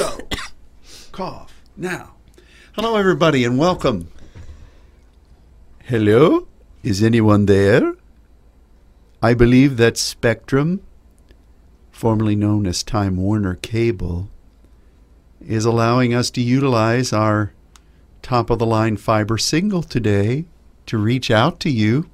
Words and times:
go. 0.00 0.18
Cough. 1.12 1.62
Now. 1.76 2.14
Hello, 2.72 2.96
everybody, 2.96 3.44
and 3.44 3.58
welcome. 3.58 4.10
Hello? 5.84 6.48
Is 6.82 7.02
anyone 7.02 7.44
there? 7.44 7.94
I 9.22 9.34
believe 9.34 9.76
that 9.76 9.98
Spectrum, 9.98 10.80
formerly 11.90 12.34
known 12.34 12.66
as 12.66 12.82
Time 12.82 13.18
Warner 13.18 13.56
Cable, 13.56 14.30
is 15.46 15.66
allowing 15.66 16.14
us 16.14 16.30
to 16.30 16.40
utilize 16.40 17.12
our 17.12 17.52
top 18.22 18.48
of 18.48 18.58
the 18.58 18.66
line 18.66 18.96
fiber 18.96 19.36
signal 19.36 19.82
today 19.82 20.46
to 20.86 20.96
reach 20.96 21.30
out 21.30 21.60
to 21.60 21.70
you. 21.70 22.08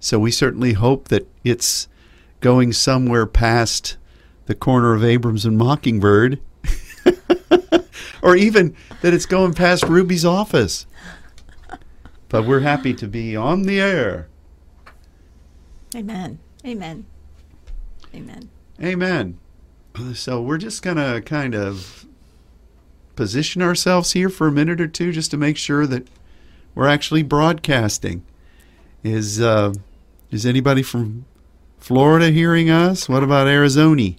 So 0.00 0.18
we 0.18 0.32
certainly 0.32 0.72
hope 0.72 1.06
that 1.08 1.28
it's 1.44 1.86
going 2.40 2.72
somewhere 2.72 3.26
past 3.26 3.96
the 4.46 4.56
corner 4.56 4.94
of 4.94 5.04
Abrams 5.04 5.44
and 5.46 5.56
Mockingbird, 5.56 6.40
or 8.22 8.36
even 8.36 8.76
that 9.02 9.14
it's 9.14 9.26
going 9.26 9.54
past 9.54 9.84
Ruby's 9.84 10.24
office. 10.24 10.86
But 12.28 12.46
we're 12.46 12.60
happy 12.60 12.92
to 12.94 13.06
be 13.06 13.36
on 13.36 13.62
the 13.62 13.80
air. 13.80 14.28
Amen. 15.94 16.38
Amen. 16.64 17.06
Amen. 18.14 18.50
Amen. 18.82 19.38
So 20.14 20.42
we're 20.42 20.58
just 20.58 20.82
going 20.82 20.96
to 20.96 21.22
kind 21.24 21.54
of 21.54 22.04
position 23.14 23.62
ourselves 23.62 24.12
here 24.12 24.28
for 24.28 24.46
a 24.46 24.52
minute 24.52 24.80
or 24.80 24.86
two 24.86 25.12
just 25.12 25.30
to 25.30 25.36
make 25.36 25.56
sure 25.56 25.86
that 25.86 26.06
we're 26.74 26.88
actually 26.88 27.22
broadcasting. 27.22 28.22
Is 29.02 29.40
uh, 29.40 29.72
is 30.30 30.44
anybody 30.44 30.82
from 30.82 31.24
Florida 31.78 32.30
hearing 32.30 32.68
us? 32.68 33.08
What 33.08 33.22
about 33.22 33.46
Arizona? 33.46 34.10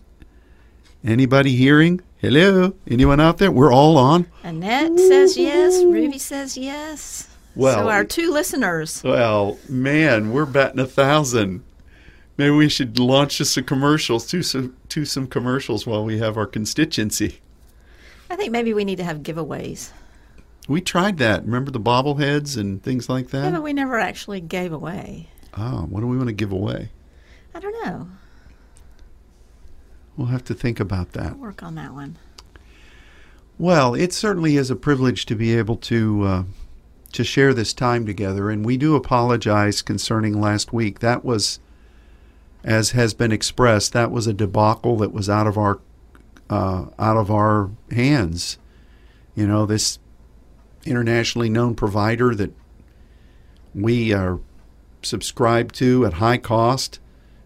Anybody 1.03 1.55
hearing? 1.55 2.01
Hello? 2.19 2.73
Anyone 2.87 3.19
out 3.19 3.37
there? 3.37 3.51
We're 3.51 3.71
all 3.71 3.95
on. 3.97 4.25
Annette 4.43 4.97
says 4.97 5.37
yes. 5.37 5.83
Ruby 5.83 6.17
says 6.17 6.57
yes. 6.57 7.29
Well, 7.55 7.83
so 7.85 7.89
our 7.89 8.03
two 8.03 8.31
listeners. 8.31 9.03
Well, 9.03 9.59
man, 9.69 10.31
we're 10.31 10.47
batting 10.47 10.79
a 10.79 10.87
thousand. 10.87 11.63
Maybe 12.35 12.51
we 12.51 12.69
should 12.69 12.97
launch 12.97 13.37
just 13.37 13.53
some 13.53 13.65
commercials, 13.65 14.25
to 14.27 14.41
some, 14.41 14.77
to 14.89 15.05
some 15.05 15.27
commercials 15.27 15.85
while 15.85 16.03
we 16.03 16.17
have 16.17 16.37
our 16.37 16.45
constituency. 16.47 17.39
I 18.29 18.35
think 18.35 18.51
maybe 18.51 18.73
we 18.73 18.85
need 18.85 18.97
to 18.97 19.03
have 19.03 19.19
giveaways. 19.19 19.91
We 20.67 20.81
tried 20.81 21.17
that. 21.19 21.45
Remember 21.45 21.71
the 21.71 21.79
bobbleheads 21.79 22.57
and 22.57 22.81
things 22.81 23.09
like 23.09 23.29
that? 23.29 23.45
Yeah, 23.45 23.51
but 23.51 23.63
we 23.63 23.73
never 23.73 23.97
actually 23.99 24.41
gave 24.41 24.73
away. 24.73 25.29
Oh, 25.55 25.81
what 25.89 26.01
do 26.01 26.07
we 26.07 26.17
want 26.17 26.29
to 26.29 26.33
give 26.33 26.51
away? 26.51 26.89
I 27.55 27.59
don't 27.59 27.85
know. 27.85 28.07
We'll 30.17 30.27
have 30.27 30.43
to 30.45 30.55
think 30.55 30.79
about 30.79 31.13
that. 31.13 31.33
I'll 31.33 31.37
work 31.37 31.61
on 31.61 31.75
that 31.75 31.93
one. 31.93 32.17
Well, 33.59 33.93
it 33.93 34.13
certainly 34.13 34.57
is 34.57 34.71
a 34.71 34.75
privilege 34.75 35.25
to 35.27 35.35
be 35.35 35.55
able 35.55 35.77
to 35.77 36.23
uh, 36.23 36.43
to 37.13 37.23
share 37.23 37.53
this 37.53 37.73
time 37.73 38.05
together, 38.05 38.49
and 38.49 38.65
we 38.65 38.77
do 38.77 38.95
apologize 38.95 39.81
concerning 39.81 40.39
last 40.39 40.73
week. 40.73 40.99
That 40.99 41.23
was, 41.23 41.59
as 42.63 42.91
has 42.91 43.13
been 43.13 43.31
expressed, 43.31 43.93
that 43.93 44.11
was 44.11 44.27
a 44.27 44.33
debacle 44.33 44.97
that 44.97 45.13
was 45.13 45.29
out 45.29 45.47
of 45.47 45.57
our 45.57 45.79
uh, 46.49 46.87
out 46.99 47.17
of 47.17 47.31
our 47.31 47.69
hands. 47.91 48.57
You 49.35 49.47
know, 49.47 49.65
this 49.65 49.99
internationally 50.85 51.49
known 51.49 51.75
provider 51.75 52.33
that 52.33 52.53
we 53.73 54.13
are 54.13 54.39
subscribed 55.01 55.75
to 55.75 56.05
at 56.05 56.13
high 56.13 56.37
cost, 56.37 56.99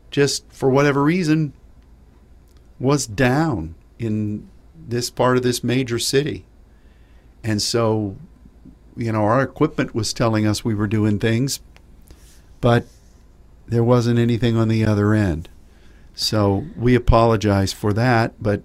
just 0.09 0.49
for 0.51 0.69
whatever 0.69 1.03
reason, 1.03 1.53
was 2.81 3.05
down 3.05 3.75
in 3.99 4.49
this 4.75 5.11
part 5.11 5.37
of 5.37 5.43
this 5.43 5.63
major 5.63 5.99
city. 5.99 6.45
And 7.43 7.61
so, 7.61 8.15
you 8.97 9.11
know, 9.11 9.23
our 9.23 9.41
equipment 9.41 9.93
was 9.93 10.13
telling 10.13 10.47
us 10.47 10.65
we 10.65 10.73
were 10.73 10.87
doing 10.87 11.19
things, 11.19 11.59
but 12.59 12.87
there 13.67 13.83
wasn't 13.83 14.17
anything 14.17 14.57
on 14.57 14.67
the 14.67 14.83
other 14.83 15.13
end. 15.13 15.47
So 16.15 16.65
we 16.75 16.95
apologize 16.95 17.71
for 17.71 17.93
that, 17.93 18.33
but 18.41 18.63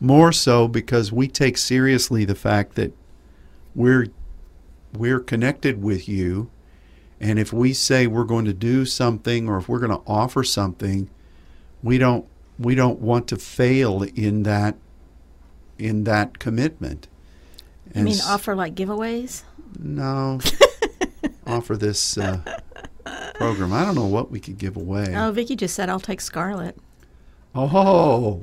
more 0.00 0.32
so 0.32 0.68
because 0.68 1.12
we 1.12 1.26
take 1.26 1.58
seriously 1.58 2.24
the 2.24 2.34
fact 2.34 2.76
that 2.76 2.92
we're 3.74 4.06
we're 4.96 5.20
connected 5.20 5.82
with 5.82 6.08
you 6.08 6.50
and 7.20 7.38
if 7.38 7.52
we 7.52 7.72
say 7.72 8.06
we're 8.06 8.24
going 8.24 8.46
to 8.46 8.52
do 8.52 8.84
something 8.84 9.48
or 9.48 9.58
if 9.58 9.68
we're 9.68 9.78
going 9.78 9.92
to 9.92 10.02
offer 10.06 10.42
something 10.42 11.08
we 11.82 11.98
don't 11.98 12.26
we 12.60 12.74
don't 12.74 13.00
want 13.00 13.26
to 13.28 13.36
fail 13.36 14.02
in 14.02 14.42
that 14.44 14.76
in 15.78 16.04
that 16.04 16.38
commitment. 16.38 17.08
You 17.94 18.04
mean 18.04 18.18
offer 18.24 18.54
like 18.54 18.74
giveaways? 18.74 19.42
No. 19.78 20.40
Offer 21.46 21.76
this 21.76 22.16
uh, 22.16 22.40
program. 23.34 23.72
I 23.72 23.84
don't 23.84 23.96
know 23.96 24.06
what 24.06 24.30
we 24.30 24.38
could 24.38 24.58
give 24.58 24.76
away. 24.76 25.12
Oh 25.16 25.32
vicki 25.32 25.56
just 25.56 25.74
said 25.74 25.88
i'll 25.88 25.98
take 25.98 26.20
scarlet 26.20 26.76
oh. 27.54 28.42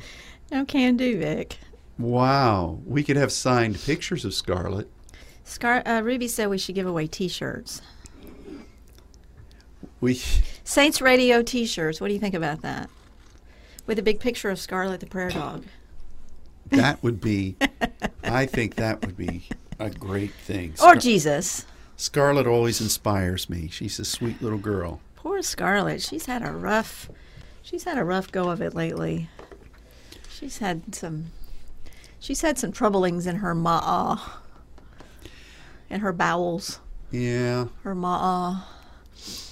No 0.51 0.65
can 0.65 0.97
do 0.97 1.17
vic. 1.17 1.57
Wow. 1.97 2.79
We 2.85 3.03
could 3.03 3.15
have 3.15 3.31
signed 3.31 3.79
pictures 3.79 4.25
of 4.25 4.33
scarlet 4.33 4.89
Scar- 5.43 5.87
uh, 5.87 6.01
Ruby 6.01 6.27
said 6.27 6.49
we 6.49 6.57
should 6.57 6.75
give 6.75 6.87
away 6.87 7.07
T-shirts. 7.07 7.81
We 10.01 10.15
Saints 10.65 11.01
Radio 11.01 11.41
T-shirts. 11.41 12.01
What 12.01 12.09
do 12.09 12.13
you 12.13 12.19
think 12.19 12.35
about 12.35 12.61
that? 12.63 12.89
With 13.87 13.97
a 13.97 14.03
big 14.03 14.19
picture 14.19 14.49
of 14.49 14.59
Scarlet 14.59 14.99
the 14.99 15.07
Prayer 15.07 15.29
Dog. 15.29 15.65
That 16.67 17.01
would 17.01 17.19
be. 17.19 17.55
I 18.23 18.45
think 18.45 18.75
that 18.75 19.03
would 19.05 19.17
be 19.17 19.47
a 19.79 19.89
great 19.89 20.33
thing. 20.33 20.75
Scar- 20.75 20.93
or 20.93 20.95
Jesus. 20.97 21.65
Scarlet 21.95 22.45
always 22.45 22.79
inspires 22.79 23.49
me. 23.49 23.69
She's 23.69 23.97
a 23.97 24.05
sweet 24.05 24.41
little 24.41 24.59
girl. 24.59 24.99
Poor 25.15 25.41
Scarlet. 25.41 26.01
She's 26.01 26.25
had 26.27 26.43
a 26.43 26.51
rough. 26.51 27.09
She's 27.63 27.85
had 27.85 27.97
a 27.97 28.03
rough 28.03 28.31
go 28.31 28.49
of 28.49 28.61
it 28.61 28.75
lately. 28.75 29.29
She's 30.29 30.59
had 30.59 30.93
some. 30.93 31.31
She's 32.19 32.41
had 32.41 32.59
some 32.59 32.71
troublings 32.71 33.25
in 33.25 33.37
her 33.37 33.55
ma'a 33.55 34.19
in 35.89 36.01
her 36.01 36.11
bowels. 36.11 36.79
Yeah. 37.11 37.67
Her 37.83 37.95
ma. 37.95 38.61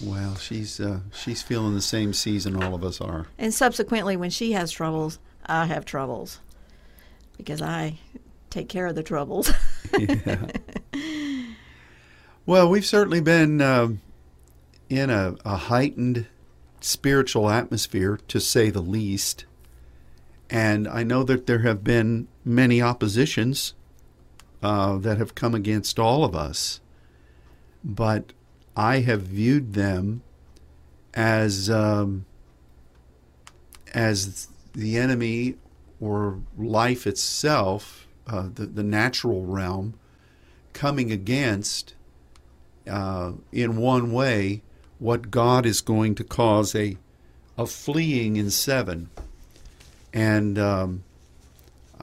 Well, 0.01 0.35
she's 0.35 0.79
uh, 0.79 0.99
she's 1.13 1.41
feeling 1.41 1.73
the 1.73 1.81
same 1.81 2.13
season 2.13 2.61
all 2.61 2.75
of 2.75 2.83
us 2.83 3.01
are. 3.01 3.27
And 3.37 3.53
subsequently, 3.53 4.17
when 4.17 4.29
she 4.29 4.51
has 4.53 4.71
troubles, 4.71 5.19
I 5.45 5.65
have 5.65 5.85
troubles 5.85 6.39
because 7.37 7.61
I 7.61 7.99
take 8.49 8.69
care 8.69 8.87
of 8.87 8.95
the 8.95 9.03
troubles. 9.03 9.51
yeah. 9.99 10.47
Well, 12.45 12.69
we've 12.69 12.85
certainly 12.85 13.21
been 13.21 13.59
uh, 13.59 13.89
in 14.89 15.09
a, 15.09 15.35
a 15.43 15.55
heightened 15.55 16.27
spiritual 16.79 17.49
atmosphere, 17.49 18.19
to 18.27 18.39
say 18.39 18.69
the 18.69 18.81
least. 18.81 19.45
And 20.49 20.87
I 20.87 21.01
know 21.01 21.23
that 21.23 21.47
there 21.47 21.59
have 21.59 21.83
been 21.83 22.27
many 22.43 22.81
oppositions 22.81 23.73
uh, 24.61 24.97
that 24.99 25.17
have 25.17 25.33
come 25.33 25.55
against 25.55 25.97
all 25.97 26.23
of 26.23 26.35
us, 26.35 26.81
but 27.83 28.33
I 28.75 28.99
have 28.99 29.21
viewed 29.21 29.73
them 29.73 30.21
as 31.13 31.69
um, 31.69 32.25
as 33.93 34.47
the 34.73 34.97
enemy 34.97 35.55
or 36.01 36.39
life 36.57 37.07
itself, 37.07 38.07
uh, 38.27 38.49
the 38.53 38.65
the 38.65 38.83
natural 38.83 39.45
realm, 39.45 39.93
coming 40.73 41.11
against 41.11 41.93
uh, 42.89 43.31
in 43.51 43.77
one 43.77 44.11
way 44.11 44.61
what 44.99 45.31
God 45.31 45.65
is 45.65 45.81
going 45.81 46.15
to 46.15 46.23
cause 46.23 46.75
a 46.75 46.97
a 47.57 47.65
fleeing 47.65 48.35
in 48.35 48.49
seven, 48.49 49.09
and 50.13 50.59
um, 50.59 51.03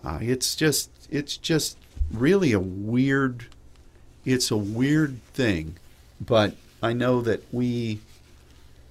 uh, 0.03 0.19
it's 0.23 0.57
just 0.57 0.91
it's 1.11 1.37
just 1.37 1.77
really 2.11 2.53
a 2.53 2.61
weird 2.61 3.47
it's 4.25 4.51
a 4.51 4.57
weird 4.57 5.23
thing. 5.35 5.77
But 6.21 6.55
i 6.83 6.93
know 6.93 7.21
that 7.21 7.43
we 7.53 8.01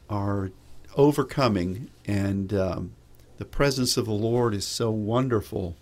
are 0.10 0.52
overcoming 0.96 1.90
and 2.06 2.54
um, 2.54 2.92
the 3.38 3.46
presence 3.46 3.98
of 3.98 4.06
the 4.06 4.12
lord 4.12 4.54
is 4.54 4.66
so 4.66 4.92
wonderful 4.92 5.76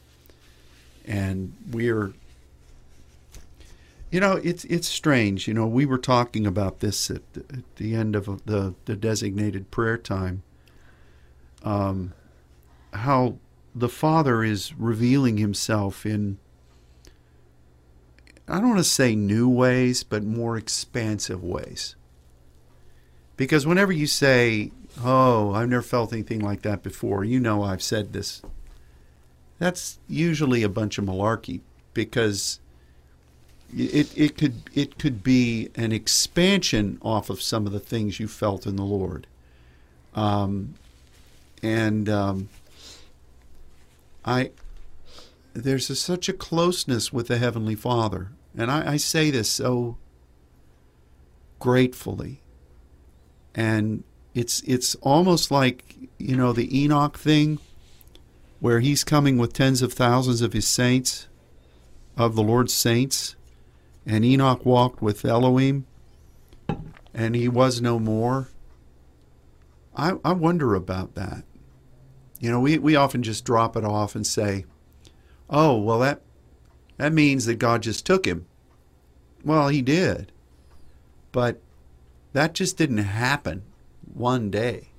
and 1.05 1.53
we're 1.71 2.13
you 4.11 4.19
know 4.19 4.33
it's 4.43 4.63
it's 4.65 4.87
strange 4.87 5.47
you 5.47 5.53
know 5.53 5.67
we 5.67 5.85
were 5.85 5.97
talking 5.97 6.45
about 6.45 6.79
this 6.79 7.09
at 7.09 7.33
the, 7.33 7.39
at 7.51 7.75
the 7.77 7.95
end 7.95 8.15
of 8.15 8.45
the 8.45 8.73
the 8.85 8.95
designated 8.95 9.71
prayer 9.71 9.97
time 9.97 10.43
um, 11.63 12.13
how 12.93 13.37
the 13.75 13.89
father 13.89 14.43
is 14.43 14.73
revealing 14.75 15.37
himself 15.37 16.05
in 16.05 16.37
I 18.47 18.55
don't 18.55 18.69
want 18.69 18.79
to 18.79 18.83
say 18.83 19.15
new 19.15 19.47
ways, 19.47 20.01
but 20.03 20.23
more 20.23 20.57
expansive 20.57 21.43
ways. 21.43 21.95
Because 23.39 23.65
whenever 23.65 23.93
you 23.93 24.05
say, 24.05 24.69
Oh, 25.01 25.53
I've 25.53 25.69
never 25.69 25.81
felt 25.81 26.11
anything 26.11 26.41
like 26.41 26.61
that 26.63 26.83
before, 26.83 27.23
you 27.23 27.39
know 27.39 27.63
I've 27.63 27.81
said 27.81 28.11
this. 28.11 28.41
That's 29.59 29.97
usually 30.09 30.61
a 30.61 30.67
bunch 30.67 30.97
of 30.97 31.05
malarkey 31.05 31.61
because 31.93 32.59
it 33.73 34.11
it 34.17 34.35
could 34.35 34.63
it 34.73 34.99
could 34.99 35.23
be 35.23 35.69
an 35.75 35.93
expansion 35.93 36.99
off 37.01 37.29
of 37.29 37.41
some 37.41 37.65
of 37.65 37.71
the 37.71 37.79
things 37.79 38.19
you 38.19 38.27
felt 38.27 38.67
in 38.67 38.75
the 38.75 38.83
Lord, 38.83 39.25
um, 40.15 40.73
and 41.63 42.09
um, 42.09 42.49
I 44.25 44.51
there's 45.53 45.89
a, 45.89 45.95
such 45.95 46.27
a 46.27 46.33
closeness 46.33 47.13
with 47.13 47.27
the 47.27 47.37
Heavenly 47.37 47.75
Father, 47.75 48.31
and 48.57 48.69
I, 48.69 48.93
I 48.93 48.97
say 48.97 49.31
this 49.31 49.49
so 49.49 49.97
gratefully, 51.59 52.41
and 53.59 54.03
it's 54.33 54.61
it's 54.61 54.95
almost 54.95 55.51
like 55.51 55.95
you 56.17 56.35
know 56.35 56.53
the 56.53 56.83
Enoch 56.83 57.17
thing, 57.17 57.59
where 58.59 58.79
he's 58.79 59.03
coming 59.03 59.37
with 59.37 59.53
tens 59.53 59.81
of 59.81 59.93
thousands 59.93 60.41
of 60.41 60.53
his 60.53 60.67
saints, 60.67 61.27
of 62.17 62.35
the 62.35 62.43
Lord's 62.43 62.73
saints 62.73 63.35
and 64.09 64.25
Enoch 64.25 64.65
walked 64.65 65.03
with 65.03 65.23
Elohim, 65.23 65.85
and 67.13 67.35
he 67.35 67.47
was 67.47 67.79
no 67.79 67.99
more. 67.99 68.49
I, 69.95 70.13
I 70.25 70.33
wonder 70.33 70.73
about 70.73 71.13
that. 71.13 71.43
You 72.39 72.49
know, 72.49 72.59
we, 72.59 72.79
we 72.79 72.95
often 72.95 73.21
just 73.21 73.45
drop 73.45 73.77
it 73.77 73.83
off 73.83 74.15
and 74.15 74.25
say, 74.25 74.65
oh, 75.47 75.77
well, 75.77 75.99
that, 75.99 76.21
that 76.97 77.13
means 77.13 77.45
that 77.45 77.59
God 77.59 77.83
just 77.83 78.03
took 78.03 78.25
him. 78.25 78.47
Well, 79.43 79.67
he 79.67 79.83
did. 79.83 80.31
But 81.31 81.61
that 82.33 82.53
just 82.53 82.77
didn't 82.77 82.97
happen 82.97 83.63
one 84.13 84.49
day. 84.49 84.89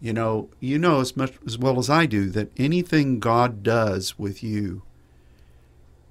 You 0.00 0.12
know, 0.12 0.50
you 0.58 0.78
know 0.78 1.00
as 1.00 1.16
much 1.16 1.34
as 1.46 1.56
well 1.56 1.78
as 1.78 1.88
I 1.88 2.06
do 2.06 2.28
that 2.30 2.50
anything 2.56 3.20
God 3.20 3.62
does 3.62 4.18
with 4.18 4.42
you 4.42 4.82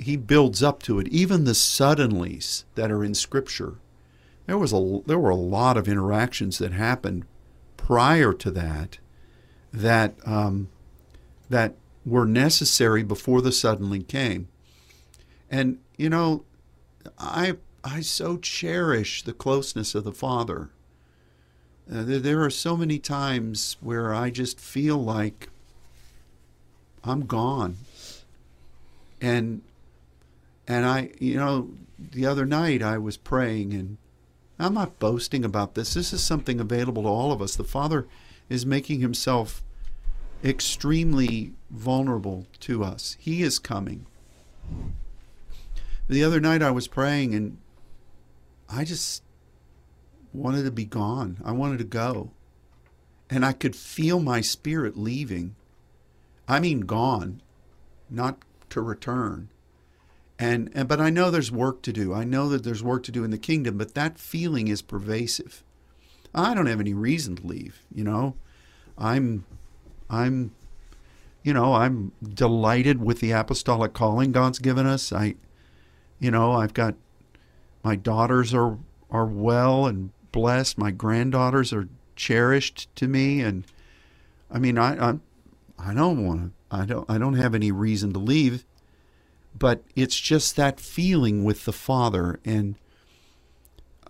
he 0.01 0.17
builds 0.17 0.63
up 0.63 0.81
to 0.83 0.99
it. 0.99 1.07
Even 1.09 1.43
the 1.43 1.51
suddenlies 1.51 2.63
that 2.75 2.91
are 2.91 3.03
in 3.03 3.13
Scripture, 3.13 3.75
there 4.47 4.57
was 4.57 4.73
a 4.73 5.01
there 5.05 5.19
were 5.19 5.29
a 5.29 5.35
lot 5.35 5.77
of 5.77 5.87
interactions 5.87 6.57
that 6.57 6.73
happened 6.73 7.25
prior 7.77 8.33
to 8.33 8.51
that 8.51 8.97
that 9.71 10.15
um, 10.25 10.69
that 11.49 11.75
were 12.03 12.25
necessary 12.25 13.03
before 13.03 13.41
the 13.41 13.51
suddenly 13.51 14.01
came. 14.01 14.47
And 15.49 15.77
you 15.97 16.09
know, 16.09 16.45
I 17.19 17.57
I 17.83 18.01
so 18.01 18.37
cherish 18.37 19.23
the 19.23 19.33
closeness 19.33 19.95
of 19.95 20.03
the 20.03 20.11
Father. 20.11 20.69
Uh, 21.91 22.03
there, 22.03 22.19
there 22.19 22.43
are 22.43 22.49
so 22.49 22.77
many 22.77 22.99
times 22.99 23.77
where 23.81 24.13
I 24.13 24.29
just 24.29 24.59
feel 24.59 24.97
like 24.97 25.49
I'm 27.03 27.25
gone. 27.25 27.77
And 29.19 29.61
and 30.67 30.85
I, 30.85 31.09
you 31.19 31.35
know, 31.35 31.71
the 31.99 32.25
other 32.25 32.45
night 32.45 32.81
I 32.81 32.97
was 32.97 33.17
praying, 33.17 33.73
and 33.73 33.97
I'm 34.59 34.73
not 34.73 34.99
boasting 34.99 35.43
about 35.43 35.75
this. 35.75 35.93
This 35.95 36.13
is 36.13 36.23
something 36.23 36.59
available 36.59 37.03
to 37.03 37.09
all 37.09 37.31
of 37.31 37.41
us. 37.41 37.55
The 37.55 37.63
Father 37.63 38.07
is 38.47 38.65
making 38.65 39.01
himself 39.01 39.63
extremely 40.43 41.53
vulnerable 41.69 42.47
to 42.61 42.83
us. 42.83 43.17
He 43.19 43.41
is 43.41 43.59
coming. 43.59 44.05
The 46.07 46.23
other 46.23 46.39
night 46.39 46.61
I 46.61 46.71
was 46.71 46.87
praying, 46.87 47.33
and 47.35 47.57
I 48.71 48.83
just 48.83 49.23
wanted 50.33 50.63
to 50.63 50.71
be 50.71 50.85
gone. 50.85 51.38
I 51.44 51.51
wanted 51.51 51.79
to 51.79 51.83
go. 51.83 52.31
And 53.29 53.45
I 53.45 53.53
could 53.53 53.75
feel 53.75 54.19
my 54.19 54.41
spirit 54.41 54.97
leaving. 54.97 55.56
I 56.47 56.59
mean, 56.59 56.81
gone, 56.81 57.41
not 58.09 58.39
to 58.69 58.81
return. 58.81 59.50
And, 60.39 60.71
and 60.73 60.88
but 60.88 61.00
I 61.00 61.09
know 61.09 61.29
there's 61.29 61.51
work 61.51 61.81
to 61.83 61.94
do. 61.94 62.13
I 62.13 62.23
know 62.23 62.50
that 62.50 62.63
there's 62.63 62.83
work 62.83 63.03
to 63.03 63.12
do 63.12 63.23
in 63.23 63.31
the 63.31 63.38
kingdom, 63.38 63.77
but 63.77 63.94
that 63.94 64.18
feeling 64.18 64.68
is 64.68 64.81
pervasive. 64.81 65.63
I 66.33 66.53
don't 66.53 66.65
have 66.65 66.79
any 66.79 66.94
reason 66.94 67.35
to 67.38 67.47
leave, 67.47 67.83
you 67.94 68.03
know. 68.03 68.35
I'm 68.97 69.45
I'm 70.09 70.53
you 71.44 71.53
know, 71.53 71.74
I'm 71.74 72.12
delighted 72.24 73.03
with 73.03 73.19
the 73.19 73.31
apostolic 73.31 73.94
calling 73.94 74.31
God's 74.31 74.59
given 74.59 74.85
us. 74.85 75.12
I 75.12 75.35
you 76.19 76.31
know, 76.31 76.53
I've 76.53 76.74
got 76.74 76.95
my 77.83 77.95
daughters 77.95 78.53
are 78.53 78.77
are 79.09 79.25
well 79.25 79.85
and 79.85 80.11
blessed. 80.31 80.77
My 80.77 80.91
granddaughters 80.91 81.73
are 81.73 81.89
cherished 82.15 82.93
to 82.95 83.07
me 83.07 83.41
and 83.41 83.65
I 84.49 84.59
mean 84.59 84.77
I 84.77 85.11
I, 85.11 85.19
I 85.79 85.93
don't 85.93 86.25
want 86.25 86.41
to 86.41 86.75
I 86.75 86.85
don't 86.85 87.09
I 87.09 87.17
don't 87.17 87.33
have 87.33 87.55
any 87.55 87.71
reason 87.71 88.13
to 88.13 88.19
leave 88.19 88.65
but 89.57 89.83
it's 89.95 90.19
just 90.19 90.55
that 90.55 90.79
feeling 90.79 91.43
with 91.43 91.65
the 91.65 91.73
Father. 91.73 92.39
And 92.45 92.75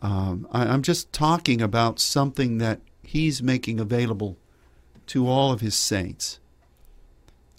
um, 0.01 0.47
I, 0.51 0.65
I'm 0.65 0.81
just 0.81 1.12
talking 1.12 1.62
about 1.62 2.00
something 2.00 2.57
that 2.59 2.81
He's 3.03 3.44
making 3.44 3.79
available 3.79 4.38
to 5.07 5.27
all 5.27 5.51
of 5.51 5.62
His 5.62 5.75
saints. 5.75 6.39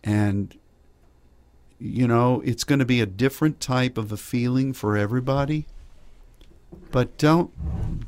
And, 0.04 0.56
you 1.78 2.08
know, 2.08 2.40
it's 2.44 2.64
going 2.64 2.78
to 2.78 2.84
be 2.84 3.00
a 3.00 3.06
different 3.06 3.60
type 3.60 3.98
of 3.98 4.10
a 4.12 4.16
feeling 4.16 4.72
for 4.72 4.96
everybody. 4.96 5.66
But 6.92 7.16
don't 7.16 7.50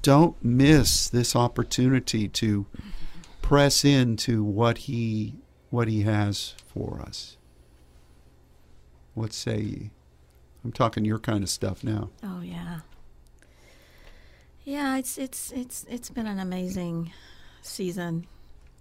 don't 0.03 0.37
miss 0.45 1.09
this 1.09 1.35
opportunity 1.35 2.29
to 2.29 2.67
press 3.41 3.85
into 3.85 4.45
what 4.45 4.79
he 4.79 5.35
what 5.71 5.89
he 5.89 6.03
has 6.03 6.55
for 6.67 7.01
us. 7.01 7.37
What 9.15 9.33
say 9.33 9.61
ye? 9.61 9.91
I'm 10.63 10.73
talking 10.73 11.05
your 11.05 11.19
kind 11.19 11.43
of 11.43 11.49
stuff 11.49 11.83
now. 11.83 12.11
Oh 12.23 12.43
yeah. 12.43 12.81
Yeah, 14.65 14.99
it's 14.99 15.19
it's 15.19 15.51
it's 15.53 15.87
it's 15.89 16.11
been 16.11 16.27
an 16.27 16.39
amazing 16.39 17.13
season 17.63 18.27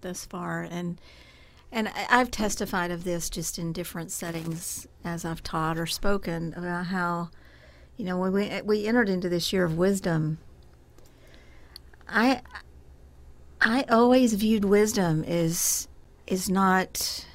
thus 0.02 0.26
far 0.26 0.62
and 0.70 1.00
and 1.72 1.88
I've 2.10 2.30
testified 2.30 2.90
of 2.90 3.04
this 3.04 3.28
just 3.30 3.58
in 3.58 3.72
different 3.72 4.12
settings 4.12 4.86
as 5.02 5.24
I've 5.24 5.42
taught 5.42 5.78
or 5.78 5.86
spoken 5.86 6.54
about 6.54 6.86
how 6.86 7.30
you 7.96 8.04
know 8.04 8.18
when 8.18 8.32
we 8.32 8.60
we 8.62 8.86
entered 8.86 9.08
into 9.08 9.28
this 9.28 9.52
year 9.52 9.64
of 9.64 9.76
wisdom 9.76 10.38
I 12.08 12.42
I 13.60 13.84
always 13.88 14.34
viewed 14.34 14.64
wisdom 14.64 15.24
as 15.24 15.88
is 16.26 16.48
not 16.48 17.26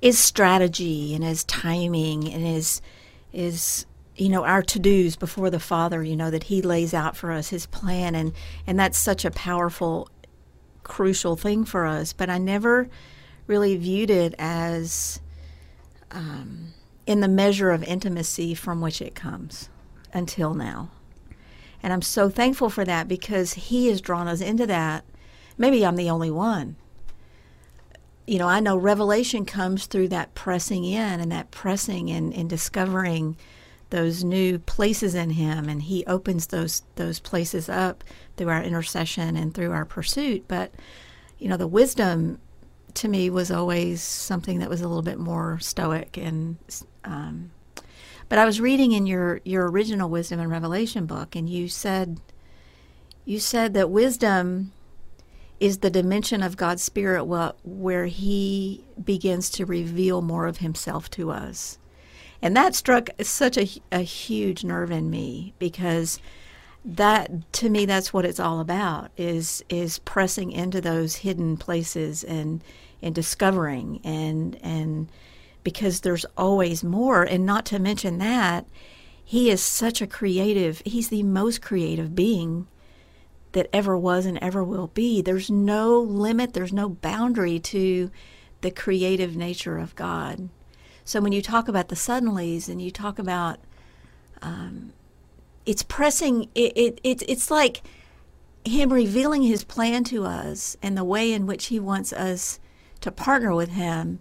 is 0.00 0.18
strategy 0.18 1.14
and 1.14 1.24
as 1.24 1.44
timing 1.44 2.32
and 2.32 2.46
is 2.46 2.80
is 3.32 3.86
you 4.16 4.28
know 4.28 4.44
our 4.44 4.62
to-dos 4.62 5.16
before 5.16 5.50
the 5.50 5.60
father 5.60 6.02
you 6.02 6.16
know 6.16 6.30
that 6.30 6.44
he 6.44 6.62
lays 6.62 6.94
out 6.94 7.16
for 7.16 7.30
us 7.30 7.48
his 7.48 7.66
plan. 7.66 8.14
And 8.14 8.32
and 8.66 8.78
that's 8.78 8.98
such 8.98 9.24
a 9.24 9.30
powerful 9.30 10.08
crucial 10.82 11.36
thing 11.36 11.64
for 11.64 11.86
us. 11.86 12.12
But 12.12 12.30
i 12.30 12.38
never 12.38 12.88
really 13.46 13.76
viewed 13.76 14.10
it 14.10 14.34
as 14.38 15.20
um, 16.10 16.72
in 17.08 17.20
the 17.20 17.26
measure 17.26 17.70
of 17.70 17.82
intimacy 17.84 18.54
from 18.54 18.82
which 18.82 19.00
it 19.00 19.14
comes 19.14 19.70
until 20.12 20.52
now. 20.52 20.90
And 21.82 21.90
i'm 21.90 22.02
so 22.02 22.28
thankful 22.28 22.68
for 22.68 22.84
that 22.84 23.08
because 23.08 23.54
he 23.54 23.88
has 23.88 24.02
drawn 24.02 24.28
us 24.28 24.42
into 24.42 24.66
that. 24.66 25.04
Maybe 25.56 25.86
i'm 25.86 25.96
the 25.96 26.10
only 26.10 26.30
one. 26.30 26.76
You 28.26 28.38
know, 28.38 28.46
I 28.46 28.60
know 28.60 28.76
revelation 28.76 29.46
comes 29.46 29.86
through 29.86 30.08
that 30.08 30.34
pressing 30.34 30.84
in 30.84 31.18
and 31.18 31.32
that 31.32 31.50
pressing 31.50 32.10
and, 32.10 32.34
and 32.34 32.50
discovering 32.50 33.38
those 33.88 34.22
new 34.22 34.58
places 34.58 35.14
in 35.14 35.30
him. 35.30 35.66
And 35.66 35.80
he 35.80 36.04
opens 36.04 36.48
those 36.48 36.82
those 36.96 37.20
places 37.20 37.70
up 37.70 38.04
through 38.36 38.50
our 38.50 38.62
intercession 38.62 39.34
and 39.34 39.54
through 39.54 39.72
our 39.72 39.86
pursuit. 39.86 40.44
But 40.46 40.74
you 41.38 41.48
know 41.48 41.56
the 41.56 41.66
wisdom 41.66 42.38
to 42.94 43.08
me 43.08 43.30
was 43.30 43.50
always 43.50 44.02
something 44.02 44.58
that 44.58 44.68
was 44.68 44.82
a 44.82 44.88
little 44.88 45.02
bit 45.02 45.18
more 45.18 45.58
stoic 45.60 46.18
and 46.18 46.56
um, 47.04 47.50
but 48.28 48.38
I 48.38 48.44
was 48.44 48.60
reading 48.60 48.92
in 48.92 49.06
your 49.06 49.40
your 49.44 49.70
original 49.70 50.08
wisdom 50.08 50.40
and 50.40 50.50
revelation 50.50 51.06
book 51.06 51.34
and 51.34 51.48
you 51.48 51.68
said 51.68 52.20
you 53.24 53.38
said 53.38 53.74
that 53.74 53.90
wisdom 53.90 54.72
is 55.60 55.78
the 55.78 55.90
dimension 55.90 56.42
of 56.42 56.56
God's 56.56 56.82
Spirit 56.82 57.24
where 57.24 58.06
He 58.06 58.84
begins 59.02 59.50
to 59.50 59.66
reveal 59.66 60.22
more 60.22 60.46
of 60.46 60.58
Himself 60.58 61.10
to 61.10 61.30
us. 61.30 61.78
And 62.40 62.56
that 62.56 62.74
struck 62.74 63.10
such 63.22 63.58
a, 63.58 63.68
a 63.90 64.00
huge 64.00 64.62
nerve 64.62 64.90
in 64.90 65.10
me 65.10 65.54
because 65.58 66.20
that 66.84 67.52
to 67.52 67.68
me 67.68 67.84
that's 67.84 68.12
what 68.12 68.24
it's 68.24 68.38
all 68.38 68.60
about 68.60 69.10
is 69.16 69.64
is 69.68 69.98
pressing 69.98 70.52
into 70.52 70.80
those 70.80 71.16
hidden 71.16 71.56
places 71.56 72.22
and 72.22 72.62
and 73.02 73.14
discovering 73.14 74.00
and 74.04 74.56
and 74.62 75.08
because 75.62 76.00
there's 76.00 76.26
always 76.36 76.82
more 76.84 77.22
and 77.22 77.44
not 77.44 77.66
to 77.66 77.78
mention 77.78 78.18
that 78.18 78.66
he 79.24 79.50
is 79.50 79.60
such 79.60 80.00
a 80.00 80.06
creative 80.06 80.80
he's 80.84 81.08
the 81.08 81.22
most 81.22 81.60
creative 81.60 82.14
being 82.14 82.66
that 83.52 83.68
ever 83.72 83.96
was 83.96 84.26
and 84.26 84.38
ever 84.38 84.62
will 84.62 84.88
be. 84.88 85.22
There's 85.22 85.50
no 85.50 85.98
limit, 86.00 86.52
there's 86.52 86.72
no 86.72 86.88
boundary 86.88 87.58
to 87.60 88.10
the 88.60 88.70
creative 88.70 89.36
nature 89.36 89.78
of 89.78 89.94
God. 89.94 90.48
So 91.04 91.20
when 91.20 91.32
you 91.32 91.40
talk 91.40 91.68
about 91.68 91.88
the 91.88 91.94
suddenlies 91.94 92.68
and 92.68 92.82
you 92.82 92.90
talk 92.90 93.18
about, 93.18 93.58
um, 94.42 94.92
it's 95.64 95.82
pressing. 95.82 96.48
It, 96.54 96.72
it, 96.76 97.00
it 97.02 97.22
it's 97.28 97.50
like 97.50 97.82
him 98.64 98.92
revealing 98.92 99.42
his 99.42 99.64
plan 99.64 100.04
to 100.04 100.24
us 100.24 100.76
and 100.82 100.96
the 100.96 101.04
way 101.04 101.32
in 101.32 101.46
which 101.46 101.66
he 101.66 101.80
wants 101.80 102.12
us 102.12 102.58
to 103.00 103.10
partner 103.10 103.54
with 103.54 103.70
him 103.70 104.20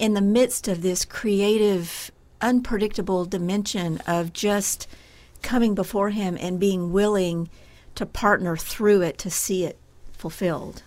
in 0.00 0.14
the 0.14 0.20
midst 0.22 0.66
of 0.66 0.80
this 0.80 1.04
creative, 1.04 2.10
unpredictable 2.40 3.26
dimension 3.26 4.00
of 4.06 4.32
just 4.32 4.88
coming 5.42 5.74
before 5.74 6.08
him 6.08 6.38
and 6.40 6.58
being 6.58 6.90
willing 6.90 7.50
to 7.94 8.06
partner 8.06 8.56
through 8.56 9.02
it 9.02 9.18
to 9.18 9.30
see 9.30 9.64
it 9.64 9.78
fulfilled. 10.14 10.82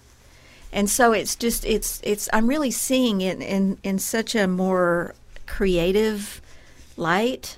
And 0.72 0.90
so 0.90 1.14
it's 1.14 1.36
just 1.36 1.64
it's 1.64 2.02
it's 2.04 2.28
I'm 2.34 2.48
really 2.48 2.72
seeing 2.72 3.22
it 3.22 3.40
in 3.40 3.78
in 3.84 4.00
such 4.00 4.34
a 4.34 4.48
more 4.48 5.14
creative 5.46 6.42
light 6.98 7.58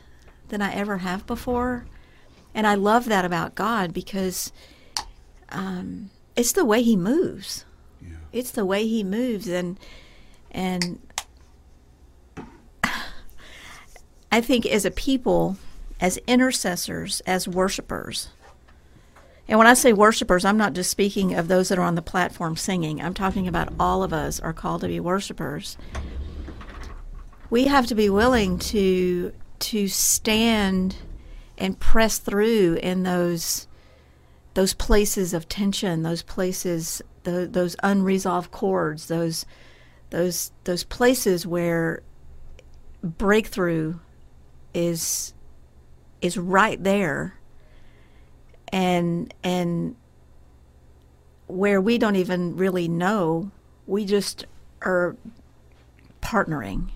than 0.50 0.62
I 0.62 0.74
ever 0.74 0.98
have 0.98 1.26
before. 1.26 1.86
And 2.54 2.68
I 2.68 2.76
love 2.76 3.06
that 3.06 3.24
about 3.24 3.56
God 3.56 3.94
because 3.94 4.52
um, 5.50 6.10
it's 6.36 6.52
the 6.52 6.66
way 6.66 6.84
He 6.84 6.98
moves. 6.98 7.64
Yeah. 8.02 8.18
It's 8.34 8.52
the 8.52 8.66
way 8.66 8.86
He 8.86 9.06
moves, 9.06 9.48
and 9.48 9.80
and 10.52 11.00
I 14.36 14.42
think 14.42 14.66
as 14.66 14.84
a 14.84 14.92
people, 14.92 15.56
as 16.02 16.18
intercessors, 16.28 17.22
as 17.22 17.48
worshipers, 17.48 18.28
and 19.48 19.58
when 19.58 19.66
I 19.66 19.76
say 19.76 19.94
worshipers, 19.94 20.44
I'm 20.44 20.58
not 20.58 20.74
just 20.74 20.92
speaking 20.92 21.34
of 21.34 21.48
those 21.48 21.70
that 21.70 21.80
are 21.80 21.84
on 21.86 21.96
the 21.96 22.02
platform 22.02 22.58
singing. 22.58 23.02
I'm 23.02 23.14
talking 23.14 23.48
about 23.48 23.72
all 23.80 24.04
of 24.04 24.12
us 24.12 24.42
are 24.42 24.52
called 24.52 24.82
to 24.82 24.90
be 24.90 25.00
worshipers. 25.00 25.78
We 27.50 27.68
have 27.68 27.88
to 27.88 27.96
be 27.96 28.10
willing 28.10 28.60
to 28.60 29.32
to 29.60 29.88
stand 29.88 30.98
and 31.58 31.80
press 31.80 32.18
through 32.18 32.80
in 32.84 33.04
those 33.04 33.68
those 34.54 34.74
places 34.74 35.34
of 35.34 35.48
tension, 35.48 36.04
those 36.04 36.24
places, 36.24 37.02
the, 37.24 37.48
those 37.50 37.78
unresolved 37.84 38.52
chords, 38.52 39.08
those 39.08 39.46
those 40.10 40.52
those 40.66 40.84
places 40.84 41.48
where 41.48 42.04
breakthrough 43.02 44.00
is 44.76 45.34
is 46.22 46.38
right 46.38 46.82
there. 46.84 47.40
And 48.72 49.34
and 49.44 49.96
where 51.48 51.80
we 51.80 51.98
don't 51.98 52.16
even 52.16 52.58
really 52.58 52.88
know 52.88 53.52
we 53.88 54.04
just 54.06 54.46
are 54.82 55.16
partnering 56.22 56.90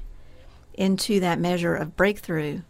into 0.73 1.19
that 1.19 1.39
measure 1.39 1.75
of 1.75 1.95
breakthrough. 1.95 2.61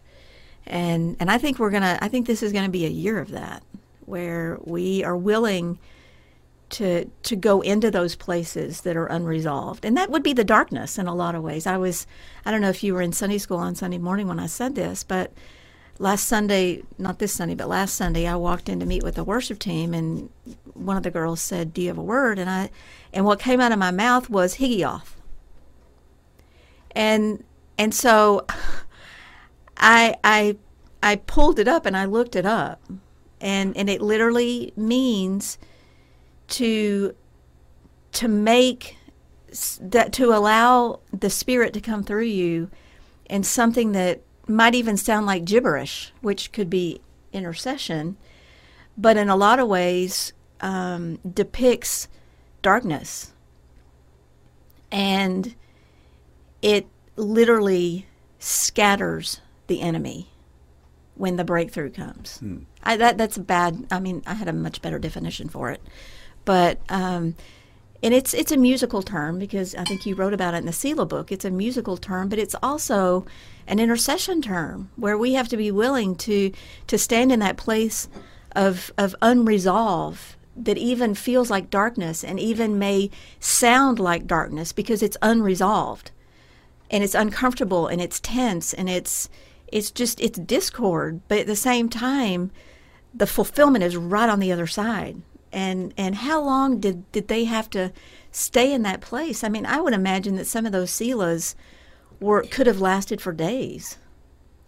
And 0.66 1.16
and 1.18 1.30
I 1.30 1.38
think 1.38 1.58
we're 1.58 1.70
going 1.70 1.82
to 1.82 2.02
I 2.02 2.08
think 2.08 2.26
this 2.26 2.42
is 2.42 2.52
going 2.52 2.64
to 2.66 2.70
be 2.70 2.86
a 2.86 2.90
year 2.90 3.18
of 3.18 3.30
that 3.30 3.62
where 4.04 4.58
we 4.64 5.02
are 5.04 5.16
willing 5.16 5.78
to 6.70 7.04
to 7.04 7.36
go 7.36 7.60
into 7.60 7.90
those 7.90 8.14
places 8.14 8.82
that 8.82 8.96
are 8.96 9.06
unresolved. 9.06 9.84
And 9.84 9.96
that 9.96 10.10
would 10.10 10.22
be 10.22 10.32
the 10.32 10.44
darkness 10.44 10.98
in 10.98 11.06
a 11.06 11.14
lot 11.14 11.34
of 11.34 11.42
ways. 11.42 11.66
I 11.66 11.76
was 11.76 12.06
i 12.44 12.50
don't 12.50 12.60
know 12.60 12.70
if 12.70 12.82
you 12.82 12.94
were 12.94 13.02
in 13.02 13.12
sunday 13.12 13.38
school 13.38 13.58
on 13.58 13.74
sunday 13.74 13.98
morning 13.98 14.26
when 14.26 14.40
i 14.40 14.46
said 14.46 14.74
this 14.74 15.04
but 15.04 15.32
last 15.98 16.26
sunday 16.26 16.82
not 16.96 17.18
this 17.18 17.32
sunday 17.32 17.54
but 17.54 17.68
last 17.68 17.94
sunday 17.94 18.26
i 18.26 18.34
walked 18.34 18.68
in 18.68 18.80
to 18.80 18.86
meet 18.86 19.02
with 19.02 19.16
the 19.16 19.24
worship 19.24 19.58
team 19.58 19.92
and 19.92 20.30
one 20.72 20.96
of 20.96 21.02
the 21.02 21.10
girls 21.10 21.40
said 21.40 21.74
do 21.74 21.82
you 21.82 21.88
have 21.88 21.98
a 21.98 22.02
word? 22.02 22.38
And 22.38 22.48
i 22.48 22.70
and 23.12 23.24
what 23.24 23.38
came 23.38 23.60
out 23.60 23.72
of 23.72 23.78
my 23.78 23.90
mouth 23.90 24.30
was 24.30 24.56
higgioth 24.56 25.14
and 26.92 27.44
and 27.78 27.94
so 27.94 28.46
i 29.76 30.14
i 30.24 30.56
i 31.02 31.16
pulled 31.16 31.58
it 31.58 31.68
up 31.68 31.86
and 31.86 31.96
i 31.96 32.04
looked 32.04 32.36
it 32.36 32.46
up. 32.46 32.80
And 33.40 33.74
and 33.76 33.88
it 33.88 34.02
literally 34.02 34.72
means 34.76 35.56
to 36.50 37.14
to 38.12 38.28
make 38.28 38.96
that 39.80 40.12
to 40.12 40.32
allow 40.32 41.00
the 41.12 41.30
spirit 41.30 41.72
to 41.72 41.80
come 41.80 42.02
through 42.02 42.24
you 42.24 42.70
and 43.28 43.44
something 43.44 43.92
that 43.92 44.20
might 44.46 44.74
even 44.74 44.96
sound 44.96 45.26
like 45.26 45.44
gibberish 45.44 46.12
which 46.20 46.52
could 46.52 46.70
be 46.70 47.00
intercession 47.32 48.16
but 48.96 49.16
in 49.16 49.28
a 49.28 49.36
lot 49.36 49.58
of 49.58 49.68
ways 49.68 50.32
um, 50.60 51.18
depicts 51.32 52.08
darkness 52.62 53.32
and 54.90 55.54
it 56.62 56.86
literally 57.16 58.06
scatters 58.38 59.40
the 59.66 59.80
enemy 59.80 60.28
when 61.14 61.36
the 61.36 61.44
breakthrough 61.44 61.90
comes. 61.90 62.38
Hmm. 62.38 62.58
I, 62.82 62.96
that 62.96 63.18
that's 63.18 63.38
bad. 63.38 63.86
I 63.90 64.00
mean, 64.00 64.22
I 64.26 64.34
had 64.34 64.48
a 64.48 64.52
much 64.52 64.82
better 64.82 64.98
definition 64.98 65.48
for 65.48 65.70
it, 65.70 65.82
but 66.44 66.80
um, 66.88 67.34
and 68.02 68.14
it's 68.14 68.32
it's 68.34 68.52
a 68.52 68.56
musical 68.56 69.02
term 69.02 69.38
because 69.38 69.74
I 69.74 69.84
think 69.84 70.06
you 70.06 70.14
wrote 70.14 70.32
about 70.32 70.54
it 70.54 70.58
in 70.58 70.66
the 70.66 70.72
Selah 70.72 71.06
book. 71.06 71.30
It's 71.30 71.44
a 71.44 71.50
musical 71.50 71.96
term, 71.96 72.28
but 72.28 72.38
it's 72.38 72.56
also 72.62 73.26
an 73.66 73.78
intercession 73.78 74.40
term 74.42 74.90
where 74.96 75.18
we 75.18 75.34
have 75.34 75.48
to 75.48 75.56
be 75.56 75.70
willing 75.70 76.16
to 76.16 76.52
to 76.86 76.98
stand 76.98 77.30
in 77.32 77.40
that 77.40 77.56
place 77.56 78.08
of 78.56 78.90
of 78.96 79.14
unresolved 79.22 80.36
that 80.56 80.78
even 80.78 81.14
feels 81.14 81.50
like 81.50 81.70
darkness 81.70 82.24
and 82.24 82.40
even 82.40 82.78
may 82.78 83.10
sound 83.38 83.98
like 83.98 84.26
darkness 84.26 84.72
because 84.72 85.02
it's 85.02 85.16
unresolved 85.22 86.10
and 86.90 87.04
it's 87.04 87.14
uncomfortable 87.14 87.86
and 87.86 88.00
it's 88.00 88.20
tense 88.20 88.74
and 88.74 88.90
it's 88.90 89.28
it's 89.68 89.90
just 89.90 90.20
it's 90.20 90.38
discord 90.38 91.20
but 91.28 91.38
at 91.38 91.46
the 91.46 91.56
same 91.56 91.88
time 91.88 92.50
the 93.14 93.26
fulfillment 93.26 93.84
is 93.84 93.96
right 93.96 94.28
on 94.28 94.40
the 94.40 94.52
other 94.52 94.66
side 94.66 95.22
and 95.52 95.92
and 95.96 96.14
how 96.16 96.40
long 96.40 96.80
did 96.80 97.10
did 97.12 97.28
they 97.28 97.44
have 97.44 97.68
to 97.70 97.92
stay 98.30 98.72
in 98.72 98.82
that 98.82 99.00
place? 99.00 99.42
I 99.44 99.48
mean 99.48 99.66
i 99.66 99.80
would 99.80 99.94
imagine 99.94 100.36
that 100.36 100.46
some 100.46 100.66
of 100.66 100.72
those 100.72 100.90
selahs 100.90 101.54
were 102.20 102.42
could 102.42 102.66
have 102.66 102.80
lasted 102.80 103.20
for 103.20 103.32
days. 103.32 103.98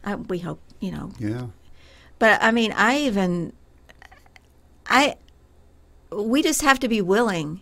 I, 0.04 0.16
we 0.16 0.40
hope 0.40 0.60
you 0.80 0.90
know. 0.90 1.12
Yeah. 1.18 1.46
but 2.18 2.42
i 2.42 2.50
mean 2.50 2.72
i 2.72 2.98
even 2.98 3.52
i 4.86 5.16
we 6.10 6.42
just 6.42 6.62
have 6.62 6.80
to 6.80 6.88
be 6.88 7.00
willing 7.00 7.60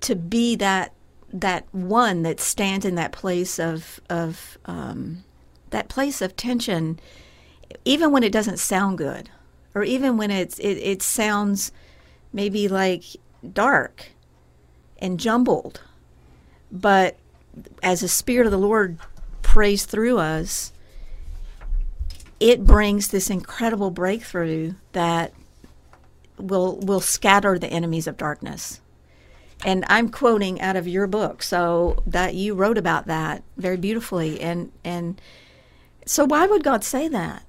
to 0.00 0.14
be 0.14 0.54
that 0.56 0.92
that 1.32 1.66
one 1.72 2.22
that 2.22 2.40
stands 2.40 2.84
in 2.84 2.94
that 2.94 3.10
place 3.12 3.58
of 3.58 4.00
of 4.08 4.56
um, 4.66 5.24
that 5.70 5.88
place 5.88 6.22
of 6.22 6.36
tension, 6.36 7.00
even 7.84 8.12
when 8.12 8.22
it 8.22 8.32
doesn't 8.32 8.58
sound 8.58 8.98
good, 8.98 9.28
or 9.74 9.82
even 9.82 10.16
when 10.16 10.30
it's 10.30 10.58
it, 10.60 10.74
it 10.74 11.02
sounds 11.02 11.72
maybe 12.34 12.68
like 12.68 13.04
dark 13.52 14.06
and 14.98 15.18
jumbled, 15.18 15.80
but 16.70 17.16
as 17.82 18.00
the 18.00 18.08
Spirit 18.08 18.46
of 18.46 18.50
the 18.50 18.58
Lord 18.58 18.98
prays 19.42 19.86
through 19.86 20.18
us, 20.18 20.72
it 22.40 22.64
brings 22.64 23.08
this 23.08 23.30
incredible 23.30 23.90
breakthrough 23.90 24.74
that 24.92 25.32
will 26.36 26.76
will 26.80 27.00
scatter 27.00 27.58
the 27.58 27.68
enemies 27.68 28.08
of 28.08 28.16
darkness. 28.16 28.80
And 29.64 29.84
I'm 29.88 30.10
quoting 30.10 30.60
out 30.60 30.76
of 30.76 30.88
your 30.88 31.06
book, 31.06 31.42
so 31.42 32.02
that 32.06 32.34
you 32.34 32.54
wrote 32.54 32.76
about 32.76 33.06
that 33.06 33.44
very 33.56 33.76
beautifully. 33.76 34.40
And 34.40 34.72
and 34.82 35.20
so 36.04 36.24
why 36.24 36.46
would 36.46 36.64
God 36.64 36.82
say 36.82 37.06
that? 37.08 37.44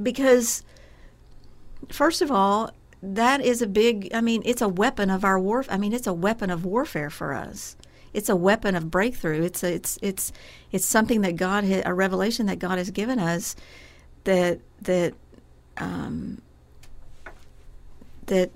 Because 0.00 0.64
first 1.90 2.20
of 2.20 2.30
all, 2.30 2.72
that 3.02 3.40
is 3.40 3.62
a 3.62 3.66
big 3.66 4.08
I 4.14 4.20
mean, 4.20 4.42
it's 4.44 4.62
a 4.62 4.68
weapon 4.68 5.10
of 5.10 5.24
our 5.24 5.38
war 5.38 5.64
I 5.68 5.78
mean, 5.78 5.92
it's 5.92 6.06
a 6.06 6.12
weapon 6.12 6.50
of 6.50 6.64
warfare 6.64 7.10
for 7.10 7.32
us. 7.34 7.76
It's 8.12 8.28
a 8.28 8.36
weapon 8.36 8.74
of 8.74 8.90
breakthrough. 8.90 9.42
It's 9.42 9.62
a, 9.62 9.72
it's 9.72 9.98
it's 10.02 10.32
it's 10.72 10.84
something 10.84 11.20
that 11.20 11.36
God 11.36 11.64
ha- 11.64 11.82
a 11.84 11.94
revelation 11.94 12.46
that 12.46 12.58
God 12.58 12.78
has 12.78 12.90
given 12.90 13.18
us 13.18 13.56
that 14.24 14.60
that 14.82 15.14
um, 15.76 16.42
that 18.26 18.50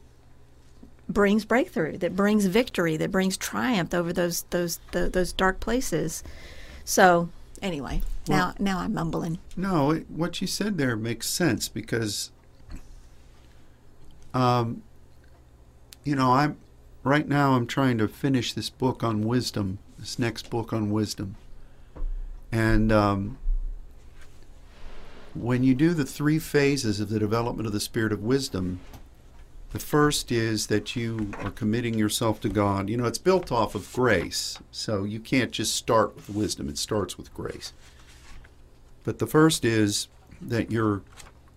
brings 1.08 1.44
breakthrough, 1.44 1.98
that 1.98 2.16
brings 2.16 2.46
victory, 2.46 2.96
that 2.96 3.10
brings 3.10 3.36
triumph 3.36 3.94
over 3.94 4.12
those 4.12 4.42
those 4.50 4.80
the, 4.92 5.08
those 5.08 5.32
dark 5.32 5.60
places. 5.60 6.22
So 6.84 7.28
anyway, 7.62 8.02
now 8.28 8.54
now 8.58 8.78
I'm 8.78 8.94
mumbling. 8.94 9.38
No, 9.56 10.02
what 10.08 10.40
you 10.40 10.46
said 10.46 10.78
there 10.78 10.96
makes 10.96 11.28
sense 11.28 11.68
because, 11.68 12.30
um, 14.34 14.82
you 16.04 16.14
know, 16.14 16.32
I'm 16.32 16.58
right 17.02 17.26
now. 17.26 17.52
I'm 17.52 17.66
trying 17.66 17.96
to 17.98 18.08
finish 18.08 18.52
this 18.52 18.68
book 18.68 19.02
on 19.02 19.22
wisdom. 19.22 19.78
This 19.98 20.18
next 20.18 20.50
book 20.50 20.72
on 20.72 20.90
wisdom, 20.90 21.36
and 22.52 22.92
um, 22.92 23.38
when 25.34 25.62
you 25.62 25.74
do 25.74 25.94
the 25.94 26.04
three 26.04 26.38
phases 26.38 27.00
of 27.00 27.08
the 27.08 27.18
development 27.18 27.66
of 27.66 27.72
the 27.72 27.80
spirit 27.80 28.12
of 28.12 28.22
wisdom, 28.22 28.80
The 29.74 29.80
first 29.80 30.30
is 30.30 30.68
that 30.68 30.94
you 30.94 31.32
are 31.40 31.50
committing 31.50 31.98
yourself 31.98 32.40
to 32.42 32.48
God. 32.48 32.88
You 32.88 32.96
know, 32.96 33.06
it's 33.06 33.18
built 33.18 33.50
off 33.50 33.74
of 33.74 33.92
grace, 33.92 34.56
so 34.70 35.02
you 35.02 35.18
can't 35.18 35.50
just 35.50 35.74
start 35.74 36.14
with 36.14 36.30
wisdom, 36.30 36.68
it 36.68 36.78
starts 36.78 37.18
with 37.18 37.34
grace. 37.34 37.72
But 39.02 39.18
the 39.18 39.26
first 39.26 39.64
is 39.64 40.06
that 40.40 40.70
you're 40.70 41.02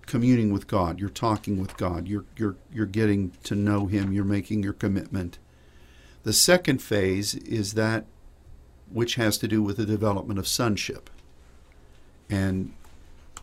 communing 0.08 0.52
with 0.52 0.68
God, 0.68 1.00
you're 1.00 1.10
talking 1.10 1.60
with 1.60 1.78
God, 1.78 2.08
you're, 2.08 2.26
you're, 2.36 2.56
you're 2.74 2.86
getting 2.86 3.32
to 3.44 3.54
know 3.54 3.86
Him, 3.86 4.12
you're 4.12 4.24
making 4.24 4.64
your 4.64 4.74
commitment. 4.74 5.38
The 6.24 6.34
second 6.34 6.82
phase 6.82 7.36
is 7.36 7.74
that 7.76 8.06
which 8.92 9.16
has 9.16 9.38
to 9.38 9.48
do 9.48 9.62
with 9.62 9.78
the 9.78 9.86
development 9.86 10.40
of 10.40 10.48
sonship. 10.48 11.10
And 12.30 12.74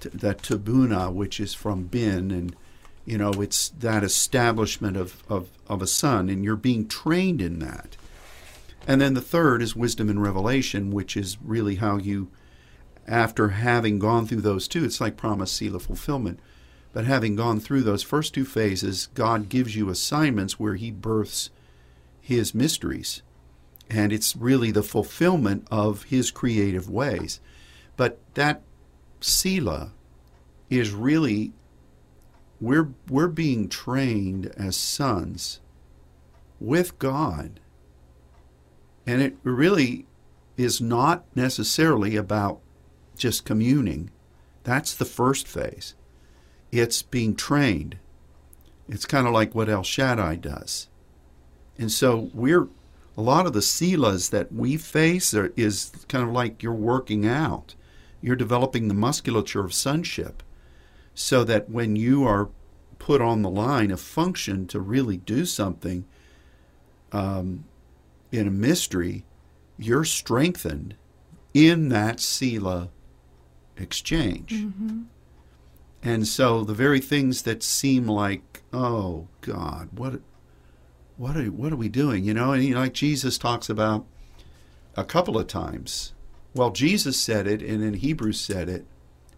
t- 0.00 0.08
that 0.12 0.38
tabuna, 0.38 1.12
which 1.12 1.38
is 1.38 1.54
from 1.54 1.84
bin, 1.84 2.30
and 2.30 2.56
you 3.04 3.18
know, 3.18 3.32
it's 3.32 3.68
that 3.68 4.02
establishment 4.02 4.96
of, 4.96 5.22
of, 5.28 5.50
of 5.66 5.82
a 5.82 5.86
son, 5.86 6.30
and 6.30 6.42
you're 6.42 6.56
being 6.56 6.88
trained 6.88 7.42
in 7.42 7.58
that. 7.58 7.96
And 8.86 9.00
then 9.00 9.14
the 9.14 9.20
third 9.20 9.62
is 9.62 9.76
wisdom 9.76 10.08
and 10.08 10.22
revelation, 10.22 10.90
which 10.90 11.16
is 11.16 11.36
really 11.42 11.76
how 11.76 11.98
you, 11.98 12.30
after 13.06 13.50
having 13.50 13.98
gone 13.98 14.26
through 14.26 14.40
those 14.40 14.68
two, 14.68 14.84
it's 14.84 15.00
like 15.00 15.16
promise, 15.16 15.52
seal, 15.52 15.76
of 15.76 15.82
fulfillment. 15.82 16.40
But 16.94 17.06
having 17.06 17.34
gone 17.34 17.58
through 17.58 17.82
those 17.82 18.04
first 18.04 18.32
two 18.32 18.44
phases, 18.44 19.08
God 19.14 19.48
gives 19.48 19.74
you 19.74 19.90
assignments 19.90 20.60
where 20.60 20.76
He 20.76 20.92
births 20.92 21.50
His 22.20 22.54
mysteries. 22.54 23.20
And 23.90 24.12
it's 24.12 24.36
really 24.36 24.70
the 24.70 24.84
fulfillment 24.84 25.66
of 25.72 26.04
His 26.04 26.30
creative 26.30 26.88
ways. 26.88 27.40
But 27.96 28.20
that 28.34 28.62
Selah 29.20 29.90
is 30.70 30.92
really 30.92 31.52
we're 32.60 32.90
we're 33.10 33.28
being 33.28 33.68
trained 33.68 34.46
as 34.56 34.76
sons 34.76 35.60
with 36.60 36.96
God. 37.00 37.58
And 39.04 39.20
it 39.20 39.36
really 39.42 40.06
is 40.56 40.80
not 40.80 41.24
necessarily 41.34 42.14
about 42.14 42.60
just 43.16 43.44
communing. 43.44 44.10
That's 44.62 44.94
the 44.94 45.04
first 45.04 45.48
phase. 45.48 45.96
It's 46.74 47.02
being 47.02 47.36
trained. 47.36 47.98
It's 48.88 49.06
kind 49.06 49.26
of 49.26 49.32
like 49.32 49.54
what 49.54 49.68
El 49.68 49.84
Shaddai 49.84 50.36
does. 50.36 50.88
And 51.78 51.90
so 51.90 52.30
we're 52.34 52.68
a 53.16 53.22
lot 53.22 53.46
of 53.46 53.52
the 53.52 53.60
selahs 53.60 54.30
that 54.30 54.52
we 54.52 54.76
face 54.76 55.32
are, 55.34 55.52
is 55.56 55.92
kind 56.08 56.24
of 56.24 56.34
like 56.34 56.62
you're 56.62 56.72
working 56.72 57.26
out. 57.26 57.76
You're 58.20 58.36
developing 58.36 58.88
the 58.88 58.94
musculature 58.94 59.64
of 59.64 59.72
sonship 59.72 60.42
so 61.14 61.44
that 61.44 61.70
when 61.70 61.94
you 61.94 62.24
are 62.24 62.48
put 62.98 63.20
on 63.20 63.42
the 63.42 63.50
line 63.50 63.92
of 63.92 64.00
function 64.00 64.66
to 64.66 64.80
really 64.80 65.18
do 65.18 65.46
something 65.46 66.04
um, 67.12 67.64
in 68.32 68.48
a 68.48 68.50
mystery, 68.50 69.24
you're 69.78 70.04
strengthened 70.04 70.96
in 71.52 71.88
that 71.90 72.18
Selah 72.18 72.88
exchange. 73.76 74.52
Mm-hmm. 74.52 75.02
And 76.04 76.28
so 76.28 76.62
the 76.62 76.74
very 76.74 77.00
things 77.00 77.42
that 77.42 77.62
seem 77.62 78.06
like, 78.06 78.62
oh 78.74 79.26
God, 79.40 79.88
what 79.92 80.20
what 81.16 81.34
are 81.34 81.46
what 81.46 81.72
are 81.72 81.76
we 81.76 81.88
doing? 81.88 82.24
You 82.24 82.34
know, 82.34 82.52
and 82.52 82.62
you 82.62 82.74
know, 82.74 82.80
like 82.80 82.92
Jesus 82.92 83.38
talks 83.38 83.70
about 83.70 84.04
a 84.96 85.04
couple 85.04 85.38
of 85.38 85.46
times. 85.46 86.12
Well, 86.54 86.70
Jesus 86.70 87.18
said 87.18 87.46
it, 87.46 87.62
and 87.62 87.82
in 87.82 87.94
Hebrews 87.94 88.38
said 88.38 88.68
it, 88.68 88.84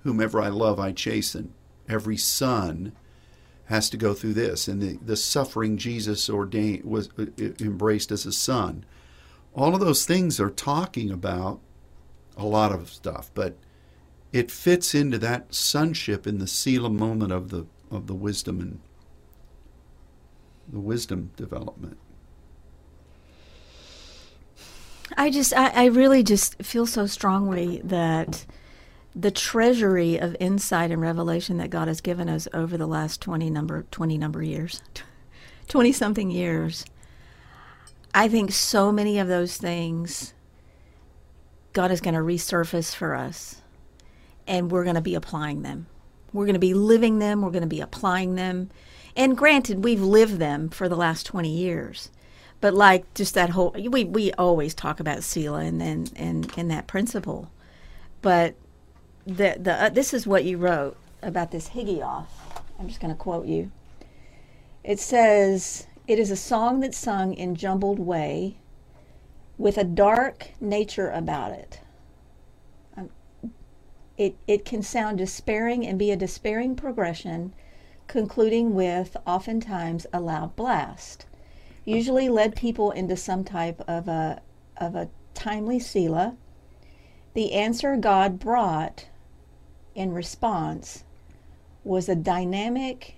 whomever 0.02 0.40
I 0.40 0.49
love 0.49 0.80
I 0.80 0.92
chasten. 0.92 1.54
Every 1.88 2.16
son 2.16 2.92
has 3.66 3.88
to 3.90 3.96
go 3.96 4.12
through 4.12 4.35
this, 4.35 4.66
and 4.66 4.82
the, 4.82 4.99
the 5.04 5.16
suffering 5.16 5.76
Jesus 5.76 6.28
ordained 6.28 6.85
was 6.85 7.08
uh, 7.18 7.26
embraced 7.61 8.11
as 8.11 8.26
a 8.26 8.32
son. 8.32 8.85
All 9.54 9.75
of 9.75 9.80
those 9.80 10.04
things 10.04 10.40
are 10.40 10.50
talking 10.50 11.11
about 11.11 11.61
a 12.37 12.44
lot 12.44 12.73
of 12.73 12.90
stuff, 12.90 13.30
but 13.35 13.56
it 14.37 14.50
fits 14.50 14.95
into 14.95 15.16
that 15.16 15.55
sonship 15.55 16.26
in 16.26 16.38
the 16.38 16.47
Selah 16.47 16.90
moment 16.90 17.33
of 17.33 17.49
the 17.49 17.66
of 17.90 18.07
the 18.07 18.14
wisdom 18.14 18.61
and 18.61 18.81
the 20.70 20.81
wisdom 20.81 21.31
development. 21.37 21.96
I 25.16 25.31
just, 25.31 25.55
I, 25.55 25.68
I 25.68 25.85
really 25.87 26.22
just 26.22 26.62
feel 26.62 26.85
so 26.85 27.07
strongly 27.07 27.81
that 27.85 28.44
the 29.14 29.31
treasury 29.31 30.18
of 30.18 30.37
insight 30.38 30.90
and 30.90 31.01
revelation 31.01 31.57
that 31.57 31.70
God 31.70 31.88
has 31.88 32.03
given 32.03 32.29
us 32.29 32.46
over 32.53 32.77
the 32.77 32.87
last 32.87 33.22
20 33.22 33.49
number 33.49 33.87
20 33.90 34.18
number 34.18 34.42
years 34.42 34.83
20 35.68 35.92
something 35.92 36.31
years 36.31 36.85
I 38.12 38.29
think 38.29 38.53
so 38.53 38.92
many 38.92 39.18
of 39.18 39.29
those 39.29 39.57
things 39.57 40.35
God 41.72 41.90
is 41.90 42.03
going 42.03 42.14
to 42.14 42.20
resurface 42.20 42.94
for 42.94 43.14
us 43.14 43.62
and 44.46 44.70
we're 44.70 44.85
going 44.85 44.94
to 44.96 45.00
be 45.00 45.14
applying 45.14 45.62
them 45.62 45.87
we're 46.32 46.46
going 46.46 46.54
to 46.54 46.59
be 46.61 46.74
living 46.74 47.18
them 47.18 47.42
we're 47.42 47.50
going 47.50 47.62
to 47.62 47.66
be 47.66 47.80
applying 47.80 48.35
them 48.35 48.70
and 49.16 49.37
granted 49.37 49.85
we've 49.85 50.02
lived 50.02 50.38
them 50.38 50.68
for 50.68 50.88
the 50.88 50.96
last 50.96 51.24
20 51.26 51.48
years 51.48 52.11
but 52.61 52.74
like 52.74 53.12
just 53.14 53.35
that 53.35 53.50
whole 53.50 53.74
we 53.90 54.04
we 54.04 54.32
always 54.32 54.74
talk 54.74 55.00
about 55.00 55.22
Selah 55.22 55.61
and 55.61 55.80
then 55.80 56.06
and, 56.16 56.50
and 56.56 56.70
that 56.70 56.87
principle 56.87 57.50
but 58.22 58.54
the 59.26 59.56
the 59.59 59.85
uh, 59.85 59.88
this 59.88 60.14
is 60.14 60.26
what 60.26 60.44
you 60.44 60.56
wrote 60.56 60.96
about 61.22 61.50
this 61.50 61.70
Higgaion. 61.70 62.26
I'm 62.78 62.88
just 62.88 63.00
going 63.00 63.12
to 63.12 63.18
quote 63.18 63.46
you. 63.46 63.72
It 64.85 65.00
says, 65.00 65.87
"It 66.06 66.18
is 66.18 66.30
a 66.30 66.37
song 66.37 66.80
that's 66.80 66.96
sung 66.96 67.35
in 67.35 67.56
jumbled 67.56 67.98
way, 67.98 68.56
with 69.59 69.76
a 69.76 69.85
dark 69.85 70.50
nature 70.61 71.11
about 71.11 71.52
it. 71.52 71.80
It 74.16 74.37
it 74.46 74.64
can 74.64 74.83
sound 74.83 75.18
despairing 75.18 75.87
and 75.87 75.98
be 75.98 76.11
a 76.11 76.16
despairing 76.16 76.76
progression, 76.76 77.52
concluding 78.07 78.74
with 78.74 79.16
oftentimes 79.26 80.07
a 80.12 80.20
loud 80.20 80.57
blast. 80.57 81.26
Usually 81.85 82.29
led 82.29 82.57
people 82.57 82.90
into 82.90 83.16
some 83.16 83.44
type 83.44 83.83
of 83.87 84.09
a 84.09 84.40
of 84.76 84.94
a 84.94 85.09
timely 85.35 85.79
selah." 85.79 86.37
The 87.35 87.52
answer 87.52 87.96
God 87.96 88.38
brought 88.38 89.07
in 89.94 90.12
response 90.12 91.05
was 91.85 92.09
a 92.09 92.14
dynamic 92.14 93.16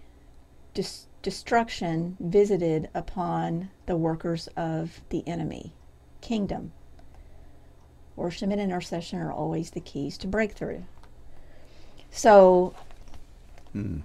dis- 0.74 1.06
destruction 1.22 2.16
visited 2.20 2.88
upon 2.94 3.70
the 3.86 3.96
workers 3.96 4.48
of 4.56 5.00
the 5.10 5.26
enemy 5.26 5.72
kingdom. 6.20 6.72
Worship 8.18 8.50
and 8.50 8.60
intercession 8.60 9.20
are 9.20 9.32
always 9.32 9.70
the 9.70 9.80
keys 9.80 10.18
to 10.18 10.26
breakthrough. 10.26 10.82
So, 12.10 12.74
Hmm. 13.72 13.98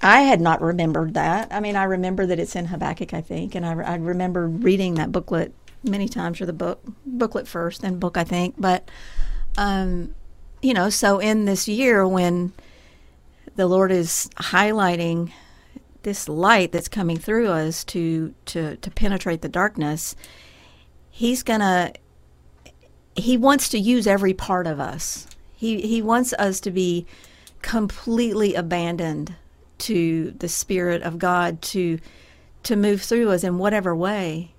I 0.00 0.22
had 0.22 0.40
not 0.40 0.60
remembered 0.60 1.14
that. 1.14 1.48
I 1.50 1.60
mean, 1.60 1.76
I 1.76 1.84
remember 1.84 2.26
that 2.26 2.38
it's 2.38 2.54
in 2.54 2.66
Habakkuk, 2.66 3.14
I 3.14 3.20
think, 3.20 3.54
and 3.54 3.66
I, 3.66 3.72
I 3.72 3.94
remember 3.96 4.46
reading 4.46 4.94
that 4.94 5.10
booklet 5.10 5.52
many 5.82 6.08
times, 6.08 6.40
or 6.40 6.46
the 6.46 6.52
book 6.52 6.80
booklet 7.04 7.48
first, 7.48 7.82
then 7.82 7.98
book, 7.98 8.16
I 8.16 8.24
think. 8.24 8.54
But 8.58 8.88
um, 9.56 10.14
you 10.62 10.74
know, 10.74 10.90
so 10.90 11.18
in 11.18 11.44
this 11.44 11.68
year 11.68 12.06
when 12.06 12.52
the 13.56 13.66
Lord 13.66 13.90
is 13.90 14.28
highlighting 14.36 15.32
this 16.02 16.28
light 16.28 16.72
that's 16.72 16.88
coming 16.88 17.18
through 17.18 17.48
us 17.48 17.84
to 17.86 18.34
to 18.46 18.76
to 18.76 18.90
penetrate 18.90 19.42
the 19.42 19.48
darkness, 19.48 20.14
he's 21.10 21.42
going 21.42 21.60
to 21.60 21.92
he 23.18 23.36
wants 23.36 23.68
to 23.70 23.78
use 23.78 24.06
every 24.06 24.34
part 24.34 24.66
of 24.66 24.80
us. 24.80 25.26
He 25.54 25.80
he 25.82 26.02
wants 26.02 26.32
us 26.34 26.60
to 26.60 26.70
be 26.70 27.06
completely 27.62 28.54
abandoned 28.54 29.34
to 29.78 30.32
the 30.38 30.48
spirit 30.48 31.02
of 31.02 31.18
God 31.18 31.60
to 31.62 31.98
to 32.64 32.76
move 32.76 33.02
through 33.02 33.30
us 33.30 33.44
in 33.44 33.58
whatever 33.58 33.94
way 33.94 34.52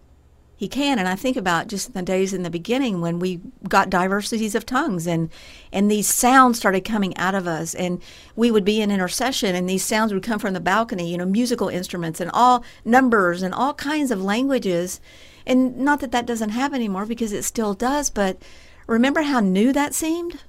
he 0.60 0.68
can. 0.68 1.00
And 1.00 1.08
I 1.08 1.16
think 1.16 1.38
about 1.38 1.68
just 1.68 1.94
the 1.94 2.02
days 2.02 2.34
in 2.34 2.44
the 2.44 2.50
beginning 2.50 3.00
when 3.00 3.20
we 3.20 3.40
got 3.70 3.90
diversities 3.90 4.56
of 4.56 4.66
tongues 4.66 5.08
and 5.08 5.30
and 5.72 5.90
these 5.90 6.14
sounds 6.14 6.58
started 6.58 6.82
coming 6.82 7.16
out 7.16 7.34
of 7.34 7.48
us 7.48 7.74
and 7.74 8.02
we 8.36 8.52
would 8.52 8.66
be 8.66 8.82
in 8.82 8.92
intercession 8.92 9.56
and 9.56 9.70
these 9.70 9.86
sounds 9.86 10.14
would 10.14 10.24
come 10.24 10.38
from 10.38 10.54
the 10.54 10.60
balcony, 10.60 11.10
you 11.10 11.18
know, 11.18 11.26
musical 11.26 11.70
instruments 11.70 12.20
and 12.20 12.30
all 12.34 12.66
numbers 12.84 13.42
and 13.42 13.54
all 13.54 13.74
kinds 13.74 14.12
of 14.12 14.22
languages. 14.22 15.00
And 15.46 15.78
not 15.78 16.00
that 16.02 16.12
that 16.12 16.26
doesn't 16.26 16.50
happen 16.50 16.76
anymore 16.76 17.06
because 17.06 17.34
it 17.34 17.44
still 17.44 17.74
does, 17.74 18.10
but 18.10 18.42
remember 18.88 19.22
how 19.22 19.40
new 19.40 19.74
that 19.74 19.94
seemed? 19.94 20.40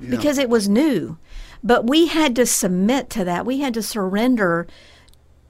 Yeah. 0.00 0.10
Because 0.10 0.38
it 0.38 0.48
was 0.48 0.68
new. 0.68 1.18
But 1.62 1.86
we 1.86 2.08
had 2.08 2.36
to 2.36 2.46
submit 2.46 3.08
to 3.10 3.24
that. 3.24 3.46
We 3.46 3.60
had 3.60 3.74
to 3.74 3.82
surrender 3.82 4.66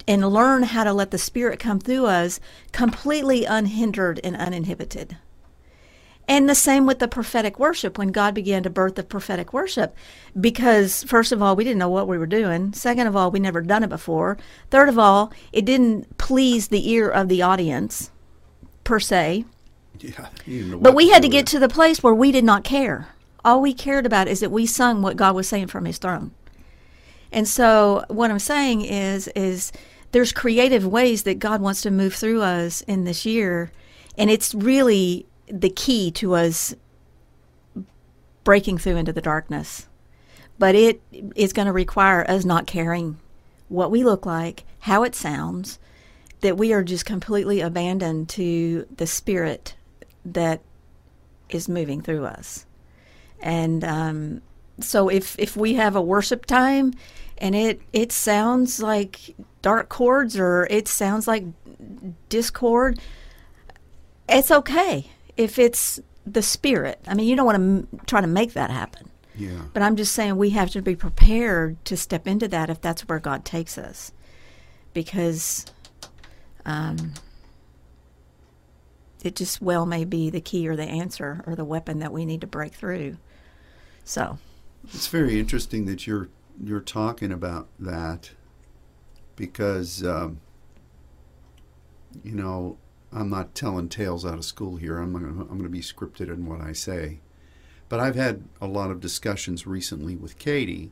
and 0.06 0.28
learn 0.28 0.64
how 0.64 0.84
to 0.84 0.92
let 0.92 1.10
the 1.10 1.18
Spirit 1.18 1.58
come 1.58 1.80
through 1.80 2.06
us 2.06 2.40
completely 2.72 3.44
unhindered 3.44 4.20
and 4.22 4.36
uninhibited. 4.36 5.16
And 6.26 6.48
the 6.48 6.54
same 6.54 6.86
with 6.86 7.00
the 7.00 7.08
prophetic 7.08 7.58
worship 7.58 7.98
when 7.98 8.08
God 8.08 8.34
began 8.34 8.62
to 8.62 8.70
birth 8.70 8.94
the 8.94 9.02
prophetic 9.02 9.52
worship. 9.52 9.94
Because, 10.38 11.04
first 11.04 11.32
of 11.32 11.42
all, 11.42 11.54
we 11.54 11.64
didn't 11.64 11.78
know 11.78 11.90
what 11.90 12.08
we 12.08 12.16
were 12.16 12.26
doing. 12.26 12.72
Second 12.72 13.06
of 13.06 13.16
all, 13.16 13.30
we 13.30 13.40
never 13.40 13.60
done 13.60 13.82
it 13.82 13.90
before. 13.90 14.38
Third 14.70 14.88
of 14.88 14.98
all, 14.98 15.32
it 15.52 15.66
didn't 15.66 16.16
please 16.16 16.68
the 16.68 16.90
ear 16.90 17.10
of 17.10 17.28
the 17.28 17.42
audience, 17.42 18.10
per 18.84 19.00
se. 19.00 19.44
Yeah, 19.98 20.28
you 20.46 20.58
didn't 20.58 20.70
know 20.70 20.78
But 20.78 20.94
we 20.94 21.10
had 21.10 21.22
to 21.22 21.28
get 21.28 21.46
to 21.48 21.58
the 21.58 21.68
place 21.68 22.02
where 22.02 22.14
we 22.14 22.30
did 22.30 22.44
not 22.44 22.64
care. 22.64 23.08
All 23.44 23.60
we 23.60 23.74
cared 23.74 24.06
about 24.06 24.28
is 24.28 24.40
that 24.40 24.50
we 24.50 24.66
sung 24.66 25.02
what 25.02 25.16
God 25.16 25.34
was 25.34 25.48
saying 25.48 25.68
from 25.68 25.84
his 25.84 25.98
throne. 25.98 26.32
And 27.32 27.48
so 27.48 28.04
what 28.08 28.30
I'm 28.30 28.38
saying 28.38 28.82
is 28.82 29.28
is 29.28 29.72
there's 30.12 30.32
creative 30.32 30.86
ways 30.86 31.24
that 31.24 31.40
God 31.40 31.60
wants 31.60 31.82
to 31.82 31.90
move 31.90 32.14
through 32.14 32.42
us 32.42 32.82
in 32.82 33.04
this 33.04 33.26
year 33.26 33.72
and 34.16 34.30
it's 34.30 34.54
really 34.54 35.26
the 35.48 35.70
key 35.70 36.10
to 36.12 36.34
us 36.34 36.74
breaking 38.44 38.78
through 38.78 38.96
into 38.96 39.12
the 39.12 39.20
darkness. 39.20 39.88
But 40.58 40.74
it 40.74 41.02
is 41.34 41.52
going 41.52 41.66
to 41.66 41.72
require 41.72 42.28
us 42.30 42.44
not 42.44 42.66
caring 42.66 43.18
what 43.68 43.90
we 43.90 44.04
look 44.04 44.24
like, 44.24 44.64
how 44.80 45.02
it 45.02 45.14
sounds, 45.14 45.78
that 46.44 46.58
we 46.58 46.74
are 46.74 46.82
just 46.82 47.06
completely 47.06 47.62
abandoned 47.62 48.28
to 48.28 48.86
the 48.94 49.06
spirit 49.06 49.74
that 50.26 50.60
is 51.48 51.70
moving 51.70 52.02
through 52.02 52.26
us. 52.26 52.66
And 53.40 53.82
um, 53.82 54.42
so 54.78 55.08
if 55.08 55.38
if 55.38 55.56
we 55.56 55.74
have 55.74 55.96
a 55.96 56.02
worship 56.02 56.44
time 56.44 56.92
and 57.38 57.54
it 57.54 57.80
it 57.94 58.12
sounds 58.12 58.82
like 58.82 59.34
dark 59.62 59.88
chords 59.88 60.38
or 60.38 60.66
it 60.68 60.86
sounds 60.86 61.26
like 61.26 61.44
discord, 62.28 62.98
it's 64.28 64.50
okay 64.50 65.10
if 65.38 65.58
it's 65.58 65.98
the 66.26 66.42
spirit. 66.42 67.00
I 67.06 67.14
mean, 67.14 67.26
you 67.26 67.36
don't 67.36 67.46
want 67.46 67.56
to 67.56 67.62
m- 67.62 68.00
try 68.04 68.20
to 68.20 68.26
make 68.26 68.52
that 68.52 68.70
happen. 68.70 69.08
Yeah. 69.34 69.62
But 69.72 69.82
I'm 69.82 69.96
just 69.96 70.12
saying 70.12 70.36
we 70.36 70.50
have 70.50 70.68
to 70.72 70.82
be 70.82 70.94
prepared 70.94 71.82
to 71.86 71.96
step 71.96 72.26
into 72.26 72.48
that 72.48 72.68
if 72.68 72.82
that's 72.82 73.08
where 73.08 73.18
God 73.18 73.46
takes 73.46 73.78
us. 73.78 74.12
Because 74.92 75.64
um, 76.64 77.12
it 79.22 79.34
just 79.36 79.60
well 79.62 79.86
may 79.86 80.04
be 80.04 80.30
the 80.30 80.40
key 80.40 80.68
or 80.68 80.76
the 80.76 80.84
answer 80.84 81.42
or 81.46 81.56
the 81.56 81.64
weapon 81.64 81.98
that 82.00 82.12
we 82.12 82.24
need 82.24 82.40
to 82.42 82.46
break 82.46 82.74
through. 82.74 83.16
So, 84.04 84.38
It's 84.92 85.06
very 85.06 85.40
interesting 85.40 85.86
that 85.86 86.06
you're 86.06 86.28
you're 86.62 86.80
talking 86.80 87.32
about 87.32 87.68
that 87.78 88.30
because 89.34 90.04
um, 90.04 90.40
you 92.22 92.34
know 92.34 92.76
I'm 93.12 93.30
not 93.30 93.54
telling 93.54 93.88
tales 93.88 94.26
out 94.26 94.34
of 94.34 94.44
school 94.44 94.76
here. 94.76 94.98
I'm 94.98 95.12
gonna, 95.12 95.26
I'm 95.26 95.48
going 95.48 95.62
to 95.62 95.68
be 95.68 95.80
scripted 95.80 96.28
in 96.28 96.46
what 96.46 96.60
I 96.60 96.72
say, 96.72 97.20
but 97.88 98.00
I've 98.00 98.16
had 98.16 98.44
a 98.60 98.66
lot 98.66 98.90
of 98.90 99.00
discussions 99.00 99.66
recently 99.66 100.16
with 100.16 100.38
Katie 100.38 100.90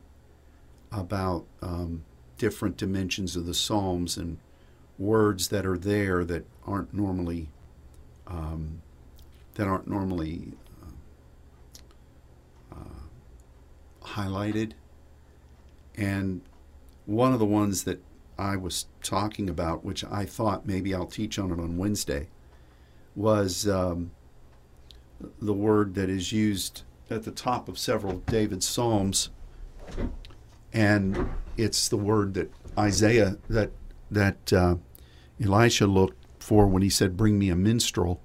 about 0.91 1.45
um, 1.61 2.03
different 2.37 2.77
dimensions 2.77 3.35
of 3.35 3.45
the 3.45 3.53
Psalms 3.53 4.15
and 4.17 4.37
words 4.97 5.49
that 5.49 5.65
are 5.65 5.77
there 5.77 6.23
that 6.23 6.45
aren't 6.65 6.93
normally 6.93 7.49
um, 8.27 8.81
that 9.55 9.67
aren't 9.67 9.87
normally 9.87 10.53
highlighted. 14.13 14.73
And 15.95 16.41
one 17.05 17.33
of 17.33 17.39
the 17.39 17.45
ones 17.45 17.83
that 17.83 18.01
I 18.37 18.55
was 18.55 18.85
talking 19.01 19.49
about, 19.49 19.83
which 19.83 20.03
I 20.05 20.25
thought 20.25 20.65
maybe 20.65 20.93
I'll 20.93 21.05
teach 21.05 21.37
on 21.37 21.51
it 21.51 21.59
on 21.59 21.77
Wednesday, 21.77 22.27
was 23.15 23.67
um, 23.67 24.11
the 25.41 25.53
word 25.53 25.95
that 25.95 26.09
is 26.09 26.31
used 26.31 26.83
at 27.09 27.23
the 27.23 27.31
top 27.31 27.67
of 27.67 27.77
several 27.77 28.13
of 28.13 28.25
David's 28.25 28.67
Psalms. 28.67 29.29
And 30.71 31.29
it's 31.57 31.87
the 31.89 31.97
word 31.97 32.33
that 32.33 32.51
Isaiah, 32.77 33.37
that, 33.49 33.71
that 34.13 34.53
uh, 34.53 34.75
Elisha 35.43 35.87
looked 35.87 36.23
for 36.41 36.67
when 36.67 36.81
he 36.81 36.89
said, 36.89 37.17
Bring 37.17 37.39
me 37.39 37.49
a 37.49 37.55
minstrel. 37.55 38.21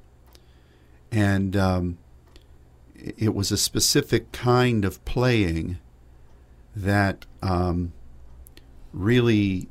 And 1.10 1.56
um, 1.56 1.98
it 2.94 3.34
was 3.34 3.50
a 3.50 3.56
specific 3.56 4.32
kind 4.32 4.84
of 4.84 5.02
playing 5.04 5.78
that 6.74 7.26
um, 7.42 7.92
really 8.92 9.68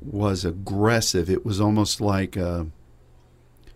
was 0.00 0.44
aggressive. 0.44 1.28
It 1.30 1.44
was 1.44 1.60
almost 1.60 2.00
like 2.00 2.36
a, 2.36 2.66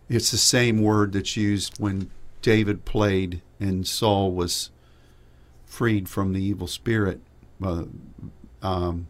it's 0.08 0.30
the 0.30 0.38
same 0.38 0.82
word 0.82 1.12
that's 1.12 1.36
used 1.36 1.78
when 1.78 2.10
David 2.42 2.84
played 2.84 3.40
and 3.58 3.86
Saul 3.86 4.32
was 4.32 4.70
freed 5.64 6.08
from 6.08 6.32
the 6.32 6.42
evil 6.42 6.66
spirit. 6.66 7.20
Uh, 7.62 7.84
um, 8.60 9.06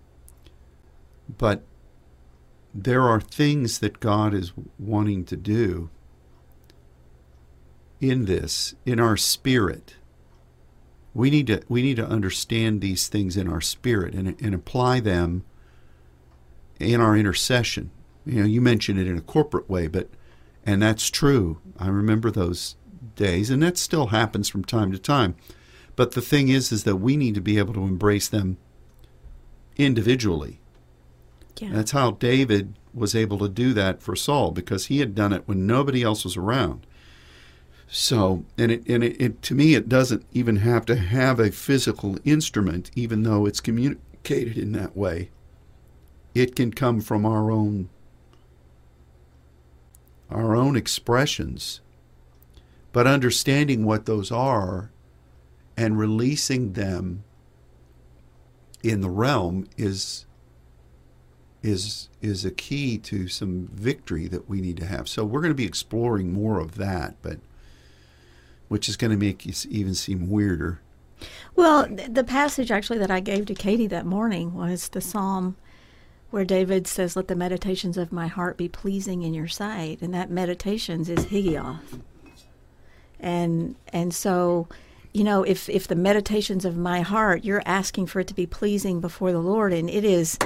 but 1.39 1.63
there 2.75 3.03
are 3.03 3.21
things 3.21 3.79
that 3.81 4.01
God 4.01 4.35
is 4.35 4.53
wanting 4.79 5.25
to 5.27 5.37
do 5.37 5.91
in 8.01 8.25
this, 8.25 8.75
in 8.87 8.99
our 8.99 9.17
spirit. 9.17 9.97
We 11.15 11.31
need 11.31 11.47
to 11.49 11.63
we 11.69 11.83
need 11.83 11.97
to 11.97 12.07
understand 12.07 12.81
these 12.81 13.09
things 13.09 13.37
in 13.37 13.47
our 13.49 13.61
spirit 13.61 14.15
and, 14.15 14.41
and 14.41 14.55
apply 14.55 15.01
them 15.01 15.45
in 16.81 17.01
our 17.01 17.17
intercession. 17.17 17.91
You 18.25 18.41
know, 18.41 18.47
you 18.47 18.61
mentioned 18.61 18.99
it 18.99 19.07
in 19.07 19.19
a 19.19 19.23
corporate 19.23 19.69
way, 19.69 19.89
but 19.89 20.09
and 20.65 20.81
that's 20.81 21.11
true. 21.11 21.61
I 21.79 21.89
remember 21.89 22.31
those 22.31 22.77
days, 23.15 23.51
and 23.51 23.63
that 23.63 23.77
still 23.77 24.07
happens 24.07 24.49
from 24.49 24.65
time 24.65 24.91
to 24.93 24.99
time. 24.99 25.37
But 25.97 26.13
the 26.13 26.23
thing 26.23 26.49
is, 26.49 26.73
is 26.73 26.85
that 26.85 26.97
we 26.97 27.19
need 27.19 27.35
to 27.35 27.41
be 27.43 27.59
able 27.59 27.75
to 27.75 27.85
embrace 27.85 28.29
them 28.29 28.57
individually. 29.77 30.62
Yeah. 31.63 31.71
That's 31.73 31.93
how 31.93 32.13
David 32.13 32.75
was 32.93 33.15
able 33.15 33.39
to 33.39 33.49
do 33.49 33.73
that 33.73 34.03
for 34.03 34.17
Saul 34.17 34.51
because 34.51 34.87
he 34.87 34.99
had 34.99 35.15
done 35.15 35.33
it 35.33 35.47
when 35.47 35.65
nobody 35.65 36.03
else 36.03 36.25
was 36.25 36.37
around. 36.37 36.85
So, 37.87 38.45
and 38.59 38.73
it, 38.73 38.89
and 38.89 39.05
it, 39.05 39.21
it 39.21 39.43
to 39.43 39.55
me, 39.55 39.75
it 39.75 39.89
doesn't 39.89 40.25
even 40.33 40.57
have 40.57 40.85
to 40.87 40.97
have 40.97 41.39
a 41.39 41.53
physical 41.53 42.19
instrument, 42.25 42.91
even 42.97 43.23
though 43.23 43.47
it's 43.47 43.61
communicated 43.61 44.59
in 44.59 44.73
that 44.73 44.97
way. 44.97 45.31
It 46.35 46.57
can 46.57 46.73
come 46.73 47.01
from 47.01 47.25
our 47.25 47.51
own 47.51 47.91
our 50.31 50.57
own 50.57 50.75
expressions, 50.75 51.81
but 52.93 53.07
understanding 53.07 53.85
what 53.85 54.07
those 54.07 54.33
are 54.33 54.91
and 55.77 55.99
releasing 55.99 56.73
them 56.73 57.23
in 58.83 59.01
the 59.01 59.11
realm 59.11 59.69
is 59.77 60.25
is 61.63 62.09
is 62.21 62.45
a 62.45 62.51
key 62.51 62.99
to 62.99 63.29
some 63.29 63.69
victory 63.73 64.27
that 64.29 64.49
we 64.49 64.61
need 64.61 64.77
to 64.79 64.87
have. 64.87 65.09
So 65.09 65.25
we're 65.25 65.41
going 65.41 65.53
to 65.53 65.55
be 65.55 65.67
exploring 65.67 66.33
more 66.33 66.59
of 66.59 66.77
that, 66.77 67.15
but 67.23 67.39
which 68.69 68.89
is 68.89 68.97
going 68.97 69.11
to 69.11 69.17
make 69.17 69.47
it 69.47 69.67
even 69.67 69.95
seem 69.95 70.31
weirder. 70.31 70.81
Well, 71.55 71.87
the 71.87 72.25
passage 72.25 72.71
actually 72.71 72.99
that 72.99 73.11
I 73.11 73.21
gave 73.21 73.47
to 73.47 73.55
Katie 73.55 73.87
that 73.89 74.07
morning 74.07 74.55
was 74.55 74.89
the 74.89 75.01
psalm 75.01 75.57
where 76.31 76.45
David 76.45 76.87
says, 76.87 77.15
"Let 77.15 77.29
the 77.29 77.37
meditations 77.37 77.97
of 77.97 78.11
my 78.11 78.27
heart 78.27 78.57
be 78.57 78.69
pleasing 78.69 79.23
in 79.23 79.35
your 79.35 79.49
sight," 79.49 80.01
and 80.01 80.13
that 80.15 80.31
meditations 80.31 81.09
is 81.09 81.27
higioth. 81.27 82.01
And 83.21 83.77
and 83.93 84.13
so, 84.13 84.67
you 85.13 85.23
know, 85.23 85.45
if 85.45 85.69
if 85.69 85.87
the 85.87 85.95
meditations 85.95 86.65
of 86.65 86.77
my 86.77 87.03
heart, 87.03 87.45
you're 87.45 87.63
asking 87.67 88.07
for 88.07 88.21
it 88.21 88.27
to 88.29 88.35
be 88.35 88.47
pleasing 88.47 89.01
before 89.01 89.31
the 89.31 89.39
Lord, 89.39 89.73
and 89.73 89.89
it 89.89 90.05
is 90.05 90.39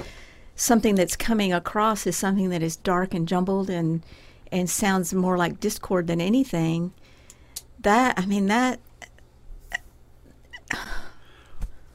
something 0.56 0.94
that's 0.94 1.16
coming 1.16 1.52
across 1.52 2.06
as 2.06 2.16
something 2.16 2.48
that 2.50 2.62
is 2.62 2.76
dark 2.76 3.14
and 3.14 3.28
jumbled 3.28 3.70
and 3.70 4.02
and 4.50 4.70
sounds 4.70 5.12
more 5.12 5.36
like 5.36 5.60
discord 5.60 6.06
than 6.06 6.20
anything. 6.20 6.92
That 7.80 8.18
I 8.18 8.26
mean 8.26 8.46
that 8.46 8.80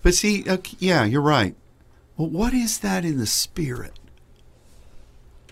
But 0.02 0.15
see, 0.15 0.43
yeah, 0.80 1.06
you're 1.06 1.21
right. 1.21 1.56
Well, 2.17 2.30
what 2.30 2.54
is 2.54 2.80
that 2.80 3.06
in 3.06 3.17
the 3.17 3.28
spirit? 3.28 4.00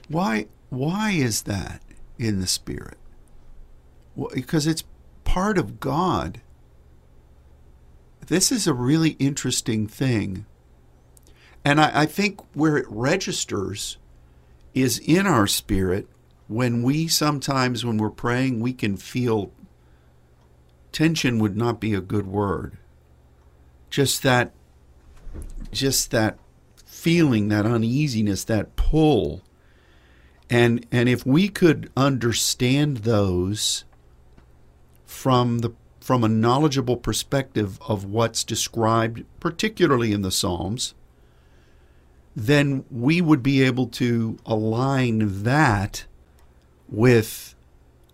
Why 0.08 0.48
why 0.69 1.12
is 1.12 1.43
that 1.43 1.82
in 2.17 2.39
the 2.39 2.48
spirit? 2.48 2.98
Well, 4.15 4.32
because 4.34 4.67
it's 4.67 4.84
part 5.24 5.58
of 5.58 5.80
God. 5.80 6.41
This 8.28 8.52
is 8.52 8.67
a 8.67 8.74
really 8.74 9.12
interesting 9.12 9.88
thing. 9.88 10.45
And 11.63 11.80
I, 11.80 12.02
I 12.02 12.06
think 12.06 12.39
where 12.54 12.78
it 12.78 12.86
registers 12.89 13.98
is 14.74 15.00
in 15.00 15.28
our 15.28 15.48
spirit 15.48 16.08
when 16.48 16.82
we 16.82 17.08
sometimes, 17.08 17.86
when 17.86 17.98
we're 17.98 18.10
praying, 18.10 18.60
we 18.60 18.74
can 18.74 18.98
feel 18.98 19.52
tension 20.91 21.38
would 21.39 21.56
not 21.56 21.80
be 21.80 21.93
a 21.93 22.02
good 22.02 22.26
word. 22.26 22.78
Just 23.89 24.24
that, 24.24 24.52
just 25.72 26.12
that 26.12 26.39
feeling, 26.86 27.50
that 27.50 27.65
uneasiness, 27.65 28.43
that 28.45 28.76
pull. 28.76 29.41
And, 30.50 30.86
and 30.91 31.08
if 31.08 31.26
we 31.26 31.50
could 31.50 31.91
understand 31.95 32.98
those 32.98 33.86
from 35.06 35.60
the 35.60 35.72
from 36.00 36.24
a 36.24 36.30
knowledgeable 36.30 36.98
perspective 36.98 37.78
of 37.88 38.04
what's 38.04 38.43
described, 38.43 39.24
particularly 39.39 40.12
in 40.12 40.24
the 40.24 40.32
Psalms, 40.32 40.95
then 42.39 42.86
we 42.89 43.21
would 43.21 43.43
be 43.43 43.62
able 43.62 43.88
to 43.88 44.38
align 44.45 45.43
that 45.43 46.06
with 46.88 47.56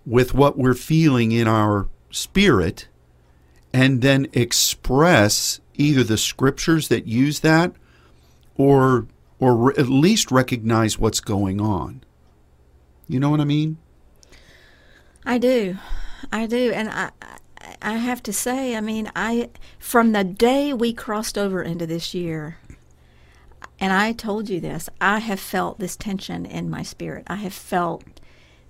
with 0.06 0.34
what 0.34 0.58
we're 0.58 0.74
feeling 0.74 1.32
in 1.32 1.48
our 1.48 1.88
spirit 2.12 2.88
and 3.74 4.02
then 4.02 4.28
express 4.34 5.60
either 5.76 6.04
the 6.04 6.18
scriptures 6.18 6.88
that 6.88 7.06
use 7.06 7.42
that 7.42 7.74
or 8.56 9.08
or 9.40 9.56
re- 9.56 9.74
at 9.78 9.90
least 9.90 10.32
recognize 10.32 10.98
what's 10.98 11.20
going 11.20 11.60
on. 11.60 12.02
You 13.08 13.20
know 13.20 13.30
what 13.30 13.42
I 13.42 13.46
mean? 13.46 13.78
I 15.26 15.38
do. 15.38 15.78
I 16.32 16.46
do. 16.46 16.72
And 16.72 16.90
I 16.90 17.12
I 17.82 17.98
have 17.98 18.24
to 18.24 18.34
say, 18.34 18.76
I 18.76 18.82
mean, 18.82 19.12
I 19.16 19.50
from 19.78 20.12
the 20.12 20.24
day 20.24 20.74
we 20.74 20.94
crossed 20.94 21.38
over 21.38 21.62
into 21.62 21.86
this 21.86 22.14
year, 22.14 22.58
and 23.80 23.92
I 23.92 24.14
told 24.14 24.50
you 24.50 24.60
this, 24.60 24.90
I 25.02 25.20
have 25.20 25.40
felt 25.40 25.80
this 25.80 25.96
tension 25.96 26.46
in 26.46 26.70
my 26.70 26.84
spirit. 26.84 27.24
I 27.28 27.36
have 27.36 27.54
felt 27.54 28.04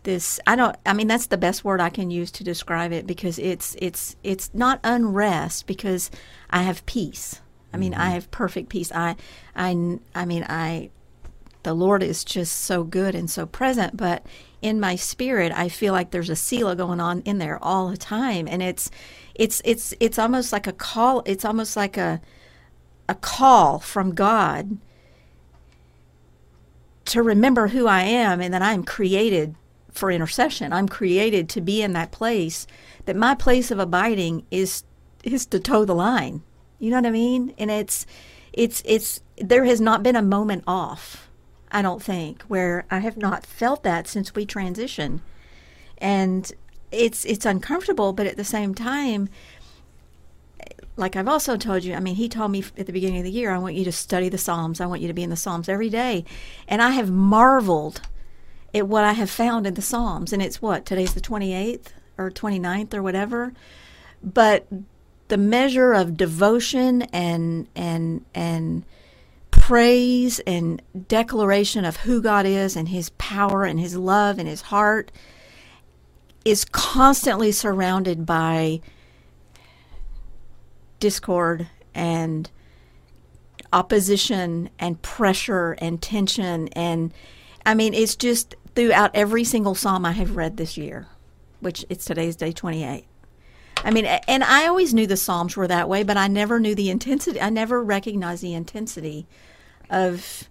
this 0.03 0.39
I 0.47 0.55
don't 0.55 0.75
I 0.85 0.93
mean 0.93 1.07
that's 1.07 1.27
the 1.27 1.37
best 1.37 1.65
word 1.65 1.81
I 1.81 1.89
can 1.89 2.11
use 2.11 2.31
to 2.31 2.43
describe 2.43 2.91
it 2.91 3.05
because 3.05 3.37
it's 3.39 3.75
it's 3.79 4.15
it's 4.23 4.51
not 4.53 4.79
unrest 4.83 5.67
because 5.67 6.09
I 6.49 6.63
have 6.63 6.85
peace. 6.85 7.41
I 7.73 7.77
mean, 7.77 7.93
I 7.93 8.05
mm-hmm. 8.05 8.13
have 8.13 8.31
perfect 8.31 8.69
peace. 8.69 8.91
I 8.93 9.15
I 9.55 9.99
I 10.13 10.25
mean, 10.25 10.45
I 10.47 10.91
the 11.63 11.73
Lord 11.73 12.03
is 12.03 12.23
just 12.23 12.59
so 12.59 12.83
good 12.83 13.15
and 13.15 13.29
so 13.29 13.45
present, 13.45 13.97
but 13.97 14.25
in 14.61 14.79
my 14.79 14.95
spirit 14.95 15.51
I 15.51 15.69
feel 15.69 15.93
like 15.93 16.11
there's 16.11 16.29
a 16.29 16.35
Selah 16.35 16.75
going 16.75 16.99
on 16.99 17.21
in 17.21 17.37
there 17.39 17.63
all 17.63 17.89
the 17.89 17.97
time 17.97 18.47
and 18.47 18.63
it's 18.63 18.89
it's 19.35 19.61
it's 19.65 19.93
it's 19.99 20.17
almost 20.17 20.51
like 20.51 20.65
a 20.65 20.73
call 20.73 21.21
it's 21.25 21.45
almost 21.45 21.75
like 21.75 21.97
a 21.97 22.19
a 23.07 23.13
call 23.13 23.77
from 23.79 24.15
God 24.15 24.77
to 27.05 27.23
remember 27.23 27.67
who 27.67 27.87
I 27.87 28.01
am 28.01 28.41
and 28.41 28.53
that 28.53 28.61
I 28.61 28.73
am 28.73 28.83
created 28.83 29.55
for 29.91 30.11
intercession. 30.11 30.73
I'm 30.73 30.89
created 30.89 31.47
to 31.49 31.61
be 31.61 31.81
in 31.81 31.93
that 31.93 32.11
place 32.11 32.67
that 33.05 33.15
my 33.15 33.35
place 33.35 33.71
of 33.71 33.79
abiding 33.79 34.45
is 34.51 34.83
is 35.23 35.45
to 35.47 35.59
toe 35.59 35.85
the 35.85 35.95
line. 35.95 36.43
You 36.79 36.91
know 36.91 36.97
what 36.97 37.05
I 37.07 37.11
mean? 37.11 37.53
And 37.57 37.71
it's 37.71 38.05
it's 38.53 38.81
it's 38.85 39.21
there 39.37 39.65
has 39.65 39.81
not 39.81 40.03
been 40.03 40.15
a 40.15 40.21
moment 40.21 40.63
off, 40.67 41.29
I 41.71 41.81
don't 41.81 42.01
think, 42.01 42.43
where 42.43 42.85
I 42.91 42.99
have 42.99 43.17
not 43.17 43.45
felt 43.45 43.83
that 43.83 44.07
since 44.07 44.35
we 44.35 44.45
transitioned. 44.45 45.21
And 45.97 46.51
it's 46.91 47.25
it's 47.25 47.45
uncomfortable, 47.45 48.13
but 48.13 48.27
at 48.27 48.37
the 48.37 48.43
same 48.43 48.75
time 48.75 49.29
like 50.97 51.15
I've 51.15 51.27
also 51.27 51.57
told 51.57 51.83
you, 51.83 51.93
I 51.93 51.99
mean, 51.99 52.15
he 52.15 52.29
told 52.29 52.51
me 52.51 52.63
at 52.77 52.85
the 52.85 52.93
beginning 52.93 53.19
of 53.19 53.25
the 53.25 53.31
year, 53.31 53.51
I 53.51 53.57
want 53.57 53.75
you 53.75 53.83
to 53.85 53.91
study 53.91 54.29
the 54.29 54.37
Psalms. 54.37 54.79
I 54.79 54.85
want 54.85 55.01
you 55.01 55.07
to 55.07 55.13
be 55.13 55.23
in 55.23 55.29
the 55.29 55.35
Psalms 55.35 55.67
every 55.67 55.89
day. 55.89 56.23
And 56.67 56.81
I 56.81 56.91
have 56.91 57.11
marveled 57.11 58.01
at 58.73 58.87
what 58.87 59.03
I 59.03 59.13
have 59.13 59.29
found 59.29 59.67
in 59.67 59.73
the 59.73 59.81
Psalms. 59.81 60.31
And 60.31 60.41
it's 60.41 60.61
what? 60.61 60.85
Today's 60.85 61.13
the 61.13 61.21
28th 61.21 61.87
or 62.17 62.31
29th 62.31 62.93
or 62.93 63.03
whatever. 63.03 63.53
But 64.23 64.67
the 65.27 65.37
measure 65.37 65.93
of 65.93 66.17
devotion 66.17 67.03
and 67.03 67.67
and 67.75 68.23
and 68.33 68.85
praise 69.51 70.39
and 70.41 70.81
declaration 71.07 71.83
of 71.83 71.97
who 71.97 72.21
God 72.21 72.45
is 72.45 72.75
and 72.75 72.89
his 72.89 73.09
power 73.11 73.63
and 73.63 73.79
his 73.79 73.95
love 73.95 74.37
and 74.37 74.47
his 74.47 74.61
heart 74.61 75.11
is 76.43 76.65
constantly 76.65 77.51
surrounded 77.51 78.25
by 78.25 78.81
discord 80.99 81.67
and 81.93 82.49
opposition 83.73 84.69
and 84.79 85.01
pressure 85.01 85.73
and 85.73 86.01
tension 86.01 86.67
and 86.69 87.13
I 87.65 87.73
mean 87.73 87.93
it's 87.93 88.15
just 88.15 88.55
throughout 88.75 89.11
every 89.13 89.43
single 89.43 89.75
psalm 89.75 90.05
I 90.05 90.11
have 90.13 90.35
read 90.35 90.57
this 90.57 90.77
year, 90.77 91.07
which 91.59 91.85
it's 91.89 92.05
today's 92.05 92.35
day 92.35 92.51
28. 92.51 93.05
I 93.83 93.91
mean 93.91 94.05
and 94.05 94.43
I 94.43 94.67
always 94.67 94.93
knew 94.93 95.07
the 95.07 95.17
psalms 95.17 95.57
were 95.57 95.67
that 95.67 95.89
way, 95.89 96.03
but 96.03 96.17
I 96.17 96.27
never 96.27 96.59
knew 96.59 96.75
the 96.75 96.89
intensity. 96.89 97.41
I 97.41 97.49
never 97.49 97.83
recognized 97.83 98.43
the 98.43 98.53
intensity 98.53 99.27
of 99.89 100.49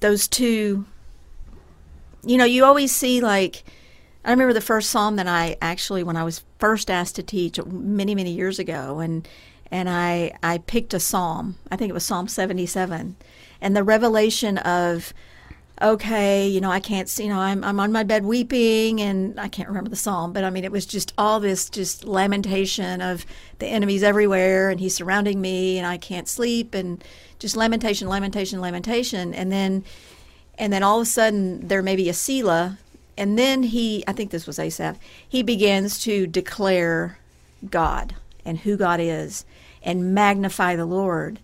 those 0.00 0.28
two 0.28 0.84
you 2.24 2.36
know, 2.36 2.44
you 2.44 2.64
always 2.64 2.94
see 2.94 3.20
like 3.20 3.64
I 4.28 4.32
remember 4.32 4.52
the 4.52 4.60
first 4.60 4.90
psalm 4.90 5.16
that 5.16 5.26
I 5.26 5.56
actually, 5.62 6.02
when 6.02 6.14
I 6.14 6.22
was 6.22 6.44
first 6.58 6.90
asked 6.90 7.16
to 7.16 7.22
teach 7.22 7.58
many, 7.64 8.14
many 8.14 8.30
years 8.30 8.58
ago, 8.58 8.98
and 8.98 9.26
and 9.70 9.88
I 9.88 10.36
I 10.42 10.58
picked 10.58 10.92
a 10.92 11.00
psalm. 11.00 11.56
I 11.70 11.76
think 11.76 11.88
it 11.88 11.94
was 11.94 12.04
Psalm 12.04 12.28
seventy 12.28 12.66
seven, 12.66 13.16
and 13.62 13.74
the 13.74 13.82
revelation 13.82 14.58
of, 14.58 15.14
okay, 15.80 16.46
you 16.46 16.60
know, 16.60 16.70
I 16.70 16.78
can't 16.78 17.08
see, 17.08 17.22
you 17.22 17.30
know, 17.30 17.38
I'm 17.38 17.64
I'm 17.64 17.80
on 17.80 17.90
my 17.90 18.02
bed 18.02 18.26
weeping, 18.26 19.00
and 19.00 19.40
I 19.40 19.48
can't 19.48 19.66
remember 19.66 19.88
the 19.88 19.96
psalm, 19.96 20.34
but 20.34 20.44
I 20.44 20.50
mean, 20.50 20.64
it 20.64 20.72
was 20.72 20.84
just 20.84 21.14
all 21.16 21.40
this 21.40 21.70
just 21.70 22.04
lamentation 22.04 23.00
of 23.00 23.24
the 23.60 23.66
enemies 23.66 24.02
everywhere, 24.02 24.68
and 24.68 24.78
he's 24.78 24.94
surrounding 24.94 25.40
me, 25.40 25.78
and 25.78 25.86
I 25.86 25.96
can't 25.96 26.28
sleep, 26.28 26.74
and 26.74 27.02
just 27.38 27.56
lamentation, 27.56 28.08
lamentation, 28.08 28.60
lamentation, 28.60 29.32
and 29.32 29.50
then. 29.50 29.84
And 30.60 30.72
then 30.72 30.82
all 30.82 30.98
of 30.98 31.02
a 31.02 31.08
sudden, 31.08 31.68
there 31.68 31.82
may 31.82 31.94
be 31.94 32.08
a 32.08 32.12
Selah, 32.12 32.78
and 33.18 33.36
then 33.36 33.64
he, 33.64 34.04
I 34.06 34.12
think 34.12 34.30
this 34.30 34.46
was 34.46 34.60
Asaph, 34.60 34.96
he 35.28 35.42
begins 35.42 35.98
to 36.04 36.26
declare 36.28 37.18
God 37.68 38.14
and 38.44 38.58
who 38.58 38.76
God 38.76 39.00
is 39.00 39.44
and 39.82 40.14
magnify 40.14 40.76
the 40.76 40.86
Lord, 40.86 41.40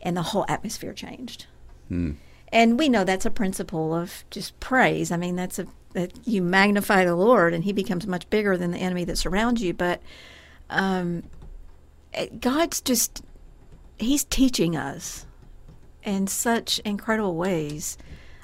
and 0.00 0.16
the 0.16 0.22
whole 0.22 0.46
atmosphere 0.48 0.94
changed. 0.94 1.46
Hmm. 1.88 2.12
And 2.50 2.78
we 2.78 2.88
know 2.88 3.04
that's 3.04 3.26
a 3.26 3.30
principle 3.30 3.94
of 3.94 4.24
just 4.30 4.58
praise. 4.60 5.12
I 5.12 5.18
mean, 5.18 5.36
that's 5.36 5.58
a 5.58 5.66
that 5.92 6.12
you 6.26 6.40
magnify 6.40 7.04
the 7.04 7.16
Lord, 7.16 7.52
and 7.52 7.64
He 7.64 7.72
becomes 7.72 8.06
much 8.06 8.28
bigger 8.30 8.56
than 8.56 8.70
the 8.70 8.78
enemy 8.78 9.04
that 9.04 9.18
surrounds 9.18 9.62
you. 9.62 9.74
But 9.74 10.00
um, 10.70 11.24
God's 12.40 12.80
just 12.80 13.22
He's 13.98 14.24
teaching 14.24 14.74
us 14.74 15.26
in 16.02 16.28
such 16.28 16.78
incredible 16.80 17.36
ways 17.36 17.98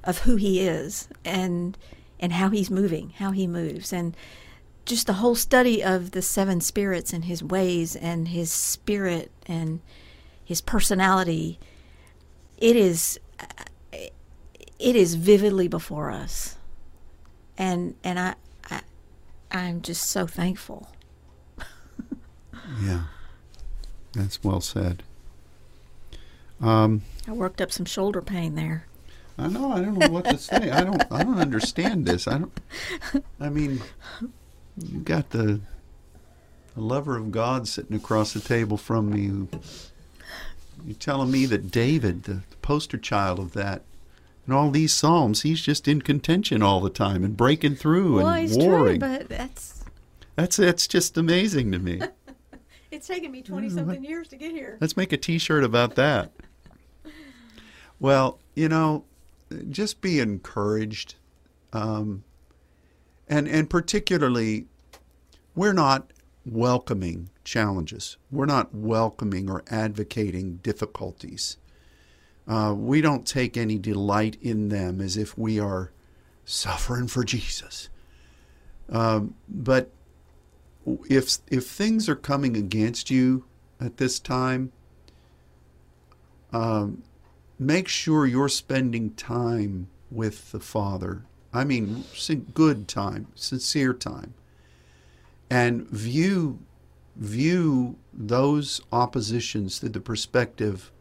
of 0.05 0.19
who 0.19 0.37
He 0.37 0.61
is 0.61 1.09
and 1.25 1.79
and 2.21 2.33
how 2.33 2.51
He's 2.51 2.71
moving, 2.71 3.11
how 3.19 3.31
He 3.31 3.47
moves, 3.47 3.93
and 3.93 4.17
just 4.85 5.07
the 5.07 5.15
whole 5.15 5.35
study 5.35 5.83
of 5.83 6.13
the 6.13 6.23
seven 6.23 6.61
spirits 6.61 7.13
and 7.13 7.25
His 7.25 7.43
ways 7.43 7.97
and 7.97 8.29
His 8.29 8.51
spirit 8.51 9.31
and 9.47 9.81
His 10.45 10.61
personality. 10.61 11.59
It 12.59 12.77
is 12.77 13.19
it 14.79 14.95
is 14.95 15.15
vividly 15.15 15.69
before 15.69 16.11
us, 16.11 16.57
and 17.57 17.95
and 18.05 18.19
I, 18.19 18.35
I 18.71 18.81
I'm 19.51 19.83
just 19.83 20.05
so 20.05 20.27
thankful. 20.27 20.89
Yeah. 22.83 23.05
That's 24.17 24.43
well 24.43 24.61
said. 24.61 25.03
Um, 26.61 27.03
I 27.29 27.33
worked 27.33 27.61
up 27.61 27.71
some 27.71 27.85
shoulder 27.85 28.23
pain 28.23 28.55
there. 28.55 28.87
I 29.39 29.49
know. 29.49 29.73
I 29.73 29.81
don't 29.81 29.99
know 29.99 30.09
what 30.09 30.25
to 30.27 30.39
say. 30.39 30.71
I 30.71 30.83
don't. 30.83 31.03
I 31.13 31.23
don't 31.23 31.39
understand 31.39 32.07
this. 32.07 32.27
I 32.27 32.39
don't. 32.39 32.53
I 33.39 33.49
mean, 33.51 33.83
you 34.79 35.01
got 35.01 35.31
the, 35.31 35.61
the 36.75 36.81
lover 36.81 37.17
of 37.17 37.31
God 37.33 37.69
sitting 37.69 37.97
across 37.97 38.33
the 38.33 38.41
table 38.41 38.77
from 38.77 39.11
me. 39.11 39.27
Who, 39.27 39.49
you're 40.87 40.95
telling 40.95 41.31
me 41.31 41.45
that 41.47 41.71
David, 41.71 42.23
the, 42.25 42.35
the 42.49 42.57
poster 42.63 42.97
child 42.97 43.39
of 43.39 43.53
that, 43.53 43.83
and 44.47 44.55
all 44.55 44.71
these 44.71 44.95
psalms, 44.95 45.43
he's 45.43 45.61
just 45.61 45.87
in 45.87 46.01
contention 46.01 46.63
all 46.63 46.81
the 46.81 46.91
time 46.91 47.23
and 47.25 47.37
breaking 47.37 47.77
through 47.77 48.17
well, 48.17 48.29
and 48.29 48.49
it's 48.49 48.57
warring. 48.57 49.01
but 49.01 49.29
that's 49.29 49.85
That's 50.37 50.57
that's 50.57 50.87
just 50.87 51.19
amazing 51.19 51.73
to 51.73 51.79
me. 51.79 52.01
it's 52.91 53.07
taken 53.07 53.33
me 53.33 53.43
twenty 53.43 53.69
something 53.69 54.03
years 54.03 54.29
to 54.29 54.37
get 54.37 54.53
here. 54.53 54.79
Let's 54.81 54.97
make 54.97 55.13
a 55.13 55.19
T-shirt 55.19 55.63
about 55.63 55.95
that. 55.97 56.33
Well, 57.99 58.39
you 58.55 58.69
know, 58.69 59.07
just 59.69 60.01
be 60.01 60.21
encouraged, 60.21 61.17
um, 61.73 62.25
and 63.29 63.47
and 63.49 63.69
particularly, 63.71 64.67
we're 65.55 65.73
not 65.73 66.13
welcoming 66.45 67.31
challenges. 67.45 68.17
We're 68.31 68.47
not 68.47 68.75
welcoming 68.75 69.51
or 69.51 69.65
advocating 69.69 70.57
difficulties. 70.57 71.57
Uh, 72.47 72.75
we 72.77 73.01
don't 73.01 73.27
take 73.27 73.57
any 73.57 73.79
delight 73.79 74.37
in 74.41 74.69
them 74.69 75.01
as 75.01 75.17
if 75.17 75.37
we 75.37 75.59
are 75.59 75.91
suffering 76.45 77.09
for 77.09 77.25
Jesus. 77.25 77.89
Um, 78.89 79.35
but 79.49 79.91
if 81.09 81.39
if 81.49 81.67
things 81.67 82.09
are 82.09 82.17
coming 82.17 82.57
against 82.57 83.11
you 83.11 83.45
at 83.81 83.97
this 83.97 84.21
time, 84.21 84.73
um, 86.53 87.03
make 87.59 87.89
sure 87.89 88.27
you're 88.27 88.49
spending 88.49 89.11
time 89.15 89.89
with 90.11 90.53
the 90.53 90.61
Father. 90.61 91.25
I 91.53 91.65
mean, 91.65 92.05
good 92.55 92.87
time, 92.89 93.29
sincere 93.35 93.93
time, 93.95 94.35
and 95.51 95.89
view 95.89 96.59
view 97.17 97.97
those 98.13 98.79
oppositions 98.93 99.79
through 99.79 99.89
the 99.89 100.01
perspective 100.01 100.93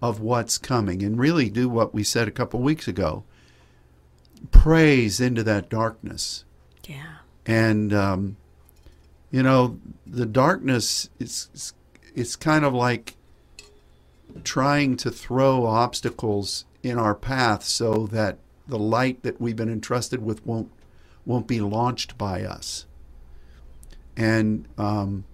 of 0.00 0.18
what's 0.18 0.56
coming 0.56 1.02
and 1.02 1.18
really 1.18 1.50
do 1.50 1.68
what 1.68 1.92
we 1.92 2.02
said 2.02 2.26
a 2.26 2.30
couple 2.30 2.58
of 2.58 2.64
weeks 2.64 2.88
ago 2.88 3.22
praise 4.50 5.20
into 5.20 5.42
that 5.42 5.68
darkness 5.68 6.44
Yeah. 6.88 7.16
and 7.44 7.92
um, 7.92 8.36
you 9.30 9.42
know 9.42 9.78
the 10.06 10.24
darkness 10.26 11.10
is 11.20 11.74
it's 12.14 12.34
kind 12.34 12.64
of 12.64 12.72
like 12.72 13.16
trying 14.44 14.96
to 14.98 15.10
throw 15.10 15.66
obstacles 15.66 16.64
in 16.82 16.98
our 16.98 17.14
path 17.14 17.64
so 17.64 18.06
that 18.08 18.38
the 18.66 18.78
light 18.78 19.22
that 19.22 19.40
we've 19.40 19.56
been 19.56 19.72
entrusted 19.72 20.24
with 20.24 20.44
won't 20.46 20.70
won't 21.24 21.46
be 21.46 21.60
launched 21.60 22.18
by 22.18 22.42
us. 22.42 22.86
And 24.16 24.66
um, 24.76 25.24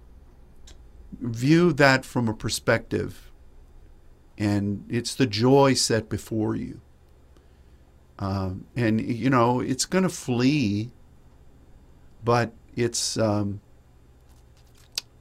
view 1.19 1.73
that 1.73 2.05
from 2.05 2.27
a 2.27 2.33
perspective 2.33 3.31
and 4.37 4.85
it's 4.87 5.15
the 5.15 5.25
joy 5.25 5.73
set 5.73 6.07
before 6.07 6.55
you. 6.55 6.79
Um, 8.19 8.65
and 8.75 9.01
you 9.01 9.29
know 9.29 9.59
it's 9.61 9.85
going 9.85 10.03
to 10.03 10.09
flee 10.09 10.91
but 12.23 12.51
it's 12.75 13.17
um, 13.17 13.61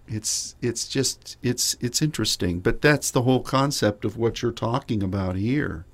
it's 0.08 0.56
it's 0.60 0.88
just 0.88 1.36
it's 1.42 1.76
it's 1.80 2.02
interesting. 2.02 2.60
But 2.60 2.80
that's 2.80 3.10
the 3.10 3.22
whole 3.22 3.42
concept 3.42 4.04
of 4.04 4.16
what 4.16 4.42
you're 4.42 4.52
talking 4.52 5.02
about 5.02 5.36
here. 5.36 5.84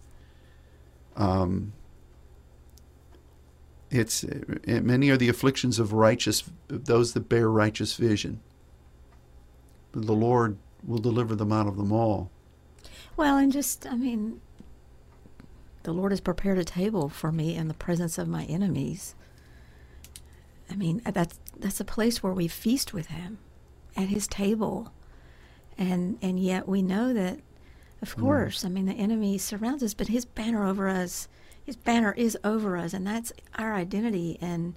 Um, 1.16 1.72
it's 3.90 4.24
uh, 4.24 4.40
many 4.66 5.11
are 5.11 5.16
the 5.16 5.29
afflictions 5.29 5.79
of 5.79 5.92
righteous 5.92 6.44
those 6.68 7.12
that 7.12 7.29
bear 7.29 7.50
righteous 7.50 7.94
vision. 7.96 8.40
But 9.92 10.07
the 10.07 10.12
Lord 10.12 10.57
will 10.87 10.98
deliver 10.98 11.35
them 11.35 11.53
out 11.53 11.66
of 11.66 11.77
them 11.77 11.92
all. 11.92 12.31
Well, 13.16 13.37
and 13.37 13.53
just, 13.53 13.87
I 13.87 13.94
mean, 13.94 14.40
the 15.85 15.92
Lord 15.92 16.12
has 16.12 16.20
prepared 16.20 16.59
a 16.59 16.64
table 16.64 17.09
for 17.09 17.31
me 17.31 17.55
in 17.55 17.68
the 17.68 17.74
presence 17.74 18.18
of 18.18 18.27
my 18.27 18.44
enemies. 18.44 19.14
I 20.70 20.74
mean, 20.74 21.00
that's 21.05 21.38
that's 21.59 21.79
a 21.79 21.85
place 21.85 22.22
where 22.22 22.33
we 22.33 22.48
feast 22.48 22.92
with 22.92 23.07
Him, 23.07 23.38
at 23.96 24.09
His 24.09 24.26
table, 24.26 24.92
and 25.78 26.18
and 26.22 26.38
yet 26.38 26.68
we 26.68 26.83
know 26.83 27.12
that, 27.12 27.40
of 28.02 28.16
mm. 28.16 28.20
course, 28.20 28.64
I 28.64 28.68
mean, 28.68 28.87
the 28.87 28.92
enemy 28.92 29.38
surrounds 29.38 29.83
us, 29.83 29.94
but 29.94 30.09
His 30.09 30.24
banner 30.24 30.66
over 30.66 30.88
us, 30.88 31.28
His 31.64 31.76
banner 31.76 32.12
is 32.16 32.37
over 32.44 32.76
us, 32.76 32.92
and 32.92 33.07
that's 33.07 33.33
our 33.57 33.74
identity, 33.74 34.38
and 34.40 34.74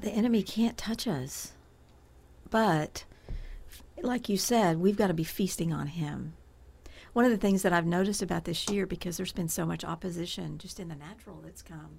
the 0.00 0.10
enemy 0.10 0.42
can't 0.42 0.76
touch 0.78 1.06
us. 1.06 1.52
But, 2.50 3.04
like 4.00 4.28
you 4.28 4.36
said, 4.36 4.78
we've 4.78 4.96
got 4.96 5.08
to 5.08 5.14
be 5.14 5.24
feasting 5.24 5.72
on 5.72 5.88
Him. 5.88 6.34
One 7.12 7.24
of 7.24 7.30
the 7.30 7.36
things 7.36 7.62
that 7.62 7.72
I've 7.72 7.86
noticed 7.86 8.22
about 8.22 8.44
this 8.44 8.68
year, 8.68 8.86
because 8.86 9.16
there's 9.16 9.32
been 9.32 9.48
so 9.48 9.66
much 9.66 9.84
opposition 9.84 10.58
just 10.58 10.78
in 10.78 10.88
the 10.88 10.94
natural 10.94 11.40
that's 11.42 11.62
come, 11.62 11.98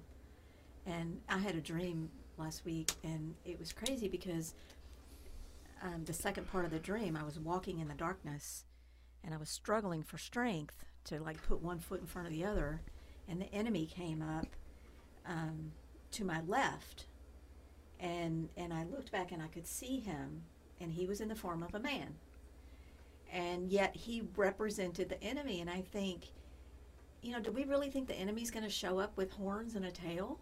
and 0.86 1.20
I 1.28 1.38
had 1.38 1.56
a 1.56 1.60
dream 1.60 2.10
last 2.38 2.64
week, 2.64 2.90
and 3.04 3.34
it 3.44 3.58
was 3.58 3.72
crazy 3.72 4.08
because 4.08 4.54
um, 5.82 6.04
the 6.04 6.12
second 6.12 6.50
part 6.50 6.64
of 6.64 6.70
the 6.70 6.78
dream, 6.78 7.16
I 7.16 7.24
was 7.24 7.38
walking 7.38 7.78
in 7.78 7.88
the 7.88 7.94
darkness, 7.94 8.64
and 9.24 9.34
I 9.34 9.38
was 9.38 9.48
struggling 9.48 10.02
for 10.02 10.18
strength 10.18 10.84
to 11.04 11.20
like 11.20 11.42
put 11.46 11.62
one 11.62 11.78
foot 11.78 12.00
in 12.00 12.06
front 12.06 12.28
of 12.28 12.34
the 12.34 12.44
other, 12.44 12.82
and 13.28 13.40
the 13.40 13.52
enemy 13.54 13.86
came 13.86 14.22
up 14.22 14.46
um, 15.26 15.72
to 16.12 16.24
my 16.24 16.40
left, 16.46 17.06
and 17.98 18.48
and 18.56 18.72
I 18.72 18.84
looked 18.84 19.12
back 19.12 19.32
and 19.32 19.42
I 19.42 19.48
could 19.48 19.66
see 19.66 20.00
him, 20.00 20.42
and 20.80 20.92
he 20.92 21.06
was 21.06 21.20
in 21.20 21.28
the 21.28 21.34
form 21.34 21.62
of 21.62 21.74
a 21.74 21.80
man 21.80 22.14
and 23.32 23.70
yet 23.70 23.94
he 23.94 24.22
represented 24.36 25.08
the 25.08 25.22
enemy. 25.22 25.60
And 25.60 25.70
I 25.70 25.82
think, 25.82 26.26
you 27.22 27.32
know, 27.32 27.40
do 27.40 27.52
we 27.52 27.64
really 27.64 27.90
think 27.90 28.08
the 28.08 28.14
enemy's 28.14 28.50
going 28.50 28.64
to 28.64 28.70
show 28.70 28.98
up 28.98 29.16
with 29.16 29.30
horns 29.32 29.74
and 29.74 29.84
a 29.84 29.90
tail? 29.90 30.38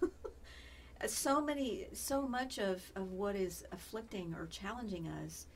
Uh, 1.02 1.06
so 1.06 1.40
many, 1.40 1.86
so 1.92 2.26
much 2.26 2.58
of, 2.58 2.82
of 2.96 3.12
what 3.12 3.36
is 3.36 3.64
afflicting 3.72 4.34
or 4.34 4.46
challenging 4.46 5.08
us 5.08 5.46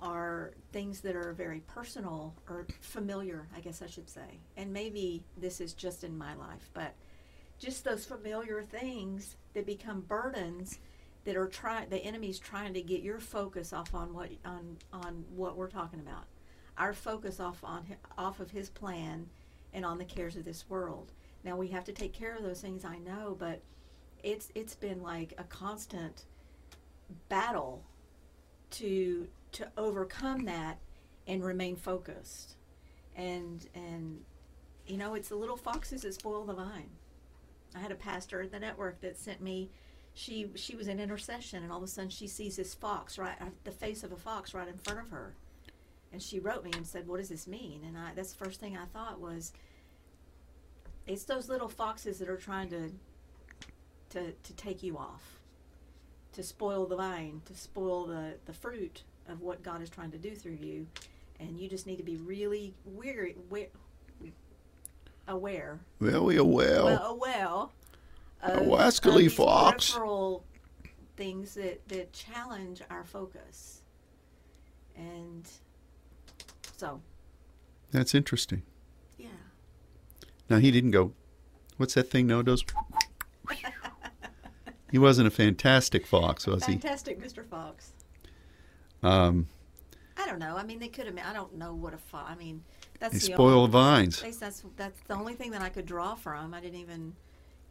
are 0.00 0.52
things 0.72 1.00
that 1.00 1.16
are 1.16 1.32
very 1.32 1.60
personal 1.60 2.34
or 2.48 2.66
familiar, 2.80 3.48
I 3.56 3.60
guess 3.60 3.80
I 3.80 3.86
should 3.86 4.10
say. 4.10 4.40
And 4.56 4.72
maybe 4.72 5.22
this 5.36 5.60
is 5.60 5.72
just 5.72 6.04
in 6.04 6.16
my 6.16 6.34
life, 6.34 6.70
but 6.74 6.94
just 7.58 7.84
those 7.84 8.04
familiar 8.04 8.62
things 8.62 9.36
that 9.54 9.66
become 9.66 10.02
burdens 10.02 10.78
that 11.24 11.36
are 11.36 11.48
trying 11.48 11.88
the 11.88 11.98
enemy's 11.98 12.38
trying 12.38 12.74
to 12.74 12.82
get 12.82 13.02
your 13.02 13.18
focus 13.18 13.72
off 13.72 13.94
on 13.94 14.12
what 14.14 14.30
on 14.44 14.76
on 14.92 15.24
what 15.34 15.56
we're 15.56 15.68
talking 15.68 16.00
about 16.00 16.24
our 16.78 16.92
focus 16.92 17.40
off 17.40 17.64
on 17.64 17.84
off 18.16 18.40
of 18.40 18.50
his 18.50 18.68
plan 18.68 19.26
and 19.72 19.84
on 19.84 19.98
the 19.98 20.04
cares 20.04 20.36
of 20.36 20.44
this 20.44 20.64
world 20.68 21.12
now 21.42 21.56
we 21.56 21.68
have 21.68 21.84
to 21.84 21.92
take 21.92 22.12
care 22.12 22.36
of 22.36 22.42
those 22.44 22.60
things 22.60 22.84
i 22.84 22.98
know 22.98 23.34
but 23.38 23.60
it's 24.22 24.50
it's 24.54 24.74
been 24.74 25.02
like 25.02 25.34
a 25.38 25.44
constant 25.44 26.24
battle 27.28 27.84
to 28.72 29.28
to 29.52 29.68
overcome 29.76 30.44
that 30.44 30.78
and 31.26 31.44
remain 31.44 31.76
focused. 31.76 32.56
And 33.14 33.66
and 33.74 34.22
you 34.86 34.96
know 34.96 35.14
it's 35.14 35.28
the 35.28 35.36
little 35.36 35.56
foxes 35.56 36.02
that 36.02 36.14
spoil 36.14 36.44
the 36.44 36.54
vine. 36.54 36.90
I 37.74 37.80
had 37.80 37.92
a 37.92 37.96
pastor 37.96 38.42
at 38.42 38.52
the 38.52 38.58
network 38.58 39.00
that 39.00 39.16
sent 39.16 39.40
me 39.40 39.70
she 40.14 40.50
she 40.54 40.76
was 40.76 40.88
in 40.88 40.98
intercession 40.98 41.62
and 41.62 41.70
all 41.70 41.78
of 41.78 41.84
a 41.84 41.88
sudden 41.88 42.10
she 42.10 42.26
sees 42.26 42.56
this 42.56 42.74
fox 42.74 43.18
right 43.18 43.36
uh, 43.40 43.46
the 43.64 43.70
face 43.70 44.02
of 44.02 44.12
a 44.12 44.16
fox 44.16 44.54
right 44.54 44.68
in 44.68 44.78
front 44.78 45.00
of 45.00 45.10
her. 45.10 45.34
And 46.12 46.22
she 46.22 46.38
wrote 46.38 46.64
me 46.64 46.70
and 46.74 46.86
said 46.86 47.06
what 47.06 47.18
does 47.18 47.28
this 47.28 47.46
mean? 47.46 47.82
And 47.86 47.96
I 47.96 48.12
that's 48.14 48.32
the 48.32 48.44
first 48.44 48.60
thing 48.60 48.76
I 48.76 48.86
thought 48.86 49.20
was 49.20 49.52
it's 51.06 51.24
those 51.24 51.48
little 51.48 51.68
foxes 51.68 52.18
that 52.18 52.28
are 52.28 52.36
trying 52.36 52.68
to 52.70 52.90
to 54.16 54.32
to 54.32 54.52
take 54.54 54.82
you 54.82 54.96
off 54.98 55.38
to 56.32 56.42
spoil 56.42 56.86
the 56.86 56.96
vine 56.96 57.40
to 57.46 57.54
spoil 57.54 58.04
the 58.06 58.34
the 58.46 58.52
fruit 58.52 59.02
of 59.28 59.40
what 59.40 59.62
God 59.62 59.80
is 59.82 59.88
trying 59.90 60.10
to 60.10 60.18
do 60.18 60.34
through 60.34 60.58
you 60.60 60.86
and 61.40 61.58
you 61.58 61.68
just 61.68 61.86
need 61.86 61.96
to 61.96 62.02
be 62.02 62.16
really 62.16 62.74
weary 62.84 63.34
aware 65.28 65.78
Very 66.00 66.40
well. 66.40 66.84
well 66.86 67.06
aware 67.06 67.66
A 68.42 68.60
of, 68.60 68.66
wascally 68.66 69.08
of 69.14 69.18
these 69.18 69.34
fox. 69.34 69.90
peripheral 69.90 70.44
things 71.16 71.54
that, 71.54 71.86
that 71.88 72.12
challenge 72.12 72.82
our 72.90 73.02
focus. 73.04 73.80
And 74.96 75.46
so, 76.76 77.00
That's 77.90 78.14
interesting. 78.14 78.62
yeah. 79.18 79.28
Now 80.48 80.58
he 80.58 80.70
didn't 80.70 80.90
go. 80.92 81.12
What's 81.76 81.94
that 81.94 82.10
thing 82.10 82.26
Noah 82.26 82.44
does? 82.44 82.64
he 84.90 84.98
wasn't 84.98 85.26
a 85.26 85.30
fantastic 85.30 86.06
fox, 86.06 86.46
was 86.46 86.64
he? 86.64 86.72
Fantastic, 86.72 87.20
Mr. 87.20 87.44
Fox. 87.44 87.92
Um, 89.02 89.48
I 90.16 90.26
don't 90.26 90.38
know. 90.38 90.56
I 90.56 90.62
mean, 90.62 90.78
they 90.78 90.88
could 90.88 91.06
have. 91.06 91.16
I 91.24 91.32
don't 91.32 91.56
know 91.56 91.74
what 91.74 91.92
a 91.92 91.98
fox. 91.98 92.30
I 92.30 92.34
mean, 92.36 92.62
that's 92.98 93.12
they 93.12 93.18
the 93.18 93.34
spoil 93.34 93.60
only, 93.60 93.70
vines. 93.70 94.22
That's, 94.22 94.38
that's 94.38 94.64
that's 94.76 95.00
the 95.08 95.14
only 95.14 95.34
thing 95.34 95.50
that 95.50 95.62
I 95.62 95.68
could 95.68 95.86
draw 95.86 96.14
from. 96.14 96.54
I 96.54 96.60
didn't 96.60 96.80
even 96.80 97.14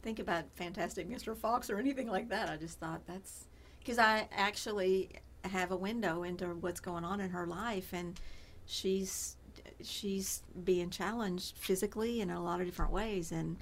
think 0.02 0.18
about 0.18 0.44
Fantastic 0.54 1.08
Mr. 1.08 1.36
Fox 1.36 1.68
or 1.70 1.78
anything 1.78 2.08
like 2.08 2.28
that. 2.28 2.48
I 2.48 2.56
just 2.56 2.78
thought 2.78 3.00
that's 3.06 3.46
because 3.80 3.98
I 3.98 4.28
actually 4.32 5.10
have 5.44 5.72
a 5.72 5.76
window 5.76 6.22
into 6.22 6.46
what's 6.46 6.80
going 6.80 7.04
on 7.04 7.20
in 7.20 7.30
her 7.30 7.46
life, 7.46 7.92
and 7.92 8.20
she's 8.66 9.36
she's 9.82 10.42
being 10.64 10.90
challenged 10.90 11.56
physically 11.58 12.20
in 12.20 12.30
a 12.30 12.42
lot 12.42 12.60
of 12.60 12.66
different 12.66 12.92
ways, 12.92 13.32
and 13.32 13.56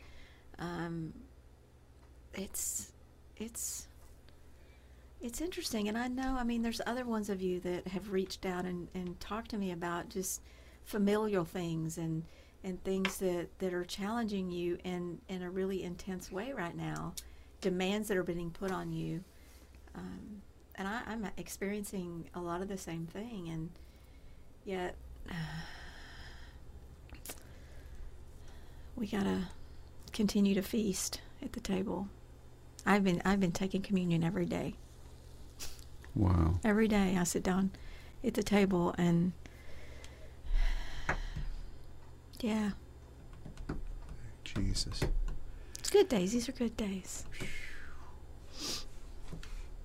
um, 0.58 1.12
it's 2.34 2.92
it's 3.36 3.88
it's 5.20 5.40
interesting. 5.40 5.88
And 5.88 5.96
I 5.96 6.08
know, 6.08 6.36
I 6.38 6.44
mean, 6.44 6.60
there's 6.60 6.82
other 6.86 7.06
ones 7.06 7.30
of 7.30 7.40
you 7.40 7.58
that 7.60 7.88
have 7.88 8.12
reached 8.12 8.44
out 8.44 8.66
and, 8.66 8.88
and 8.94 9.18
talked 9.20 9.50
to 9.52 9.56
me 9.56 9.72
about 9.72 10.10
just 10.10 10.42
familial 10.84 11.46
things 11.46 11.96
and 11.96 12.24
and 12.64 12.82
things 12.82 13.18
that, 13.18 13.46
that 13.58 13.74
are 13.74 13.84
challenging 13.84 14.50
you 14.50 14.78
in, 14.84 15.20
in 15.28 15.42
a 15.42 15.50
really 15.50 15.82
intense 15.84 16.32
way 16.32 16.50
right 16.52 16.74
now, 16.74 17.12
demands 17.60 18.08
that 18.08 18.16
are 18.16 18.22
being 18.22 18.50
put 18.50 18.70
on 18.70 18.90
you. 18.90 19.22
Um, 19.94 20.40
and 20.76 20.88
I, 20.88 21.02
I'm 21.06 21.28
experiencing 21.36 22.30
a 22.34 22.40
lot 22.40 22.62
of 22.62 22.68
the 22.68 22.78
same 22.78 23.06
thing, 23.06 23.50
and 23.50 23.70
yet 24.64 24.96
we 28.96 29.06
gotta 29.06 29.42
continue 30.14 30.54
to 30.54 30.62
feast 30.62 31.20
at 31.42 31.52
the 31.52 31.60
table. 31.60 32.08
I've 32.86 33.04
been 33.04 33.22
I've 33.24 33.40
been 33.40 33.52
taking 33.52 33.82
communion 33.82 34.22
every 34.24 34.46
day. 34.46 34.74
Wow. 36.14 36.60
Every 36.64 36.86
day 36.88 37.16
I 37.18 37.24
sit 37.24 37.42
down 37.42 37.72
at 38.22 38.34
the 38.34 38.42
table 38.42 38.94
and 38.98 39.32
yeah, 42.40 42.72
Jesus. 44.44 45.00
it's 45.78 45.90
good 45.90 46.08
days. 46.08 46.32
These 46.32 46.48
are 46.48 46.52
good 46.52 46.76
days. 46.76 47.24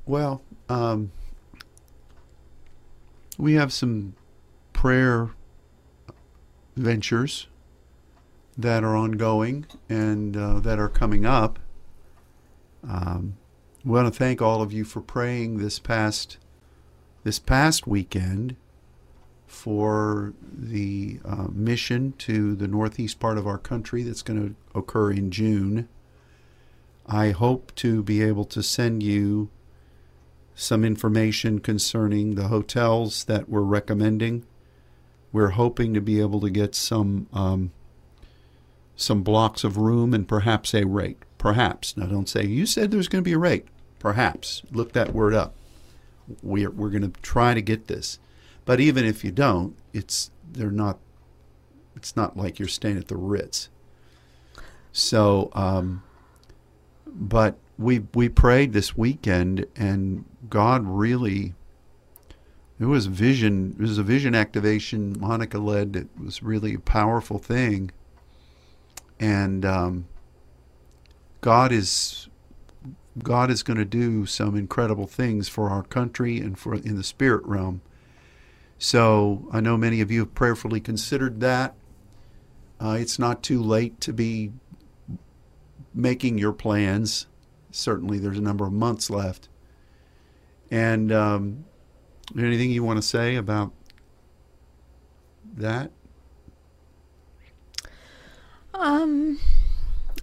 Well, 0.05 0.41
um, 0.67 1.11
we 3.37 3.53
have 3.53 3.71
some 3.71 4.15
prayer 4.73 5.29
ventures 6.75 7.47
that 8.57 8.83
are 8.83 8.95
ongoing 8.95 9.65
and 9.87 10.35
uh, 10.35 10.59
that 10.59 10.79
are 10.79 10.89
coming 10.89 11.25
up. 11.25 11.59
Um, 12.87 13.37
we 13.83 13.91
want 13.91 14.11
to 14.13 14.17
thank 14.17 14.41
all 14.41 14.61
of 14.61 14.73
you 14.73 14.83
for 14.83 15.01
praying 15.01 15.57
this 15.57 15.79
past 15.79 16.37
this 17.23 17.39
past 17.39 17.85
weekend 17.85 18.55
for 19.45 20.33
the 20.41 21.19
uh, 21.25 21.47
mission 21.51 22.13
to 22.17 22.55
the 22.55 22.67
northeast 22.67 23.19
part 23.19 23.37
of 23.37 23.47
our 23.47 23.57
country 23.57 24.03
that's 24.03 24.21
going 24.21 24.49
to 24.49 24.77
occur 24.77 25.11
in 25.11 25.31
June. 25.31 25.89
I 27.07 27.31
hope 27.31 27.73
to 27.75 28.03
be 28.03 28.21
able 28.21 28.45
to 28.45 28.61
send 28.61 29.01
you 29.01 29.49
some 30.53 30.85
information 30.85 31.59
concerning 31.59 32.35
the 32.35 32.49
hotels 32.49 33.23
that 33.25 33.49
we're 33.49 33.61
recommending. 33.61 34.45
We're 35.31 35.49
hoping 35.49 35.93
to 35.93 36.01
be 36.01 36.19
able 36.19 36.41
to 36.41 36.49
get 36.49 36.75
some 36.75 37.27
um, 37.33 37.71
some 38.95 39.23
blocks 39.23 39.63
of 39.63 39.77
room 39.77 40.13
and 40.13 40.27
perhaps 40.27 40.73
a 40.73 40.85
rate. 40.85 41.23
Perhaps. 41.39 41.97
Now, 41.97 42.05
don't 42.05 42.29
say 42.29 42.45
you 42.45 42.67
said 42.67 42.91
there's 42.91 43.07
going 43.07 43.23
to 43.23 43.27
be 43.27 43.33
a 43.33 43.39
rate. 43.39 43.65
Perhaps. 43.97 44.61
Look 44.71 44.91
that 44.91 45.13
word 45.13 45.33
up. 45.33 45.55
We're 46.43 46.69
we're 46.69 46.91
going 46.91 47.11
to 47.11 47.21
try 47.21 47.55
to 47.55 47.61
get 47.61 47.87
this. 47.87 48.19
But 48.65 48.79
even 48.79 49.05
if 49.05 49.23
you 49.23 49.31
don't, 49.31 49.75
it's 49.93 50.29
they're 50.51 50.69
not. 50.69 50.99
It's 51.95 52.15
not 52.15 52.37
like 52.37 52.59
you're 52.59 52.67
staying 52.67 52.97
at 52.97 53.07
the 53.07 53.17
Ritz. 53.17 53.69
So, 54.91 55.49
um, 55.53 56.03
but 57.07 57.57
we 57.77 58.03
we 58.13 58.29
prayed 58.29 58.73
this 58.73 58.95
weekend, 58.95 59.65
and 59.75 60.25
God 60.49 60.85
really. 60.85 61.55
It 62.79 62.85
was 62.85 63.07
vision. 63.07 63.75
It 63.77 63.81
was 63.81 63.97
a 63.97 64.03
vision 64.03 64.35
activation 64.35 65.17
Monica 65.19 65.57
led. 65.57 65.95
It 65.95 66.07
was 66.21 66.43
really 66.43 66.75
a 66.75 66.79
powerful 66.79 67.39
thing, 67.39 67.91
and 69.19 69.65
um, 69.65 70.05
God 71.41 71.71
is 71.71 72.27
God 73.23 73.51
is 73.51 73.63
going 73.63 73.77
to 73.77 73.85
do 73.85 74.25
some 74.25 74.55
incredible 74.55 75.07
things 75.07 75.49
for 75.49 75.69
our 75.69 75.83
country 75.83 76.37
and 76.37 76.57
for 76.57 76.73
in 76.75 76.95
the 76.95 77.03
spirit 77.03 77.43
realm. 77.45 77.81
So 78.77 79.47
I 79.51 79.59
know 79.59 79.75
many 79.75 79.99
of 79.99 80.09
you 80.09 80.21
have 80.21 80.33
prayerfully 80.33 80.79
considered 80.79 81.41
that. 81.41 81.75
Uh, 82.79 82.97
it's 82.99 83.19
not 83.19 83.43
too 83.43 83.61
late 83.61 83.99
to 84.01 84.13
be 84.13 84.53
making 85.93 86.37
your 86.37 86.53
plans. 86.53 87.27
Certainly, 87.71 88.19
there's 88.19 88.37
a 88.37 88.41
number 88.41 88.65
of 88.65 88.71
months 88.71 89.09
left. 89.09 89.49
And 90.71 91.11
um, 91.11 91.65
anything 92.37 92.71
you 92.71 92.83
want 92.83 92.97
to 92.97 93.07
say 93.07 93.35
about 93.35 93.73
that? 95.57 95.91
Um, 98.73 99.39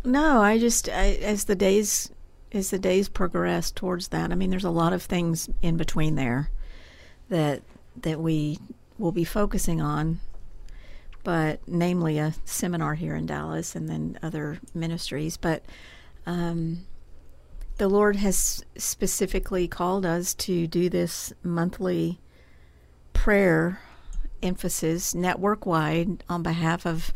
no, 0.06 0.40
I 0.40 0.58
just 0.58 0.88
I, 0.88 1.18
as 1.22 1.44
the 1.44 1.56
days 1.56 2.10
as 2.52 2.70
the 2.70 2.78
days 2.78 3.08
progress 3.08 3.70
towards 3.70 4.08
that. 4.08 4.32
I 4.32 4.34
mean, 4.34 4.50
there's 4.50 4.64
a 4.64 4.70
lot 4.70 4.92
of 4.92 5.02
things 5.02 5.48
in 5.62 5.76
between 5.76 6.14
there 6.14 6.50
that 7.28 7.62
that 8.02 8.20
we 8.20 8.58
will 8.98 9.12
be 9.12 9.24
focusing 9.24 9.80
on, 9.80 10.20
but 11.24 11.60
namely 11.66 12.18
a 12.18 12.34
seminar 12.44 12.94
here 12.94 13.14
in 13.14 13.26
Dallas 13.26 13.74
and 13.74 13.88
then 13.88 14.18
other 14.22 14.60
ministries. 14.74 15.36
But 15.36 15.64
um, 16.24 16.86
the 17.78 17.88
Lord 17.88 18.16
has 18.16 18.64
specifically 18.76 19.68
called 19.68 20.06
us 20.06 20.34
to 20.34 20.66
do 20.66 20.88
this 20.88 21.32
monthly 21.42 22.20
prayer 23.12 23.80
emphasis 24.42 25.14
network 25.14 25.66
wide 25.66 26.22
on 26.28 26.42
behalf 26.42 26.86
of 26.86 27.12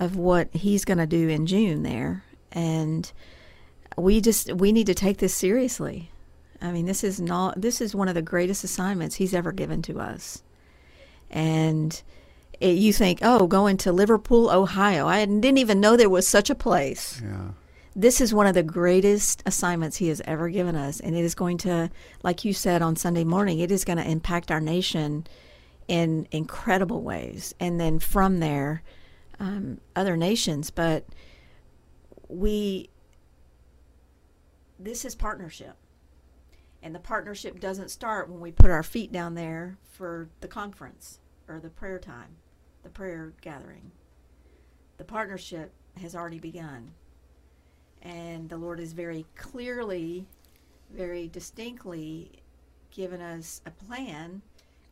of 0.00 0.16
what 0.16 0.48
he's 0.52 0.84
going 0.84 0.98
to 0.98 1.06
do 1.06 1.28
in 1.28 1.46
June 1.46 1.82
there 1.82 2.24
and 2.52 3.12
we 3.96 4.20
just 4.20 4.52
we 4.52 4.72
need 4.72 4.86
to 4.86 4.94
take 4.94 5.18
this 5.18 5.34
seriously 5.34 6.10
I 6.64 6.72
mean, 6.72 6.86
this 6.86 7.04
is 7.04 7.20
not 7.20 7.60
this 7.60 7.80
is 7.80 7.94
one 7.94 8.08
of 8.08 8.14
the 8.14 8.22
greatest 8.22 8.64
assignments 8.64 9.16
he's 9.16 9.34
ever 9.34 9.52
given 9.52 9.82
to 9.82 10.00
us. 10.00 10.42
And 11.30 12.00
it, 12.58 12.78
you 12.78 12.92
think, 12.92 13.18
oh, 13.22 13.46
going 13.46 13.76
to 13.78 13.92
Liverpool, 13.92 14.50
Ohio. 14.50 15.06
I 15.06 15.24
didn't 15.24 15.58
even 15.58 15.80
know 15.80 15.96
there 15.96 16.08
was 16.08 16.26
such 16.26 16.48
a 16.48 16.54
place. 16.54 17.20
Yeah. 17.22 17.48
This 17.94 18.20
is 18.20 18.34
one 18.34 18.46
of 18.46 18.54
the 18.54 18.62
greatest 18.62 19.42
assignments 19.46 19.98
he 19.98 20.08
has 20.08 20.20
ever 20.24 20.48
given 20.48 20.74
us, 20.74 20.98
and 20.98 21.14
it 21.14 21.20
is 21.20 21.36
going 21.36 21.58
to, 21.58 21.90
like 22.24 22.44
you 22.44 22.52
said 22.52 22.82
on 22.82 22.96
Sunday 22.96 23.22
morning, 23.22 23.60
it 23.60 23.70
is 23.70 23.84
going 23.84 23.98
to 23.98 24.10
impact 24.10 24.50
our 24.50 24.60
nation 24.60 25.26
in 25.86 26.26
incredible 26.32 27.02
ways. 27.02 27.54
And 27.60 27.78
then 27.78 28.00
from 28.00 28.40
there, 28.40 28.82
um, 29.38 29.80
other 29.96 30.16
nations. 30.16 30.70
But 30.70 31.06
we, 32.28 32.90
this 34.78 35.04
is 35.04 35.14
partnership 35.14 35.76
and 36.84 36.94
the 36.94 37.00
partnership 37.00 37.58
doesn't 37.58 37.90
start 37.90 38.28
when 38.28 38.40
we 38.40 38.52
put 38.52 38.70
our 38.70 38.82
feet 38.82 39.10
down 39.10 39.34
there 39.34 39.78
for 39.90 40.28
the 40.42 40.46
conference 40.46 41.18
or 41.48 41.58
the 41.58 41.70
prayer 41.70 41.98
time, 41.98 42.36
the 42.82 42.90
prayer 42.90 43.32
gathering. 43.40 43.90
The 44.98 45.04
partnership 45.04 45.72
has 45.98 46.14
already 46.14 46.38
begun. 46.38 46.90
And 48.02 48.50
the 48.50 48.58
Lord 48.58 48.80
is 48.80 48.92
very 48.92 49.24
clearly, 49.34 50.26
very 50.94 51.26
distinctly 51.26 52.42
given 52.90 53.22
us 53.22 53.62
a 53.64 53.70
plan, 53.70 54.42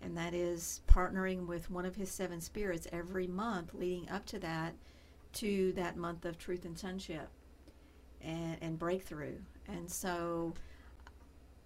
and 0.03 0.16
that 0.16 0.34
is 0.34 0.80
partnering 0.86 1.46
with 1.46 1.70
one 1.70 1.84
of 1.86 1.96
His 1.96 2.11
seven 2.11 2.40
spirits 2.40 2.86
every 2.92 3.26
month 3.26 3.74
leading 3.74 4.09
up 4.11 4.26
to 4.26 4.38
that, 4.40 4.74
to 5.34 5.72
that 5.72 5.96
month 5.96 6.24
of 6.24 6.38
truth 6.38 6.64
and 6.64 6.78
sonship 6.78 7.28
and, 8.20 8.57
and 8.61 8.78
breakthrough. 8.78 9.36
And 9.68 9.90
so 9.90 10.55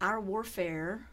our 0.00 0.20
warfare 0.20 1.08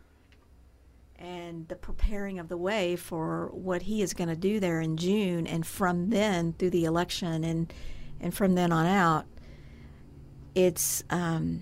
and 1.17 1.67
the 1.67 1.76
preparing 1.76 2.39
of 2.39 2.49
the 2.49 2.57
way 2.57 2.95
for 2.95 3.49
what 3.53 3.84
he 3.84 4.01
is 4.01 4.13
going 4.13 4.30
to 4.30 4.36
do 4.36 4.59
there 4.59 4.82
in 4.82 4.97
June 4.97 5.47
and 5.47 5.65
from 5.65 6.09
then 6.09 6.53
through 6.53 6.71
the 6.71 6.86
election 6.86 7.43
and 7.43 7.71
and 8.19 8.34
from 8.34 8.55
then 8.55 8.71
on 8.71 8.86
out 8.86 9.26
it's 10.55 11.03
um, 11.09 11.61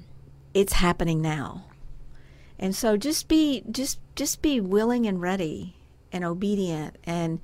it's 0.53 0.73
happening 0.73 1.21
now 1.21 1.65
and 2.57 2.75
so 2.75 2.97
just 2.97 3.27
be 3.27 3.63
just 3.71 3.99
just 4.21 4.43
be 4.43 4.61
willing 4.61 5.07
and 5.07 5.19
ready 5.19 5.73
and 6.11 6.23
obedient 6.23 6.95
and 7.05 7.39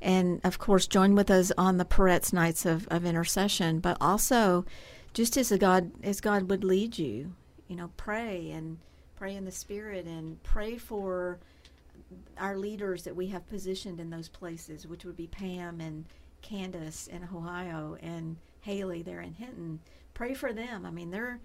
and 0.00 0.40
of 0.44 0.60
course 0.60 0.86
join 0.86 1.16
with 1.16 1.28
us 1.28 1.50
on 1.58 1.76
the 1.76 1.84
Peretz 1.84 2.32
nights 2.32 2.64
of, 2.64 2.86
of 2.88 3.04
intercession 3.04 3.80
but 3.80 3.96
also 4.00 4.64
just 5.12 5.36
as 5.36 5.50
God 5.58 5.90
as 6.04 6.20
God 6.20 6.48
would 6.48 6.62
lead 6.62 6.96
you 6.98 7.32
you 7.66 7.74
know 7.74 7.90
pray 7.96 8.52
and 8.52 8.78
pray 9.16 9.34
in 9.34 9.44
the 9.44 9.50
Spirit 9.50 10.06
and 10.06 10.40
pray 10.44 10.78
for 10.78 11.40
our 12.38 12.56
leaders 12.56 13.02
that 13.02 13.16
we 13.16 13.26
have 13.26 13.46
positioned 13.48 14.00
in 14.00 14.08
those 14.08 14.28
places, 14.28 14.86
which 14.86 15.04
would 15.04 15.16
be 15.16 15.26
Pam 15.26 15.80
and 15.80 16.06
Candace 16.42 17.06
in 17.06 17.22
Ohio 17.24 17.98
and 18.00 18.36
Haley 18.60 19.02
there 19.02 19.20
in 19.20 19.34
Hinton. 19.34 19.80
Pray 20.14 20.32
for 20.32 20.52
them. 20.52 20.86
I 20.86 20.90
mean, 20.90 21.10
they're 21.10 21.38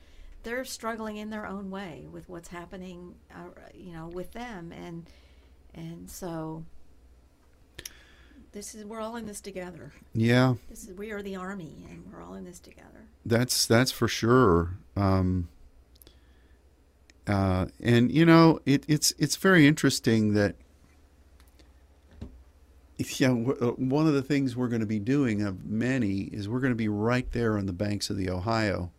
they're 0.46 0.64
struggling 0.64 1.18
in 1.18 1.30
their 1.32 1.46
own 1.46 1.70
way 1.70 2.06
with 2.10 2.30
what's 2.30 2.48
happening, 2.48 3.16
uh, 3.32 3.50
you 3.74 3.92
know, 3.92 4.08
with 4.08 4.32
them, 4.32 4.72
and 4.72 5.06
and 5.74 6.10
so 6.10 6.64
this 8.54 8.74
is 8.74 8.86
we're 8.86 9.02
all 9.02 9.18
in 9.18 9.26
this 9.26 9.42
together. 9.42 9.92
Yeah, 10.14 10.54
this 10.70 10.88
is 10.88 10.94
we 10.94 11.12
are 11.12 11.22
the 11.22 11.36
army, 11.36 11.86
and 11.90 12.06
we're 12.10 12.24
all 12.24 12.36
in 12.36 12.46
this 12.46 12.60
together. 12.60 13.10
That's 13.26 13.66
that's 13.66 13.92
for 13.92 14.08
sure. 14.08 14.78
Um, 14.96 15.50
uh, 17.28 17.66
and 17.84 18.12
you 18.12 18.26
know, 18.26 18.60
it, 18.66 18.86
it's 18.88 19.14
it's 19.18 19.36
very 19.36 19.68
interesting 19.68 20.34
that 20.36 20.56
yeah, 22.98 23.32
uh, 23.32 23.72
one 23.72 24.08
of 24.08 24.14
the 24.14 24.22
things 24.22 24.56
we're 24.56 24.70
going 24.70 24.82
to 24.82 24.88
be 24.88 25.00
doing 25.00 25.42
of 25.42 25.66
many 25.66 26.30
is 26.32 26.48
we're 26.48 26.62
going 26.62 26.72
to 26.72 26.78
be 26.78 26.88
right 26.88 27.30
there 27.32 27.58
on 27.58 27.66
the 27.66 27.74
banks 27.74 28.10
of 28.10 28.18
the 28.18 28.30
Ohio, 28.30 28.92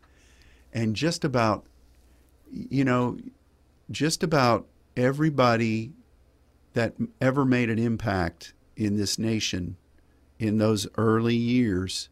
and 0.77 0.95
just 0.95 1.25
about, 1.25 1.65
you 2.53 2.85
know, 2.85 3.17
just 3.91 4.23
about 4.23 4.67
everybody 4.95 5.95
that 6.75 6.93
ever 7.19 7.47
made 7.47 7.71
an 7.71 7.79
impact 7.79 8.53
in 8.77 8.99
this 8.99 9.19
nation 9.19 9.79
in 10.39 10.59
those 10.59 10.87
early 10.99 11.35
years 11.35 12.11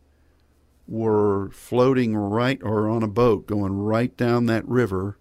were 0.88 1.50
floating 1.50 2.16
right 2.16 2.58
or 2.62 2.88
on 2.88 3.02
a 3.02 3.08
boat 3.08 3.46
going 3.46 3.76
right 3.76 4.16
down 4.16 4.46
that 4.46 4.66
river 4.66 5.18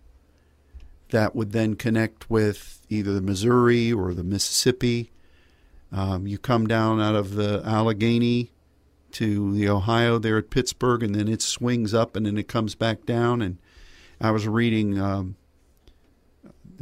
that 1.10 1.36
would 1.36 1.52
then 1.52 1.76
connect 1.76 2.30
with 2.30 2.80
either 2.88 3.12
the 3.12 3.22
Missouri 3.22 3.92
or 3.92 4.14
the 4.14 4.24
Mississippi. 4.24 5.12
Um, 5.92 6.28
you 6.28 6.38
come 6.38 6.66
down 6.66 7.02
out 7.02 7.16
of 7.16 7.36
the 7.36 7.62
Allegheny 7.66 8.53
to 9.14 9.54
the 9.54 9.70
Ohio 9.70 10.18
there 10.18 10.38
at 10.38 10.50
Pittsburgh, 10.50 11.04
and 11.04 11.16
then 11.16 11.28
it 11.28 11.42
swings 11.42 11.94
up 11.94 12.16
and 12.16 12.26
then 12.26 12.38
it 12.38 12.48
comes 12.48 12.76
back 12.76 13.06
down. 13.06 13.42
And 13.42 13.58
I 14.20 14.32
was 14.32 14.48
reading 14.48 15.00
um, 15.00 15.36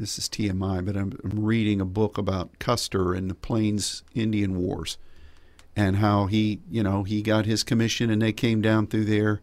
this 0.02 0.18
is 0.18 0.28
TMI, 0.28 0.84
but 0.86 0.98
I'm, 0.98 1.18
I'm 1.24 1.46
reading 1.46 1.80
a 1.80 1.86
book 1.86 2.18
about 2.18 2.58
Custer 2.60 3.14
and 3.14 3.30
the 3.30 3.36
Plains 3.36 4.04
Indian 4.16 4.56
Wars, 4.56 4.98
and 5.76 5.98
how 5.98 6.26
he, 6.26 6.60
you 6.70 6.84
know, 6.84 7.04
he 7.04 7.22
got 7.22 7.46
his 7.46 7.64
commission 7.64 8.10
and 8.10 8.22
they 8.22 8.34
came 8.34 8.62
down 8.62 8.88
through 8.88 9.06
there. 9.06 9.42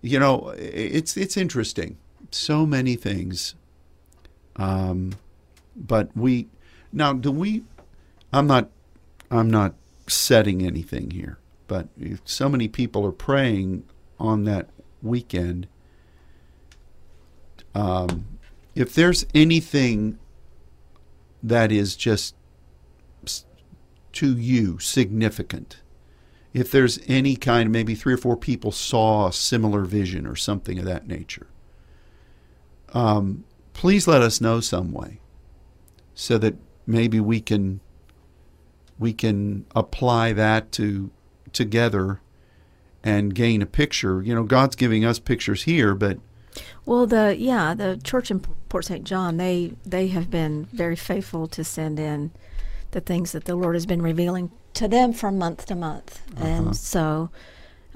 You 0.00 0.18
know, 0.18 0.54
it's 0.56 1.16
it's 1.16 1.36
interesting. 1.36 1.98
So 2.30 2.64
many 2.64 2.96
things. 2.96 3.54
Um, 4.56 5.12
but 5.76 6.16
we 6.16 6.48
now 6.92 7.12
do 7.12 7.32
we? 7.32 7.64
I'm 8.32 8.46
not. 8.46 8.70
I'm 9.30 9.50
not 9.50 9.74
setting 10.06 10.62
anything 10.62 11.10
here, 11.10 11.38
but 11.70 11.86
so 12.24 12.48
many 12.48 12.66
people 12.66 13.06
are 13.06 13.12
praying 13.12 13.84
on 14.18 14.42
that 14.42 14.70
weekend. 15.02 15.68
Um, 17.76 18.40
if 18.74 18.92
there's 18.92 19.24
anything 19.36 20.18
that 21.40 21.70
is 21.70 21.94
just 21.94 22.34
to 24.14 24.36
you 24.36 24.80
significant, 24.80 25.80
if 26.52 26.72
there's 26.72 26.98
any 27.06 27.36
kind, 27.36 27.70
maybe 27.70 27.94
three 27.94 28.14
or 28.14 28.18
four 28.18 28.36
people 28.36 28.72
saw 28.72 29.28
a 29.28 29.32
similar 29.32 29.84
vision 29.84 30.26
or 30.26 30.34
something 30.34 30.76
of 30.76 30.84
that 30.86 31.06
nature, 31.06 31.46
um, 32.94 33.44
please 33.74 34.08
let 34.08 34.22
us 34.22 34.40
know 34.40 34.58
some 34.58 34.90
way 34.90 35.20
so 36.16 36.36
that 36.36 36.56
maybe 36.84 37.20
we 37.20 37.40
can 37.40 37.78
we 38.98 39.12
can 39.12 39.64
apply 39.76 40.32
that 40.32 40.72
to 40.72 41.12
together 41.52 42.20
and 43.02 43.34
gain 43.34 43.62
a 43.62 43.66
picture. 43.66 44.22
You 44.22 44.34
know, 44.34 44.44
God's 44.44 44.76
giving 44.76 45.04
us 45.04 45.18
pictures 45.18 45.64
here, 45.64 45.94
but 45.94 46.18
well, 46.84 47.06
the 47.06 47.36
yeah, 47.38 47.74
the 47.74 48.00
church 48.02 48.30
in 48.30 48.40
Port 48.68 48.84
St. 48.84 49.04
John, 49.04 49.36
they 49.36 49.74
they 49.84 50.08
have 50.08 50.30
been 50.30 50.66
very 50.72 50.96
faithful 50.96 51.46
to 51.48 51.64
send 51.64 51.98
in 51.98 52.30
the 52.90 53.00
things 53.00 53.32
that 53.32 53.44
the 53.44 53.54
Lord 53.54 53.76
has 53.76 53.86
been 53.86 54.02
revealing 54.02 54.50
to 54.74 54.88
them 54.88 55.12
from 55.12 55.38
month 55.38 55.66
to 55.66 55.74
month, 55.74 56.20
uh-huh. 56.36 56.46
and 56.46 56.76
so. 56.76 57.30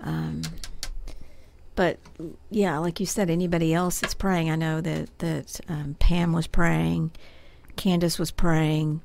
Um, 0.03 0.43
but 1.77 1.99
yeah, 2.51 2.79
like 2.79 3.01
you 3.01 3.07
said, 3.07 3.29
anybody 3.31 3.75
else 3.75 3.99
that's 3.99 4.15
praying, 4.15 4.49
I 4.49 4.55
know 4.55 4.81
that 4.81 5.19
that 5.19 5.61
um, 5.69 5.97
Pam 5.99 6.33
was 6.33 6.47
praying, 6.47 7.11
Candace 7.77 8.19
was 8.19 8.31
praying. 8.31 9.01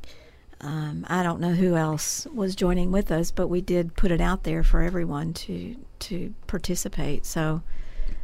Um, 0.61 1.05
I 1.07 1.23
don't 1.23 1.39
know 1.39 1.53
who 1.53 1.75
else 1.75 2.27
was 2.33 2.55
joining 2.55 2.91
with 2.91 3.11
us, 3.11 3.31
but 3.31 3.47
we 3.47 3.61
did 3.61 3.95
put 3.95 4.11
it 4.11 4.19
out 4.19 4.43
there 4.43 4.63
for 4.63 4.81
everyone 4.81 5.33
to 5.33 5.75
to 5.99 6.33
participate. 6.47 7.25
So 7.25 7.61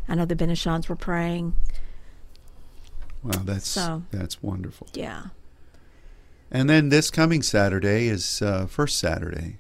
I 0.07 0.15
know 0.15 0.25
the 0.25 0.35
Benishans 0.35 0.87
were 0.89 0.95
praying. 0.95 1.55
Wow, 3.23 3.41
that's 3.43 3.67
so, 3.67 4.03
that's 4.11 4.43
wonderful. 4.43 4.87
Yeah. 4.93 5.27
And 6.51 6.69
then 6.69 6.89
this 6.89 7.09
coming 7.09 7.41
Saturday 7.41 8.07
is 8.07 8.41
uh, 8.41 8.67
first 8.67 8.99
Saturday, 8.99 9.57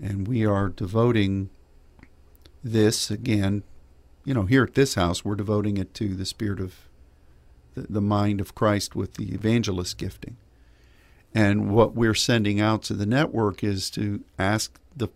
and 0.00 0.28
we 0.28 0.44
are 0.44 0.68
devoting 0.68 1.50
this 2.62 3.10
again. 3.10 3.62
You 4.24 4.34
know, 4.34 4.42
here 4.42 4.64
at 4.64 4.74
this 4.74 4.94
house, 4.94 5.24
we're 5.24 5.36
devoting 5.36 5.78
it 5.78 5.94
to 5.94 6.14
the 6.14 6.26
spirit 6.26 6.60
of 6.60 6.88
the, 7.74 7.86
the 7.88 8.02
mind 8.02 8.40
of 8.40 8.54
Christ 8.54 8.94
with 8.94 9.14
the 9.14 9.32
evangelist 9.32 9.96
gifting. 9.96 10.36
And 11.34 11.70
what 11.70 11.94
we're 11.94 12.14
sending 12.14 12.60
out 12.60 12.82
to 12.84 12.94
the 12.94 13.06
network 13.06 13.62
is 13.62 13.90
to 13.90 14.24
ask 14.38 14.78
the 14.96 15.08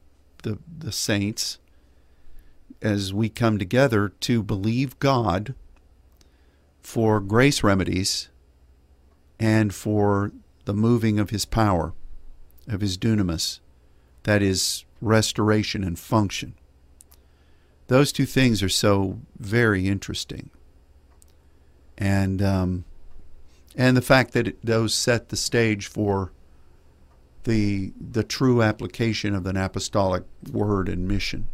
the, 0.42 0.58
the 0.78 0.92
saints 0.92 1.58
as 2.80 3.12
we 3.12 3.28
come 3.28 3.58
together 3.58 4.10
to 4.20 4.42
believe 4.42 4.98
God 4.98 5.54
for 6.80 7.18
grace 7.18 7.62
remedies 7.62 8.28
and 9.40 9.74
for 9.74 10.32
the 10.66 10.74
moving 10.74 11.18
of 11.18 11.30
his 11.30 11.44
power, 11.44 11.94
of 12.68 12.82
his 12.82 12.96
dunamis, 12.98 13.60
that 14.24 14.42
is 14.42 14.84
restoration 15.00 15.82
and 15.82 15.98
function. 15.98 16.54
Those 17.88 18.12
two 18.12 18.26
things 18.26 18.62
are 18.62 18.68
so 18.68 19.18
very 19.38 19.86
interesting. 19.86 20.50
And 21.96 22.42
um, 22.42 22.84
and 23.74 23.96
the 23.96 24.02
fact 24.02 24.32
that 24.32 24.48
it, 24.48 24.64
those 24.64 24.94
set 24.94 25.28
the 25.28 25.36
stage 25.36 25.86
for 25.86 26.32
the 27.44 27.92
the 28.00 28.24
true 28.24 28.62
application 28.62 29.34
of 29.34 29.46
an 29.46 29.56
apostolic 29.56 30.24
word 30.50 30.88
and 30.88 31.06
mission 31.06 31.48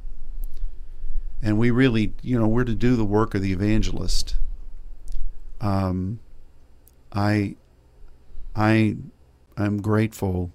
and 1.42 1.58
we 1.58 1.70
really, 1.70 2.12
you 2.22 2.38
know, 2.38 2.46
we're 2.46 2.64
to 2.64 2.74
do 2.74 2.96
the 2.96 3.04
work 3.04 3.34
of 3.34 3.42
the 3.42 3.52
evangelist. 3.52 4.36
Um, 5.60 6.20
I, 7.12 7.56
I, 8.54 8.96
I'm 9.56 9.80
grateful. 9.80 10.52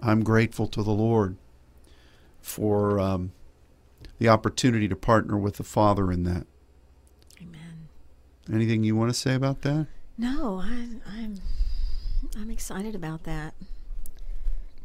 I'm 0.00 0.22
grateful 0.22 0.66
to 0.68 0.82
the 0.82 0.92
Lord 0.92 1.36
for 2.40 3.00
um, 3.00 3.32
the 4.18 4.28
opportunity 4.28 4.88
to 4.88 4.96
partner 4.96 5.38
with 5.38 5.56
the 5.56 5.64
Father 5.64 6.12
in 6.12 6.24
that. 6.24 6.46
Amen. 7.40 7.88
Anything 8.52 8.84
you 8.84 8.94
want 8.94 9.10
to 9.10 9.18
say 9.18 9.34
about 9.34 9.62
that? 9.62 9.86
No, 10.22 10.62
I, 10.64 10.86
I'm, 11.18 11.40
I'm 12.38 12.48
excited 12.48 12.94
about 12.94 13.24
that. 13.24 13.54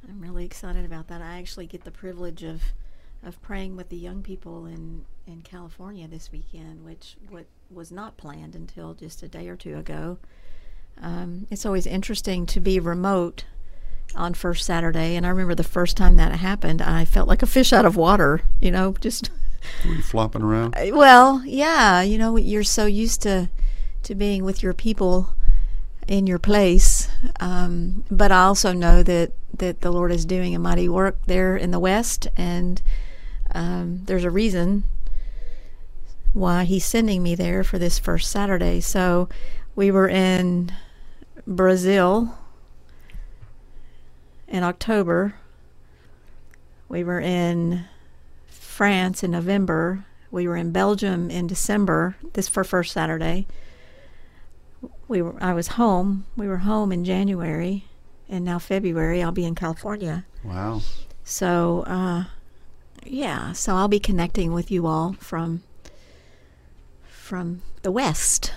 I'm 0.09 0.19
really 0.19 0.43
excited 0.43 0.83
about 0.83 1.09
that. 1.09 1.21
I 1.21 1.38
actually 1.38 1.67
get 1.67 1.83
the 1.83 1.91
privilege 1.91 2.43
of 2.43 2.61
of 3.23 3.41
praying 3.41 3.75
with 3.75 3.89
the 3.89 3.97
young 3.97 4.23
people 4.23 4.65
in 4.65 5.05
in 5.27 5.41
California 5.43 6.07
this 6.07 6.31
weekend, 6.31 6.83
which 6.83 7.17
what 7.29 7.45
was 7.69 7.91
not 7.91 8.17
planned 8.17 8.55
until 8.55 8.95
just 8.95 9.21
a 9.21 9.27
day 9.27 9.47
or 9.47 9.55
two 9.55 9.77
ago. 9.77 10.17
Um, 10.99 11.45
it's 11.51 11.67
always 11.67 11.85
interesting 11.85 12.47
to 12.47 12.59
be 12.59 12.79
remote 12.79 13.45
on 14.15 14.33
first 14.33 14.65
Saturday, 14.65 15.15
and 15.15 15.23
I 15.23 15.29
remember 15.29 15.53
the 15.53 15.63
first 15.63 15.97
time 15.97 16.15
that 16.15 16.31
happened, 16.31 16.81
I 16.81 17.05
felt 17.05 17.27
like 17.27 17.43
a 17.43 17.47
fish 17.47 17.71
out 17.71 17.85
of 17.85 17.95
water. 17.95 18.41
You 18.59 18.71
know, 18.71 18.95
just 18.99 19.29
were 19.85 19.93
you 19.93 20.01
flopping 20.01 20.41
around? 20.41 20.73
Well, 20.93 21.43
yeah. 21.45 22.01
You 22.01 22.17
know, 22.17 22.38
you're 22.38 22.63
so 22.63 22.88
used 22.88 23.21
to 23.21 23.49
to 24.08 24.16
being 24.16 24.45
with 24.45 24.64
your 24.64 24.74
people 24.74 25.36
in 26.08 26.26
your 26.26 26.39
place. 26.39 27.10
Um, 27.41 28.05
but 28.10 28.32
I 28.32 28.43
also 28.43 28.72
know 28.72 29.03
that 29.03 29.34
that 29.53 29.82
the 29.82 29.91
Lord 29.91 30.14
is 30.14 30.26
doing 30.26 30.55
a 30.55 30.60
mighty 30.60 30.88
work 30.88 31.18
there 31.26 31.58
in 31.58 31.72
the 31.72 31.80
West, 31.80 32.28
and 32.38 32.82
um, 33.53 34.03
there's 34.05 34.24
a 34.24 34.32
reason 34.32 34.84
why 36.34 36.64
he's 36.64 36.86
sending 36.86 37.22
me 37.22 37.36
there 37.36 37.66
for 37.66 37.78
this 37.78 37.99
first 37.99 38.32
Saturday. 38.32 38.80
So 38.80 39.28
we 39.76 39.91
were 39.91 40.08
in 40.08 40.72
Brazil 41.45 42.38
in 44.47 44.64
October. 44.64 45.36
We 46.88 47.03
were 47.03 47.20
in 47.20 47.86
France 48.47 49.22
in 49.22 49.32
November. 49.32 50.05
We 50.32 50.47
were 50.47 50.55
in 50.55 50.72
Belgium 50.72 51.30
in 51.30 51.47
December. 51.47 52.16
This 52.34 52.47
for 52.47 52.64
first 52.64 52.93
Saturday. 52.93 53.47
We 55.07 55.21
were. 55.21 55.36
I 55.41 55.53
was 55.53 55.69
home. 55.69 56.25
We 56.36 56.47
were 56.47 56.57
home 56.57 56.91
in 56.91 57.05
January, 57.05 57.86
and 58.30 58.45
now 58.45 58.59
February. 58.59 59.23
I'll 59.23 59.32
be 59.32 59.45
in 59.45 59.55
California. 59.55 60.25
Wow. 60.43 60.82
So 61.23 61.84
uh, 61.88 62.25
yeah, 63.05 63.53
so 63.53 63.75
I'll 63.75 63.88
be 63.88 63.99
connecting 63.99 64.53
with 64.53 64.71
you 64.71 64.86
all 64.86 65.13
from 65.13 65.63
from 67.03 67.61
the 67.82 67.91
west. 67.91 68.53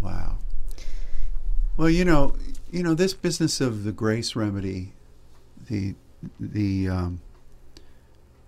Wow. 0.00 0.38
Well, 1.76 1.90
you 1.90 2.04
know, 2.04 2.34
you 2.70 2.82
know 2.82 2.94
this 2.94 3.14
business 3.14 3.60
of 3.60 3.84
the 3.84 3.92
grace 3.92 4.36
remedy, 4.36 4.92
the 5.68 5.94
the 6.38 6.88
um, 6.88 7.20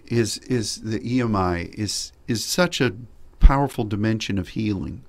is 0.06 0.38
is 0.38 0.82
the 0.82 1.00
EMI 1.00 1.72
is 1.74 2.12
is 2.26 2.44
such 2.44 2.80
a 2.80 2.94
powerful 3.38 3.84
dimension 3.84 4.38
of 4.38 4.50
healing. 4.50 5.02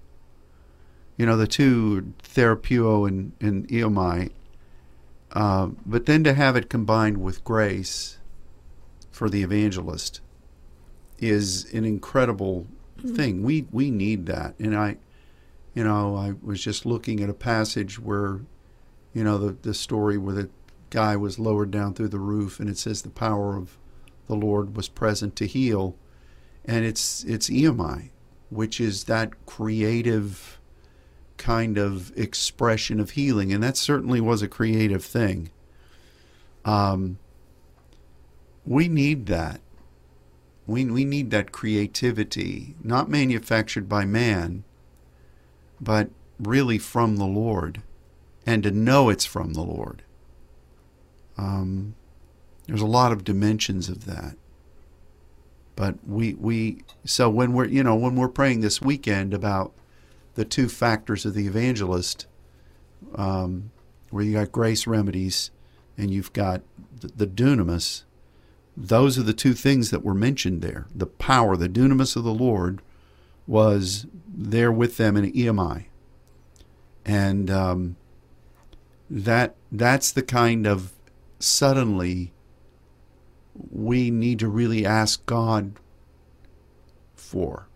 You 1.21 1.27
know, 1.27 1.37
the 1.37 1.45
two 1.45 2.15
Therapeuo 2.23 3.07
and, 3.07 3.33
and 3.39 3.71
uh, 5.31 5.67
but 5.85 6.07
then 6.07 6.23
to 6.23 6.33
have 6.33 6.55
it 6.55 6.67
combined 6.67 7.21
with 7.21 7.43
grace 7.43 8.17
for 9.11 9.29
the 9.29 9.43
evangelist 9.43 10.19
is 11.19 11.71
an 11.75 11.85
incredible 11.85 12.65
mm-hmm. 12.97 13.13
thing. 13.13 13.43
We 13.43 13.67
we 13.71 13.91
need 13.91 14.25
that, 14.25 14.55
and 14.57 14.75
I, 14.75 14.97
you 15.75 15.83
know, 15.83 16.15
I 16.15 16.33
was 16.41 16.59
just 16.59 16.87
looking 16.87 17.21
at 17.21 17.29
a 17.29 17.35
passage 17.35 17.99
where, 17.99 18.39
you 19.13 19.23
know, 19.23 19.37
the 19.37 19.51
the 19.61 19.75
story 19.75 20.17
where 20.17 20.33
the 20.33 20.49
guy 20.89 21.15
was 21.15 21.37
lowered 21.37 21.69
down 21.69 21.93
through 21.93 22.07
the 22.07 22.17
roof, 22.17 22.59
and 22.59 22.67
it 22.67 22.79
says 22.79 23.03
the 23.03 23.11
power 23.11 23.55
of 23.57 23.77
the 24.25 24.33
Lord 24.33 24.75
was 24.75 24.89
present 24.89 25.35
to 25.35 25.45
heal, 25.45 25.95
and 26.65 26.83
it's 26.83 27.23
it's 27.25 27.47
EMI, 27.47 28.09
which 28.49 28.81
is 28.81 29.03
that 29.03 29.45
creative 29.45 30.57
kind 31.41 31.77
of 31.77 32.15
expression 32.15 32.99
of 32.99 33.11
healing, 33.11 33.51
and 33.51 33.63
that 33.63 33.75
certainly 33.75 34.21
was 34.21 34.43
a 34.43 34.47
creative 34.47 35.03
thing. 35.03 35.49
Um, 36.63 37.17
we 38.63 38.87
need 38.87 39.25
that. 39.25 39.59
We, 40.67 40.85
we 40.85 41.03
need 41.03 41.31
that 41.31 41.51
creativity, 41.51 42.75
not 42.83 43.09
manufactured 43.09 43.89
by 43.89 44.05
man, 44.05 44.63
but 45.81 46.11
really 46.39 46.77
from 46.77 47.17
the 47.17 47.25
Lord 47.25 47.81
and 48.45 48.61
to 48.63 48.71
know 48.71 49.09
it's 49.09 49.25
from 49.25 49.53
the 49.53 49.63
Lord. 49.63 50.03
Um, 51.37 51.95
there's 52.67 52.81
a 52.81 52.85
lot 52.85 53.11
of 53.11 53.23
dimensions 53.23 53.89
of 53.89 54.05
that. 54.05 54.35
But 55.75 55.95
we, 56.07 56.35
we 56.35 56.83
so 57.05 57.29
when 57.29 57.53
we're 57.53 57.65
you 57.65 57.81
know 57.81 57.95
when 57.95 58.15
we're 58.15 58.27
praying 58.27 58.61
this 58.61 58.81
weekend 58.81 59.33
about 59.33 59.73
the 60.35 60.45
two 60.45 60.69
factors 60.69 61.25
of 61.25 61.33
the 61.33 61.47
evangelist, 61.47 62.27
um, 63.15 63.71
where 64.09 64.23
you 64.23 64.33
got 64.33 64.51
grace 64.51 64.87
remedies 64.87 65.51
and 65.97 66.11
you've 66.11 66.33
got 66.33 66.61
the, 66.99 67.07
the 67.07 67.27
dunamis, 67.27 68.03
those 68.75 69.17
are 69.17 69.23
the 69.23 69.33
two 69.33 69.53
things 69.53 69.91
that 69.91 70.03
were 70.03 70.13
mentioned 70.13 70.61
there. 70.61 70.87
The 70.93 71.05
power, 71.05 71.57
the 71.57 71.69
dunamis 71.69 72.15
of 72.15 72.23
the 72.23 72.33
Lord, 72.33 72.81
was 73.45 74.05
there 74.27 74.71
with 74.71 74.97
them 74.97 75.17
in 75.17 75.31
EMI, 75.31 75.85
and 77.05 77.51
um, 77.51 77.95
that 79.09 79.55
that's 79.71 80.11
the 80.11 80.21
kind 80.21 80.65
of 80.65 80.93
suddenly 81.39 82.31
we 83.69 84.09
need 84.09 84.39
to 84.39 84.47
really 84.47 84.85
ask 84.85 85.25
God 85.25 85.73
for. 87.13 87.67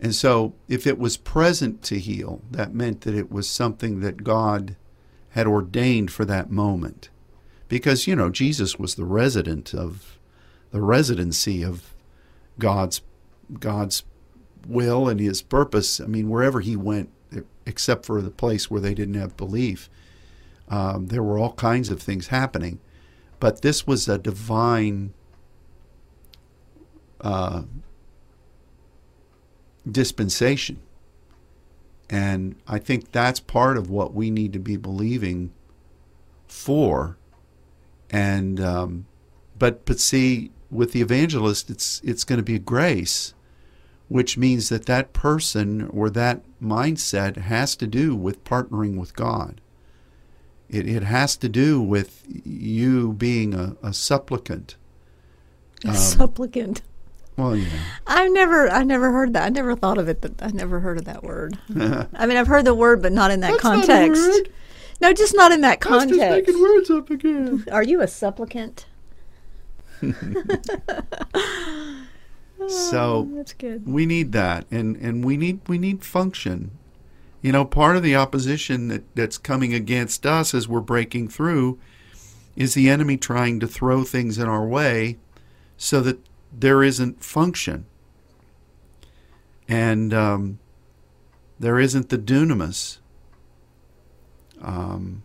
And 0.00 0.14
so, 0.14 0.54
if 0.68 0.86
it 0.86 0.98
was 0.98 1.16
present 1.16 1.82
to 1.84 1.98
heal, 1.98 2.42
that 2.50 2.74
meant 2.74 3.02
that 3.02 3.14
it 3.14 3.30
was 3.30 3.48
something 3.48 4.00
that 4.00 4.24
God 4.24 4.76
had 5.30 5.46
ordained 5.46 6.10
for 6.10 6.24
that 6.26 6.50
moment. 6.50 7.08
Because, 7.68 8.06
you 8.06 8.14
know, 8.14 8.30
Jesus 8.30 8.78
was 8.78 8.94
the 8.94 9.04
resident 9.04 9.74
of 9.74 10.18
the 10.70 10.82
residency 10.82 11.62
of 11.62 11.94
God's 12.58 13.00
God's 13.60 14.04
will 14.66 15.08
and 15.08 15.20
his 15.20 15.40
purpose. 15.42 16.00
I 16.00 16.06
mean, 16.06 16.28
wherever 16.28 16.60
he 16.60 16.76
went, 16.76 17.10
except 17.64 18.04
for 18.04 18.20
the 18.20 18.30
place 18.30 18.70
where 18.70 18.80
they 18.80 18.94
didn't 18.94 19.14
have 19.14 19.36
belief, 19.36 19.88
um, 20.68 21.06
there 21.06 21.22
were 21.22 21.38
all 21.38 21.52
kinds 21.52 21.90
of 21.90 22.02
things 22.02 22.28
happening. 22.28 22.80
But 23.38 23.62
this 23.62 23.86
was 23.86 24.08
a 24.08 24.18
divine 24.18 25.12
uh, 27.20 27.62
dispensation. 29.90 30.78
And 32.08 32.56
I 32.68 32.78
think 32.78 33.12
that's 33.12 33.40
part 33.40 33.76
of 33.76 33.90
what 33.90 34.14
we 34.14 34.30
need 34.30 34.52
to 34.52 34.58
be 34.58 34.76
believing 34.76 35.52
for. 36.46 37.16
And 38.10 38.60
um, 38.60 39.06
but 39.58 39.84
but 39.84 39.98
see, 39.98 40.52
with 40.70 40.92
the 40.92 41.00
evangelist, 41.00 41.70
it's 41.70 42.00
it's 42.04 42.24
going 42.24 42.38
to 42.38 42.44
be 42.44 42.58
grace, 42.58 43.34
which 44.08 44.38
means 44.38 44.68
that 44.68 44.86
that 44.86 45.12
person 45.12 45.88
or 45.88 46.08
that 46.10 46.42
mindset 46.62 47.36
has 47.36 47.74
to 47.76 47.86
do 47.86 48.14
with 48.14 48.44
partnering 48.44 48.96
with 48.96 49.16
God. 49.16 49.60
It, 50.68 50.88
it 50.88 51.04
has 51.04 51.36
to 51.38 51.48
do 51.48 51.80
with 51.80 52.24
you 52.44 53.12
being 53.12 53.54
a, 53.54 53.76
a 53.82 53.92
supplicant. 53.92 54.76
A 55.84 55.90
um, 55.90 55.94
supplicant. 55.94 56.82
Well, 57.36 57.56
yeah. 57.56 57.68
I've 58.06 58.32
never, 58.32 58.70
I 58.70 58.82
never 58.82 59.12
heard 59.12 59.34
that. 59.34 59.44
I 59.44 59.48
never 59.50 59.76
thought 59.76 59.98
of 59.98 60.08
it. 60.08 60.22
That 60.22 60.42
I 60.42 60.48
never 60.48 60.80
heard 60.80 60.98
of 60.98 61.04
that 61.04 61.22
word. 61.22 61.58
I 61.70 62.26
mean, 62.26 62.36
I've 62.36 62.46
heard 62.46 62.64
the 62.64 62.74
word, 62.74 63.02
but 63.02 63.12
not 63.12 63.30
in 63.30 63.40
that 63.40 63.52
That's 63.52 63.62
context. 63.62 64.48
No, 65.00 65.12
just 65.12 65.34
not 65.34 65.52
in 65.52 65.60
that 65.60 65.80
context. 65.80 66.18
That's 66.18 66.46
just 66.46 66.48
making 66.48 66.62
words 66.62 66.90
up 66.90 67.10
again. 67.10 67.64
Are 67.70 67.82
you 67.82 68.00
a 68.00 68.08
supplicant? 68.08 68.86
so 70.00 70.10
oh, 72.60 73.28
that's 73.34 73.52
good. 73.52 73.86
We 73.86 74.06
need 74.06 74.32
that, 74.32 74.66
and 74.70 74.96
and 74.96 75.24
we 75.24 75.36
need 75.36 75.60
we 75.68 75.78
need 75.78 76.04
function. 76.04 76.70
You 77.42 77.52
know, 77.52 77.64
part 77.64 77.96
of 77.96 78.02
the 78.02 78.16
opposition 78.16 78.88
that, 78.88 79.04
that's 79.14 79.38
coming 79.38 79.72
against 79.72 80.26
us 80.26 80.54
as 80.54 80.66
we're 80.66 80.80
breaking 80.80 81.28
through 81.28 81.78
is 82.56 82.74
the 82.74 82.88
enemy 82.88 83.16
trying 83.16 83.60
to 83.60 83.68
throw 83.68 84.02
things 84.02 84.38
in 84.38 84.48
our 84.48 84.66
way 84.66 85.18
so 85.76 86.00
that 86.00 86.18
there 86.58 86.82
isn't 86.82 87.22
function. 87.22 87.86
And 89.68 90.14
um, 90.14 90.58
there 91.58 91.78
isn't 91.78 92.08
the 92.08 92.18
dunamis. 92.18 92.98
Um, 94.62 95.22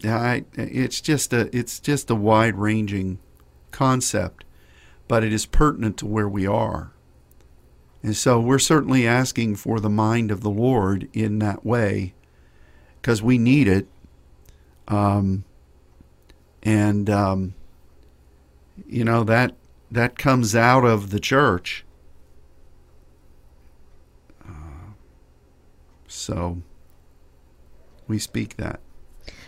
yeah, 0.00 0.18
I, 0.18 0.44
it's 0.54 1.00
just 1.00 1.32
a 1.32 1.54
it's 1.56 1.78
just 1.78 2.10
a 2.10 2.14
wide 2.14 2.56
ranging 2.56 3.18
concept, 3.70 4.44
but 5.08 5.22
it 5.22 5.32
is 5.32 5.46
pertinent 5.46 5.96
to 5.98 6.06
where 6.06 6.28
we 6.28 6.46
are. 6.46 6.92
And 8.02 8.16
so 8.16 8.40
we're 8.40 8.58
certainly 8.58 9.06
asking 9.06 9.56
for 9.56 9.78
the 9.78 9.90
mind 9.90 10.30
of 10.30 10.40
the 10.40 10.50
Lord 10.50 11.08
in 11.12 11.38
that 11.38 11.64
way 11.64 12.14
because 13.00 13.22
we 13.22 13.38
need 13.38 13.68
it. 13.68 13.86
Um, 14.88 15.44
and, 16.64 17.08
um, 17.08 17.54
you 18.86 19.04
know, 19.04 19.24
that, 19.24 19.54
that 19.90 20.18
comes 20.18 20.54
out 20.54 20.84
of 20.84 21.10
the 21.10 21.20
church. 21.20 21.84
Uh, 24.46 24.94
so 26.06 26.62
we 28.08 28.18
speak 28.18 28.56
that. 28.56 28.80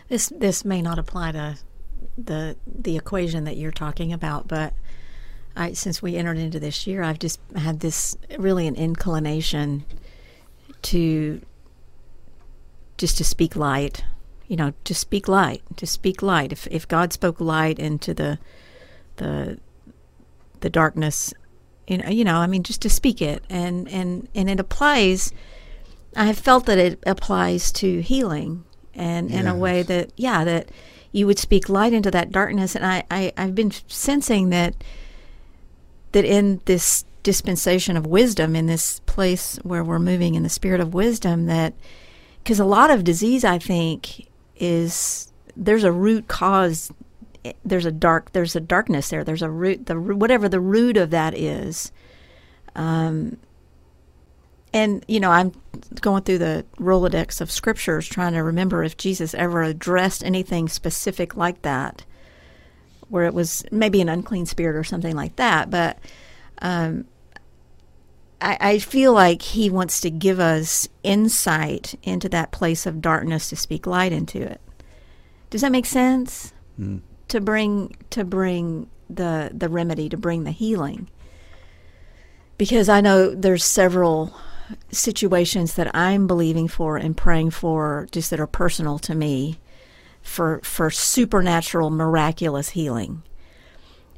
This, 0.08 0.28
this 0.28 0.64
may 0.64 0.82
not 0.82 0.98
apply 0.98 1.32
to 1.32 1.58
the, 2.18 2.56
the 2.66 2.96
equation 2.96 3.44
that 3.44 3.56
you're 3.56 3.72
talking 3.72 4.12
about, 4.12 4.46
but 4.48 4.74
I, 5.56 5.72
since 5.72 6.02
we 6.02 6.16
entered 6.16 6.38
into 6.38 6.58
this 6.58 6.86
year, 6.86 7.02
I've 7.02 7.18
just 7.18 7.40
had 7.56 7.80
this 7.80 8.16
really 8.38 8.66
an 8.66 8.74
inclination 8.74 9.84
to 10.82 11.40
just 12.98 13.16
to 13.18 13.24
speak 13.24 13.56
light, 13.56 14.04
you 14.46 14.56
know, 14.56 14.72
to 14.84 14.94
speak 14.94 15.28
light, 15.28 15.62
to 15.76 15.86
speak 15.86 16.22
light. 16.22 16.52
If 16.52 16.66
if 16.68 16.86
God 16.86 17.12
spoke 17.12 17.40
light 17.40 17.78
into 17.78 18.14
the 18.14 18.38
the 19.16 19.58
the 20.60 20.70
darkness, 20.70 21.34
you 21.86 21.98
know, 21.98 22.08
you 22.08 22.24
know, 22.24 22.36
I 22.36 22.46
mean, 22.46 22.62
just 22.62 22.82
to 22.82 22.90
speak 22.90 23.20
it, 23.20 23.44
and 23.48 23.88
and 23.88 24.28
and 24.34 24.48
it 24.48 24.60
applies. 24.60 25.32
I 26.16 26.26
have 26.26 26.38
felt 26.38 26.66
that 26.66 26.78
it 26.78 27.02
applies 27.06 27.72
to 27.72 28.00
healing, 28.00 28.64
and 28.94 29.30
yes. 29.30 29.40
in 29.40 29.46
a 29.46 29.56
way 29.56 29.82
that 29.82 30.12
yeah, 30.16 30.44
that 30.44 30.70
you 31.12 31.26
would 31.26 31.38
speak 31.38 31.68
light 31.68 31.92
into 31.92 32.10
that 32.10 32.32
darkness, 32.32 32.74
and 32.74 32.86
I, 32.86 33.04
I 33.10 33.32
I've 33.36 33.54
been 33.54 33.72
sensing 33.88 34.50
that 34.50 34.74
that 36.12 36.24
in 36.24 36.60
this 36.64 37.04
dispensation 37.24 37.96
of 37.96 38.06
wisdom, 38.06 38.54
in 38.54 38.66
this 38.66 39.00
place 39.00 39.56
where 39.62 39.82
we're 39.82 39.98
moving 39.98 40.34
in 40.34 40.44
the 40.44 40.48
spirit 40.48 40.80
of 40.80 40.94
wisdom, 40.94 41.46
that 41.46 41.74
because 42.42 42.60
a 42.60 42.64
lot 42.64 42.90
of 42.90 43.02
disease, 43.04 43.44
I 43.44 43.58
think, 43.58 44.28
is 44.56 45.32
there's 45.56 45.84
a 45.84 45.92
root 45.92 46.28
cause. 46.28 46.92
There's 47.64 47.86
a 47.86 47.92
dark. 47.92 48.32
There's 48.32 48.56
a 48.56 48.60
darkness 48.60 49.10
there. 49.10 49.24
There's 49.24 49.42
a 49.42 49.50
root. 49.50 49.86
The 49.86 50.00
whatever 50.00 50.48
the 50.48 50.60
root 50.60 50.96
of 50.96 51.10
that 51.10 51.36
is. 51.36 51.92
Um, 52.74 53.38
and 54.72 55.04
you 55.06 55.20
know, 55.20 55.30
I'm 55.30 55.52
going 56.00 56.22
through 56.24 56.38
the 56.38 56.64
Rolodex 56.78 57.40
of 57.40 57.50
scriptures, 57.50 58.08
trying 58.08 58.32
to 58.32 58.40
remember 58.40 58.82
if 58.82 58.96
Jesus 58.96 59.34
ever 59.34 59.62
addressed 59.62 60.24
anything 60.24 60.68
specific 60.68 61.36
like 61.36 61.62
that 61.62 62.04
where 63.08 63.26
it 63.26 63.34
was 63.34 63.64
maybe 63.70 64.00
an 64.00 64.08
unclean 64.08 64.46
spirit 64.46 64.76
or 64.76 64.84
something 64.84 65.14
like 65.14 65.36
that. 65.36 65.70
But 65.70 65.98
um, 66.58 67.04
I, 68.40 68.56
I, 68.60 68.78
feel 68.78 69.12
like 69.12 69.42
he 69.42 69.70
wants 69.70 70.00
to 70.00 70.10
give 70.10 70.40
us 70.40 70.88
insight 71.02 71.94
into 72.02 72.28
that 72.30 72.50
place 72.50 72.86
of 72.86 73.00
darkness 73.00 73.48
to 73.50 73.56
speak 73.56 73.86
light 73.86 74.12
into 74.12 74.40
it. 74.42 74.60
Does 75.50 75.60
that 75.60 75.72
make 75.72 75.86
sense? 75.86 76.52
Mm. 76.80 77.00
To 77.34 77.40
bring 77.40 77.96
to 78.10 78.22
bring 78.22 78.88
the 79.10 79.50
the 79.52 79.68
remedy, 79.68 80.08
to 80.08 80.16
bring 80.16 80.44
the 80.44 80.52
healing. 80.52 81.10
Because 82.58 82.88
I 82.88 83.00
know 83.00 83.34
there's 83.34 83.64
several 83.64 84.36
situations 84.92 85.74
that 85.74 85.90
I'm 85.96 86.28
believing 86.28 86.68
for 86.68 86.96
and 86.96 87.16
praying 87.16 87.50
for, 87.50 88.06
just 88.12 88.30
that 88.30 88.38
are 88.38 88.46
personal 88.46 89.00
to 89.00 89.16
me 89.16 89.58
for 90.22 90.60
for 90.62 90.92
supernatural, 90.92 91.90
miraculous 91.90 92.70
healing. 92.70 93.24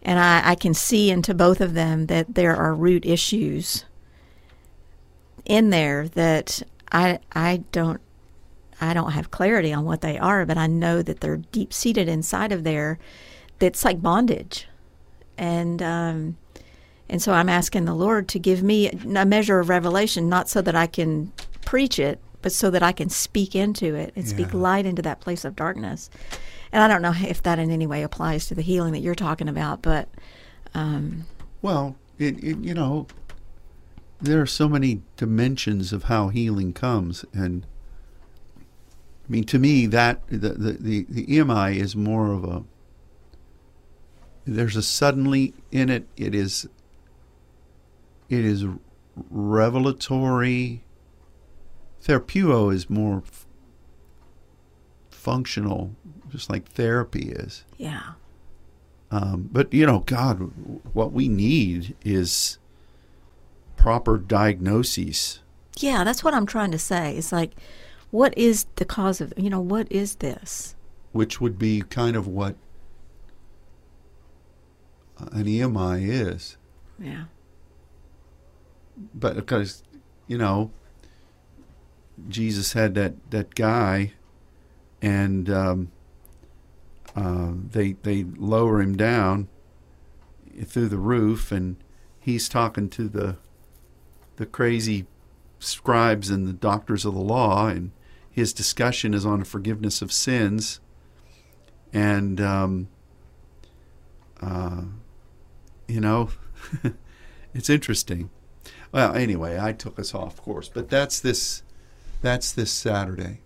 And 0.02 0.18
I, 0.18 0.50
I 0.50 0.54
can 0.54 0.74
see 0.74 1.10
into 1.10 1.32
both 1.32 1.62
of 1.62 1.72
them 1.72 2.08
that 2.08 2.34
there 2.34 2.54
are 2.54 2.74
root 2.74 3.06
issues 3.06 3.86
in 5.46 5.70
there 5.70 6.06
that 6.08 6.62
I 6.92 7.20
I 7.32 7.64
don't 7.72 8.02
I 8.80 8.94
don't 8.94 9.12
have 9.12 9.30
clarity 9.30 9.72
on 9.72 9.84
what 9.84 10.00
they 10.00 10.18
are, 10.18 10.44
but 10.44 10.58
I 10.58 10.66
know 10.66 11.02
that 11.02 11.20
they're 11.20 11.38
deep 11.38 11.72
seated 11.72 12.08
inside 12.08 12.52
of 12.52 12.64
there. 12.64 12.98
That's 13.58 13.84
like 13.84 14.02
bondage, 14.02 14.68
and 15.38 15.80
um, 15.82 16.36
and 17.08 17.22
so 17.22 17.32
I'm 17.32 17.48
asking 17.48 17.84
the 17.84 17.94
Lord 17.94 18.28
to 18.28 18.38
give 18.38 18.62
me 18.62 18.90
a 18.90 19.24
measure 19.24 19.58
of 19.60 19.68
revelation, 19.68 20.28
not 20.28 20.48
so 20.48 20.60
that 20.62 20.74
I 20.74 20.86
can 20.86 21.32
preach 21.64 21.98
it, 21.98 22.20
but 22.42 22.52
so 22.52 22.70
that 22.70 22.82
I 22.82 22.92
can 22.92 23.08
speak 23.08 23.54
into 23.54 23.94
it 23.94 24.12
and 24.14 24.24
yeah. 24.24 24.30
speak 24.30 24.52
light 24.52 24.86
into 24.86 25.02
that 25.02 25.20
place 25.20 25.44
of 25.44 25.56
darkness. 25.56 26.10
And 26.72 26.82
I 26.82 26.88
don't 26.88 27.02
know 27.02 27.14
if 27.16 27.42
that 27.44 27.58
in 27.58 27.70
any 27.70 27.86
way 27.86 28.02
applies 28.02 28.46
to 28.46 28.54
the 28.54 28.62
healing 28.62 28.92
that 28.92 29.00
you're 29.00 29.14
talking 29.14 29.48
about, 29.48 29.82
but. 29.82 30.08
Um, 30.74 31.24
well, 31.62 31.96
it, 32.18 32.42
it, 32.42 32.58
you 32.58 32.74
know, 32.74 33.06
there 34.20 34.40
are 34.40 34.46
so 34.46 34.68
many 34.68 35.02
dimensions 35.16 35.92
of 35.92 36.04
how 36.04 36.28
healing 36.28 36.72
comes, 36.72 37.24
and 37.32 37.66
I 39.26 39.32
mean, 39.32 39.44
to 39.44 39.58
me, 39.58 39.86
that 39.86 40.26
the 40.28 40.50
the 40.50 40.72
the, 40.72 41.06
the 41.08 41.26
EMI 41.26 41.76
is 41.76 41.96
more 41.96 42.32
of 42.32 42.44
a. 42.44 42.64
There's 44.44 44.76
a 44.76 44.82
suddenly 44.82 45.54
in 45.72 45.90
it. 45.90 46.06
It 46.16 46.34
is. 46.34 46.68
It 48.28 48.44
is 48.44 48.64
revelatory. 49.30 50.84
Therapeuo 52.02 52.72
is 52.72 52.88
more 52.88 53.22
f- 53.26 53.46
functional, 55.10 55.96
just 56.30 56.48
like 56.48 56.68
therapy 56.68 57.30
is. 57.30 57.64
Yeah. 57.78 58.12
Um, 59.10 59.48
but 59.50 59.72
you 59.72 59.86
know, 59.86 60.00
God, 60.00 60.52
what 60.92 61.12
we 61.12 61.28
need 61.28 61.96
is 62.04 62.58
proper 63.76 64.18
diagnoses. 64.18 65.40
Yeah, 65.78 66.04
that's 66.04 66.24
what 66.24 66.34
I'm 66.34 66.46
trying 66.46 66.70
to 66.72 66.78
say. 66.78 67.16
It's 67.16 67.32
like, 67.32 67.52
what 68.16 68.36
is 68.36 68.66
the 68.76 68.84
cause 68.84 69.20
of, 69.20 69.32
you 69.36 69.50
know, 69.50 69.60
what 69.60 69.90
is 69.90 70.16
this? 70.16 70.76
which 71.16 71.40
would 71.40 71.58
be 71.58 71.80
kind 71.80 72.14
of 72.14 72.26
what 72.26 72.54
an 75.32 75.44
EMI 75.44 76.06
is. 76.06 76.58
Yeah. 76.98 77.24
But 79.14 79.34
because, 79.34 79.82
you 80.26 80.36
know, 80.36 80.70
Jesus 82.28 82.74
had 82.74 82.94
that, 82.94 83.30
that 83.30 83.54
guy, 83.54 84.12
and 85.00 85.48
um, 85.50 85.92
uh, 87.14 87.52
they 87.70 87.92
they 88.02 88.24
lower 88.24 88.80
him 88.80 88.96
down 88.96 89.48
through 90.64 90.88
the 90.88 90.98
roof, 90.98 91.52
and 91.52 91.76
he's 92.18 92.48
talking 92.48 92.88
to 92.90 93.08
the 93.08 93.36
the 94.36 94.46
crazy 94.46 95.06
scribes 95.58 96.30
and 96.30 96.46
the 96.46 96.54
doctors 96.54 97.04
of 97.04 97.14
the 97.14 97.20
law, 97.20 97.68
and 97.68 97.90
his 98.36 98.52
discussion 98.52 99.14
is 99.14 99.24
on 99.24 99.44
forgiveness 99.44 100.02
of 100.02 100.12
sins, 100.12 100.78
and 101.90 102.38
um, 102.38 102.88
uh, 104.42 104.82
you 105.88 106.02
know, 106.02 106.28
it's 107.54 107.70
interesting. 107.70 108.28
Well, 108.92 109.14
anyway, 109.14 109.58
I 109.58 109.72
took 109.72 109.98
us 109.98 110.14
off 110.14 110.36
course, 110.36 110.68
but 110.68 110.90
that's 110.90 111.18
this 111.18 111.62
that's 112.20 112.52
this 112.52 112.70
Saturday, 112.70 113.40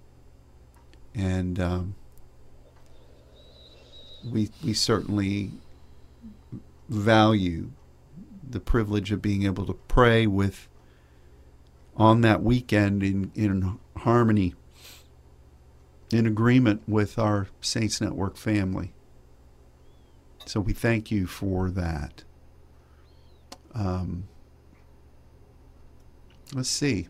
and 1.14 1.60
um, 1.60 1.94
we 4.28 4.50
we 4.64 4.74
certainly 4.74 5.52
value 6.88 7.70
the 8.42 8.58
privilege 8.58 9.12
of 9.12 9.22
being 9.22 9.44
able 9.44 9.66
to 9.66 9.74
pray 9.86 10.26
with 10.26 10.66
on 11.96 12.22
that 12.22 12.42
weekend 12.42 13.04
in 13.04 13.30
in 13.36 13.78
harmony 13.98 14.56
in 16.12 16.26
agreement 16.26 16.82
with 16.88 17.18
our 17.18 17.48
Saints 17.60 18.00
Network 18.00 18.36
family. 18.36 18.92
So 20.46 20.60
we 20.60 20.72
thank 20.72 21.10
you 21.10 21.26
for 21.26 21.70
that. 21.70 22.24
Um, 23.74 24.24
let's 26.52 26.68
see. 26.68 27.08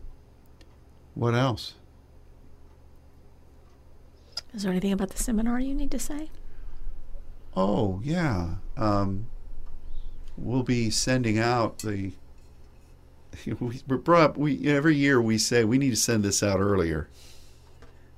What 1.15 1.33
else? 1.33 1.75
Is 4.53 4.63
there 4.63 4.71
anything 4.71 4.91
about 4.91 5.09
the 5.09 5.17
seminar 5.17 5.59
you 5.59 5.73
need 5.73 5.91
to 5.91 5.99
say? 5.99 6.29
Oh, 7.55 7.99
yeah. 8.03 8.55
Um, 8.77 9.27
we'll 10.37 10.63
be 10.63 10.89
sending 10.89 11.39
out 11.39 11.79
the. 11.79 12.11
We, 13.61 13.81
we're 13.87 13.95
brought, 13.95 14.37
we 14.37 14.67
every 14.67 14.95
year 14.97 15.21
we 15.21 15.37
say 15.37 15.63
we 15.63 15.77
need 15.77 15.91
to 15.91 15.95
send 15.95 16.23
this 16.23 16.43
out 16.43 16.59
earlier, 16.59 17.07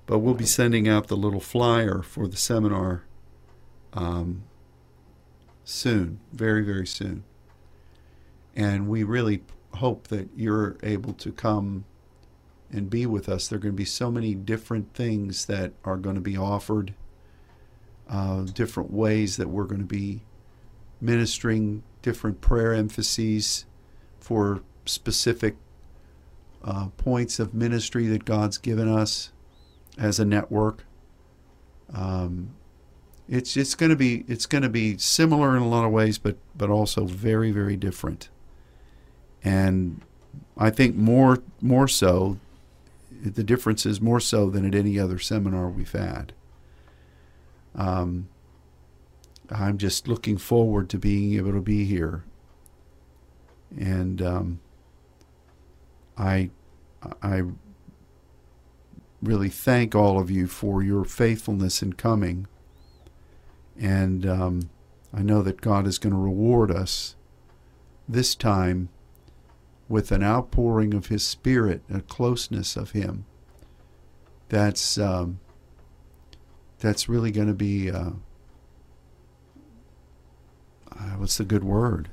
but 0.06 0.20
we'll 0.20 0.34
be 0.34 0.46
sending 0.46 0.88
out 0.88 1.08
the 1.08 1.18
little 1.18 1.40
flyer 1.40 2.02
for 2.02 2.28
the 2.28 2.38
seminar 2.38 3.04
um, 3.94 4.44
soon, 5.64 6.20
very 6.32 6.64
very 6.64 6.88
soon, 6.88 7.24
and 8.56 8.88
we 8.88 9.04
really 9.04 9.42
hope 9.76 10.08
that 10.10 10.30
you're 10.36 10.78
able 10.84 11.14
to 11.14 11.32
come 11.32 11.86
and 12.72 12.90
be 12.90 13.06
with 13.06 13.30
us. 13.30 13.48
There 13.48 13.58
are 13.58 13.62
going 13.62 13.74
to 13.74 13.78
be 13.78 13.86
so 13.86 14.12
many 14.12 14.34
different 14.34 14.94
things 14.94 15.46
that 15.46 15.74
are 15.84 15.98
going 15.98 16.16
to 16.16 16.22
be 16.22 16.38
offered 16.38 16.94
uh, 18.10 18.42
different 18.42 18.92
ways 18.92 19.38
that 19.38 19.50
we're 19.50 19.66
going 19.66 19.82
to 19.82 19.88
be 19.88 20.22
ministering 21.00 21.84
different 22.02 22.42
prayer 22.42 22.74
emphases 22.74 23.66
for 24.20 24.62
specific 24.86 25.56
uh, 26.64 26.88
points 26.98 27.40
of 27.40 27.54
ministry 27.54 28.08
that 28.08 28.26
God's 28.26 28.58
given 28.58 28.88
us 28.88 29.32
as 29.98 30.20
a 30.20 30.26
network. 30.26 30.86
Um, 31.94 32.56
it's 33.30 33.56
it's 33.56 33.76
going 33.76 33.90
to 33.90 33.96
be 33.96 34.26
it's 34.28 34.46
going 34.46 34.64
to 34.64 34.70
be 34.70 34.98
similar 34.98 35.56
in 35.56 35.64
a 35.64 35.68
lot 35.68 35.86
of 35.86 35.92
ways, 35.92 36.18
but 36.18 36.38
but 36.56 36.70
also 36.70 37.06
very 37.06 37.52
very 37.52 37.76
different. 37.76 38.30
And 39.44 40.02
I 40.58 40.70
think 40.70 40.96
more 40.96 41.42
more 41.62 41.88
so, 41.88 42.40
the 43.12 43.44
difference 43.44 43.86
is 43.86 44.02
more 44.02 44.20
so 44.20 44.50
than 44.50 44.66
at 44.66 44.76
any 44.76 45.00
other 45.00 45.20
seminar 45.20 45.70
we've 45.70 45.92
had. 45.92 46.34
Um, 47.76 48.30
I'm 49.50 49.78
just 49.78 50.08
looking 50.08 50.38
forward 50.38 50.90
to 50.90 50.98
being 50.98 51.34
able 51.36 51.54
to 51.54 51.62
be 51.62 51.86
here, 51.86 52.24
and 53.78 54.22
um, 54.22 54.60
I 56.18 56.50
I 57.22 57.44
really 59.24 59.50
thank 59.50 59.96
all 59.96 60.20
of 60.20 60.30
you 60.30 60.48
for 60.48 60.84
your 60.84 61.06
faithfulness 61.06 61.82
in 61.82 61.94
coming, 61.94 62.48
and 63.80 64.26
um, 64.26 64.70
I 65.14 65.22
know 65.22 65.42
that 65.42 65.62
God 65.62 65.88
is 65.88 65.98
going 65.98 66.14
to 66.14 66.20
reward 66.20 66.70
us 66.70 67.16
this 68.08 68.36
time 68.36 68.90
with 69.88 70.12
an 70.12 70.24
outpouring 70.24 70.94
of 70.94 71.08
His 71.08 71.26
Spirit, 71.26 71.82
a 71.92 72.02
closeness 72.02 72.76
of 72.76 72.92
Him. 72.92 73.26
That's 74.50 74.98
um, 74.98 75.40
that's 76.80 77.08
really 77.08 77.32
going 77.32 77.48
to 77.48 77.54
be 77.54 77.90
uh, 77.90 78.12
uh, 80.92 81.12
what's 81.18 81.38
the 81.38 81.46
good 81.46 81.64
word? 81.64 82.10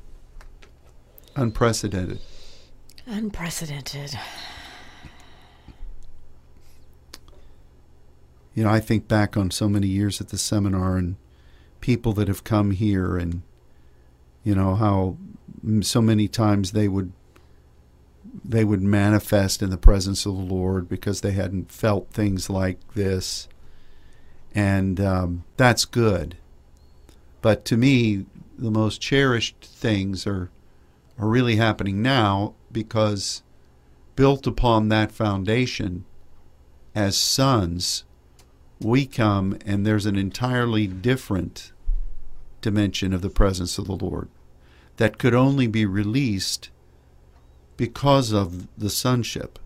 Unprecedented. 1.36 2.20
Unprecedented. 3.06 4.18
You 8.54 8.64
know, 8.64 8.70
I 8.70 8.80
think 8.80 9.06
back 9.08 9.36
on 9.36 9.50
so 9.50 9.68
many 9.68 9.86
years 9.86 10.20
at 10.20 10.28
the 10.28 10.38
seminar 10.38 10.96
and 10.96 11.16
people 11.80 12.12
that 12.14 12.28
have 12.28 12.44
come 12.44 12.72
here, 12.72 13.16
and 13.16 13.42
you 14.44 14.54
know 14.54 14.74
how 14.74 15.16
so 15.82 16.02
many 16.02 16.28
times 16.28 16.72
they 16.72 16.88
would 16.88 17.12
they 18.44 18.64
would 18.64 18.82
manifest 18.82 19.62
in 19.62 19.70
the 19.70 19.76
presence 19.76 20.26
of 20.26 20.36
the 20.36 20.42
Lord 20.42 20.88
because 20.88 21.20
they 21.20 21.32
hadn't 21.32 21.70
felt 21.70 22.10
things 22.10 22.50
like 22.50 22.94
this, 22.94 23.48
and 24.54 25.00
um, 25.00 25.44
that's 25.56 25.84
good. 25.84 26.36
But 27.42 27.64
to 27.66 27.76
me, 27.76 28.26
the 28.58 28.70
most 28.70 29.00
cherished 29.00 29.60
things 29.60 30.26
are 30.26 30.50
are 31.18 31.28
really 31.28 31.56
happening 31.56 32.02
now 32.02 32.54
because 32.72 33.42
built 34.16 34.46
upon 34.46 34.88
that 34.88 35.12
foundation 35.12 36.04
as 36.94 37.16
sons 37.16 38.04
we 38.80 39.06
come 39.06 39.58
and 39.66 39.86
there's 39.86 40.06
an 40.06 40.16
entirely 40.16 40.86
different 40.86 41.72
dimension 42.60 43.12
of 43.12 43.22
the 43.22 43.30
presence 43.30 43.78
of 43.78 43.86
the 43.86 43.96
Lord 43.96 44.28
that 44.96 45.18
could 45.18 45.34
only 45.34 45.66
be 45.66 45.86
released 45.86 46.70
because 47.76 48.32
of 48.32 48.68
the 48.76 48.90
sonship. 48.90 49.58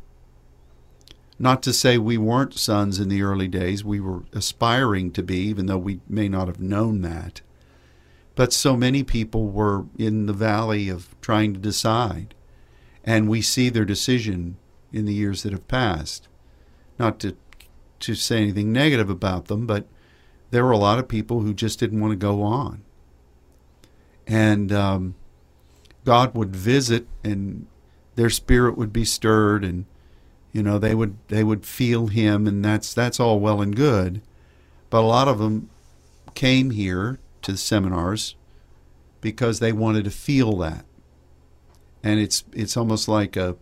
Not 1.38 1.62
to 1.64 1.72
say 1.72 1.98
we 1.98 2.16
weren't 2.16 2.54
sons 2.54 3.00
in 3.00 3.08
the 3.08 3.22
early 3.22 3.48
days, 3.48 3.84
we 3.84 3.98
were 3.98 4.22
aspiring 4.32 5.10
to 5.12 5.22
be, 5.22 5.38
even 5.38 5.66
though 5.66 5.78
we 5.78 6.00
may 6.08 6.28
not 6.28 6.46
have 6.46 6.60
known 6.60 7.02
that. 7.02 7.40
But 8.36 8.52
so 8.52 8.76
many 8.76 9.02
people 9.02 9.48
were 9.48 9.86
in 9.98 10.26
the 10.26 10.32
valley 10.32 10.88
of 10.88 11.14
trying 11.20 11.54
to 11.54 11.60
decide, 11.60 12.34
and 13.04 13.28
we 13.28 13.42
see 13.42 13.68
their 13.68 13.84
decision 13.84 14.56
in 14.92 15.04
the 15.06 15.14
years 15.14 15.42
that 15.42 15.52
have 15.52 15.66
passed. 15.66 16.28
Not 16.98 17.18
to 17.20 17.36
to 18.07 18.14
say 18.14 18.38
anything 18.42 18.72
negative 18.72 19.11
about 19.11 19.46
them, 19.46 19.66
but 19.66 19.86
there 20.50 20.64
were 20.64 20.72
a 20.72 20.78
lot 20.78 20.98
of 20.98 21.09
people 21.09 21.40
who 21.42 21.55
just 21.55 21.78
didn't 21.80 22.00
want 22.00 22.12
to 22.12 22.16
go 22.16 22.42
on. 22.42 22.82
And 24.26 24.72
um, 24.72 25.14
God 26.05 26.34
would 26.34 26.55
visit, 26.57 27.07
and 27.24 27.66
their 28.16 28.30
spirit 28.30 28.76
would 28.78 28.92
be 28.92 29.05
stirred, 29.05 29.64
and 29.64 29.86
you 30.52 30.62
know 30.62 30.78
they 30.78 30.94
would 30.94 31.16
they 31.28 31.44
would 31.44 31.66
feel 31.66 32.09
Him, 32.09 32.46
and 32.46 32.64
that's 32.64 32.94
that's 32.94 33.20
all 33.20 33.40
well 33.40 33.61
and 33.62 33.76
good. 33.76 34.22
But 34.90 35.00
a 35.00 35.07
lot 35.07 35.28
of 35.28 35.38
them 35.38 35.70
came 36.34 36.70
here 36.70 37.18
to 37.42 37.52
the 37.52 37.59
seminars 37.59 38.36
because 39.20 39.59
they 39.61 39.72
wanted 39.72 40.05
to 40.05 40.11
feel 40.11 40.57
that. 40.59 40.84
and 42.02 42.20
it's 42.20 42.44
it's 42.52 42.76
almost 42.76 43.09
like 43.09 43.36
a 43.36 43.57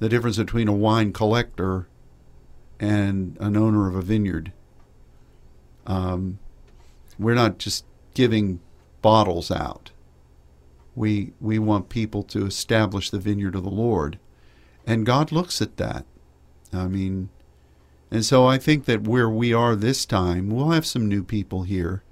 the 0.00 0.08
difference 0.08 0.36
between 0.36 0.68
a 0.68 0.72
wine 0.72 1.12
collector 1.12 1.86
and 2.80 3.36
an 3.40 3.56
owner 3.56 3.88
of 3.88 3.94
a 3.94 4.02
vineyard. 4.02 4.52
Um, 5.86 6.38
we're 7.18 7.34
not 7.34 7.58
just 7.58 7.84
giving 8.14 8.60
bottles 9.02 9.50
out. 9.50 9.90
We 10.94 11.32
we 11.40 11.58
want 11.58 11.88
people 11.88 12.22
to 12.24 12.46
establish 12.46 13.10
the 13.10 13.18
vineyard 13.18 13.54
of 13.54 13.64
the 13.64 13.70
Lord, 13.70 14.18
and 14.86 15.06
God 15.06 15.32
looks 15.32 15.60
at 15.60 15.76
that. 15.76 16.04
I 16.72 16.86
mean, 16.86 17.30
and 18.10 18.24
so 18.24 18.46
I 18.46 18.58
think 18.58 18.84
that 18.84 19.06
where 19.08 19.28
we 19.28 19.52
are 19.52 19.74
this 19.74 20.06
time, 20.06 20.50
we'll 20.50 20.70
have 20.70 20.86
some 20.86 21.08
new 21.08 21.24
people 21.24 21.64
here, 21.64 22.02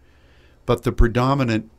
but 0.67 0.83
the 0.83 0.93
predominant 0.93 1.71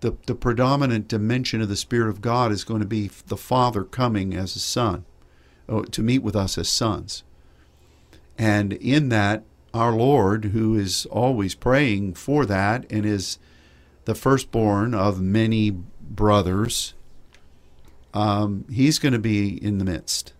the, 0.00 0.16
the 0.26 0.34
predominant 0.34 1.08
dimension 1.08 1.60
of 1.60 1.68
the 1.68 1.76
Spirit 1.76 2.08
of 2.08 2.22
God 2.22 2.52
is 2.52 2.64
going 2.64 2.80
to 2.80 2.86
be 2.86 3.10
the 3.26 3.36
Father 3.36 3.84
coming 3.84 4.34
as 4.34 4.56
a 4.56 4.58
son 4.58 5.04
oh, 5.68 5.82
to 5.82 6.02
meet 6.02 6.22
with 6.22 6.34
us 6.34 6.58
as 6.58 6.68
sons. 6.68 7.22
And 8.40 8.72
in 8.72 9.10
that, 9.10 9.44
our 9.74 9.92
Lord, 9.92 10.46
who 10.46 10.74
is 10.74 11.04
always 11.10 11.54
praying 11.54 12.14
for 12.14 12.46
that 12.46 12.90
and 12.90 13.04
is 13.04 13.38
the 14.06 14.14
firstborn 14.14 14.94
of 14.94 15.20
many 15.20 15.70
brothers, 16.00 16.94
um, 18.14 18.64
he's 18.72 18.98
going 18.98 19.12
to 19.12 19.18
be 19.18 19.62
in 19.62 19.76
the 19.76 19.84
midst 19.84 20.32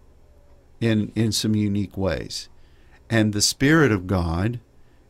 in, 0.81 1.13
in 1.15 1.31
some 1.31 1.55
unique 1.55 1.99
ways. 1.99 2.49
And 3.11 3.35
the 3.35 3.43
Spirit 3.43 3.93
of 3.93 4.07
God 4.07 4.61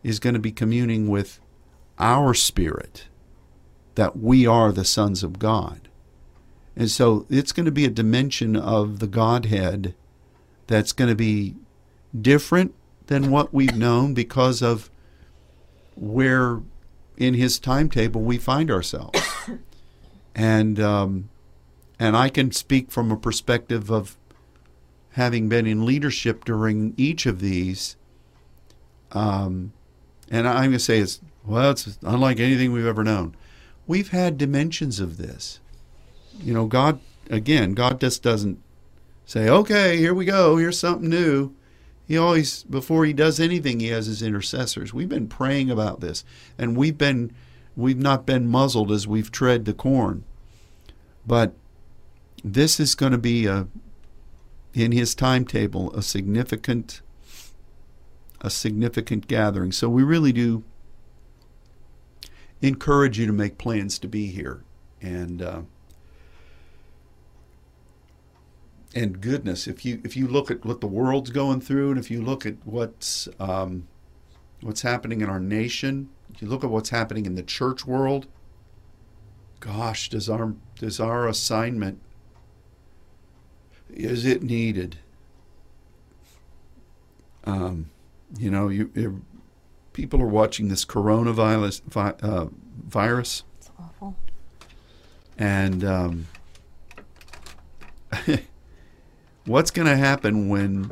is 0.03 0.18
going 0.18 0.34
to 0.34 0.41
be 0.41 0.51
communing 0.51 1.09
with 1.09 1.38
our 1.97 2.34
spirit 2.34 3.07
that 3.95 4.18
we 4.18 4.49
are 4.49 4.72
the 4.72 4.84
sons 4.84 5.22
of 5.22 5.38
God. 5.38 5.88
And 6.74 6.91
so 6.91 7.24
it's 7.30 7.53
going 7.53 7.66
to 7.66 7.70
be 7.70 7.84
a 7.84 7.91
dimension 7.91 8.57
of 8.57 8.99
the 8.99 9.07
Godhead 9.07 9.95
that's 10.66 10.91
going 10.91 11.09
to 11.11 11.14
be 11.14 11.55
different 12.20 12.74
than 13.11 13.28
what 13.28 13.52
we've 13.52 13.76
known 13.76 14.14
because 14.14 14.62
of 14.62 14.88
where 15.96 16.61
in 17.16 17.34
his 17.34 17.58
timetable 17.58 18.22
we 18.22 18.38
find 18.38 18.70
ourselves. 18.70 19.20
and 20.36 20.78
um, 20.78 21.28
and 21.98 22.16
I 22.16 22.28
can 22.28 22.52
speak 22.52 22.88
from 22.92 23.11
a 23.11 23.16
perspective 23.16 23.90
of 23.90 24.16
having 25.14 25.48
been 25.48 25.66
in 25.66 25.84
leadership 25.84 26.44
during 26.44 26.94
each 26.96 27.26
of 27.26 27.40
these. 27.40 27.96
Um, 29.11 29.72
and 30.30 30.46
I'm 30.46 30.56
going 30.56 30.72
to 30.74 30.78
say 30.78 31.00
it's 31.00 31.20
well, 31.44 31.72
it's 31.72 31.98
unlike 32.02 32.38
anything 32.38 32.72
we've 32.72 32.86
ever 32.86 33.02
known. 33.02 33.34
We've 33.88 34.11
had 34.11 34.38
dimensions 34.38 35.00
of 35.00 35.16
this. 35.16 35.58
You 36.40 36.54
know, 36.54 36.66
God 36.66 37.00
again, 37.28 37.74
God 37.74 38.00
just 38.00 38.22
doesn't 38.22 38.62
say, 39.26 39.48
"Okay, 39.48 39.96
here 39.96 40.14
we 40.14 40.26
go. 40.26 40.58
Here's 40.58 40.78
something 40.78 41.11
new." 41.11 41.56
He 42.11 42.18
always, 42.18 42.64
before 42.64 43.04
he 43.04 43.12
does 43.12 43.38
anything, 43.38 43.78
he 43.78 43.86
has 43.86 44.06
his 44.06 44.20
intercessors. 44.20 44.92
We've 44.92 45.08
been 45.08 45.28
praying 45.28 45.70
about 45.70 46.00
this, 46.00 46.24
and 46.58 46.76
we've 46.76 46.98
been, 46.98 47.30
we've 47.76 48.00
not 48.00 48.26
been 48.26 48.48
muzzled 48.48 48.90
as 48.90 49.06
we've 49.06 49.30
tread 49.30 49.64
the 49.64 49.72
corn. 49.72 50.24
But 51.24 51.54
this 52.42 52.80
is 52.80 52.96
going 52.96 53.12
to 53.12 53.18
be 53.18 53.46
a, 53.46 53.68
in 54.74 54.90
his 54.90 55.14
timetable, 55.14 55.94
a 55.94 56.02
significant, 56.02 57.00
a 58.40 58.50
significant 58.50 59.28
gathering. 59.28 59.70
So 59.70 59.88
we 59.88 60.02
really 60.02 60.32
do 60.32 60.64
encourage 62.61 63.20
you 63.20 63.26
to 63.26 63.32
make 63.32 63.56
plans 63.56 64.00
to 64.00 64.08
be 64.08 64.26
here, 64.32 64.64
and. 65.00 65.40
Uh, 65.40 65.61
and 68.95 69.20
goodness, 69.20 69.66
if 69.66 69.84
you 69.84 70.01
if 70.05 70.16
you 70.16 70.26
look 70.26 70.51
at 70.51 70.64
what 70.64 70.80
the 70.80 70.86
world's 70.86 71.30
going 71.30 71.61
through, 71.61 71.91
and 71.91 71.99
if 71.99 72.11
you 72.11 72.22
look 72.22 72.45
at 72.45 72.57
what's 72.64 73.28
um, 73.38 73.86
what's 74.61 74.82
happening 74.82 75.20
in 75.20 75.28
our 75.28 75.41
nation, 75.41 76.09
if 76.34 76.43
you 76.43 76.49
look 76.49 76.64
at 76.64 76.70
what's 76.70 76.91
happening 76.91 77.26
in 77.26 77.34
the 77.36 77.43
church 77.43 77.86
world, 77.86 78.26
gosh, 79.61 80.09
does 80.09 80.28
our 80.28 80.55
does 80.76 80.99
our 80.99 81.28
assignment 81.28 82.01
is 83.95 84.24
it 84.24 84.43
needed? 84.43 84.99
Um, 87.45 87.91
you 88.38 88.51
know, 88.51 88.68
you, 88.68 88.91
you, 88.95 89.24
people 89.93 90.20
are 90.22 90.26
watching 90.26 90.68
this 90.68 90.84
coronavirus 90.84 91.82
vi, 91.84 92.14
uh, 92.22 92.47
virus. 92.86 93.45
It's 93.59 93.70
awful. 93.78 94.16
And 95.38 95.84
um, 95.84 96.26
what's 99.47 99.70
going 99.70 99.88
to 99.88 99.97
happen 99.97 100.49
when 100.49 100.91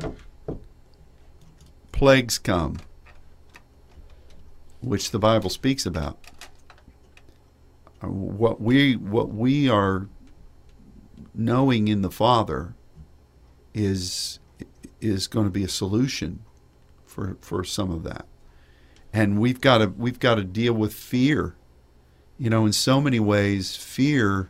plagues 1.91 2.37
come, 2.37 2.77
which 4.81 5.11
the 5.11 5.19
Bible 5.19 5.49
speaks 5.49 5.85
about? 5.85 6.17
What 8.01 8.61
we 8.61 8.95
what 8.95 9.29
we 9.29 9.69
are 9.69 10.07
knowing 11.33 11.89
in 11.89 12.01
the 12.01 12.11
Father 12.11 12.73
is 13.73 14.39
is 15.01 15.27
going 15.27 15.45
to 15.45 15.51
be 15.51 15.65
a 15.65 15.69
solution 15.69 16.43
for 17.05 17.37
for 17.41 17.65
some 17.65 17.91
of 17.91 18.03
that, 18.03 18.25
and 19.11 19.37
we've 19.37 19.59
got 19.59 19.79
to 19.79 19.87
we've 19.87 20.19
got 20.19 20.35
to 20.35 20.45
deal 20.45 20.73
with 20.73 20.93
fear. 20.93 21.55
You 22.37 22.49
know, 22.49 22.65
in 22.65 22.71
so 22.71 23.01
many 23.01 23.19
ways, 23.19 23.75
fear 23.75 24.49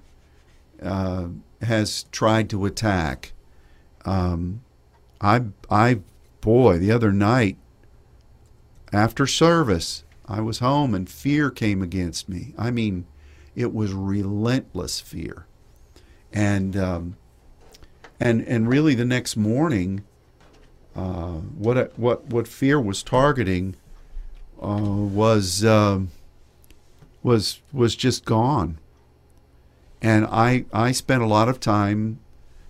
uh, 0.80 1.30
has 1.64 2.04
tried 2.12 2.52
to 2.52 2.66
attack 2.66 3.34
um, 4.06 4.62
I, 5.22 5.44
I, 5.70 6.00
boy, 6.42 6.78
the 6.78 6.92
other 6.92 7.12
night 7.12 7.58
after 8.92 9.28
service, 9.28 10.04
I 10.28 10.42
was 10.42 10.60
home 10.60 10.94
and 10.94 11.10
fear 11.10 11.50
came 11.50 11.82
against 11.82 12.30
me. 12.30 12.54
I 12.58 12.72
mean, 12.72 13.06
it 13.56 13.74
was 13.74 13.94
relentless 13.94 15.00
fear, 15.00 15.46
and 16.32 16.78
um, 16.78 17.18
and 18.20 18.42
and 18.48 18.70
really 18.70 18.96
the 18.96 19.06
next 19.06 19.36
morning, 19.36 20.04
uh, 20.96 21.34
what 21.34 21.98
what 21.98 22.26
what 22.28 22.48
fear 22.48 22.80
was 22.80 23.04
targeting 23.04 23.76
uh, 24.62 24.78
was 24.80 25.66
um, 25.66 26.12
was 27.24 27.62
was 27.74 27.96
just 27.96 28.24
gone, 28.24 28.78
and 30.02 30.26
I 30.28 30.66
I 30.72 30.92
spent 30.92 31.24
a 31.24 31.28
lot 31.28 31.50
of 31.50 31.60
time 31.60 32.20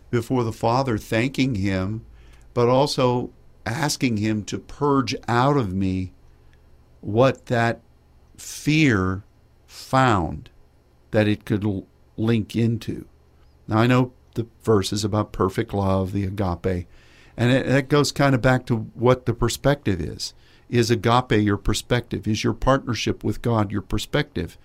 before 0.10 0.44
the 0.44 0.52
Father, 0.52 0.98
thanking 0.98 1.56
Him, 1.56 2.06
but 2.54 2.68
also 2.68 3.32
asking 3.66 4.18
Him 4.18 4.44
to 4.46 4.60
purge 4.60 5.16
out 5.28 5.58
of 5.58 5.74
me 5.74 6.14
what 7.02 7.48
that 7.48 7.82
fear 8.38 9.24
found 9.68 10.50
that 11.12 11.28
it 11.28 11.46
could 11.46 11.64
l- 11.64 11.86
link 12.18 12.56
into. 12.56 13.06
Now, 13.68 13.78
I 13.78 13.88
know 13.88 14.14
the 14.36 14.48
verse 14.64 14.92
is 14.92 15.04
about 15.04 15.32
perfect 15.32 15.74
love, 15.74 16.12
the 16.12 16.24
agape, 16.24 16.88
and 17.38 17.52
it, 17.52 17.68
that 17.68 17.90
goes 17.90 18.12
kind 18.12 18.36
of 18.36 18.42
back 18.42 18.66
to 18.66 18.76
what 18.76 19.26
the 19.26 19.34
perspective 19.34 20.02
is. 20.02 20.34
Is 20.70 20.92
agape 20.92 21.32
your 21.32 21.58
perspective? 21.58 22.28
Is 22.28 22.44
your 22.44 22.54
partnership 22.54 23.24
with 23.24 23.42
God 23.42 23.72
your 23.72 23.82
perspective? 23.82 24.58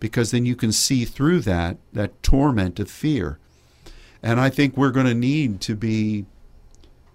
Because 0.00 0.30
then 0.30 0.46
you 0.46 0.56
can 0.56 0.72
see 0.72 1.04
through 1.04 1.40
that, 1.40 1.76
that 1.92 2.22
torment 2.22 2.80
of 2.80 2.90
fear. 2.90 3.38
And 4.22 4.40
I 4.40 4.50
think 4.50 4.76
we're 4.76 4.92
going 4.92 5.06
to 5.06 5.14
need 5.14 5.60
to 5.62 5.74
be 5.74 6.26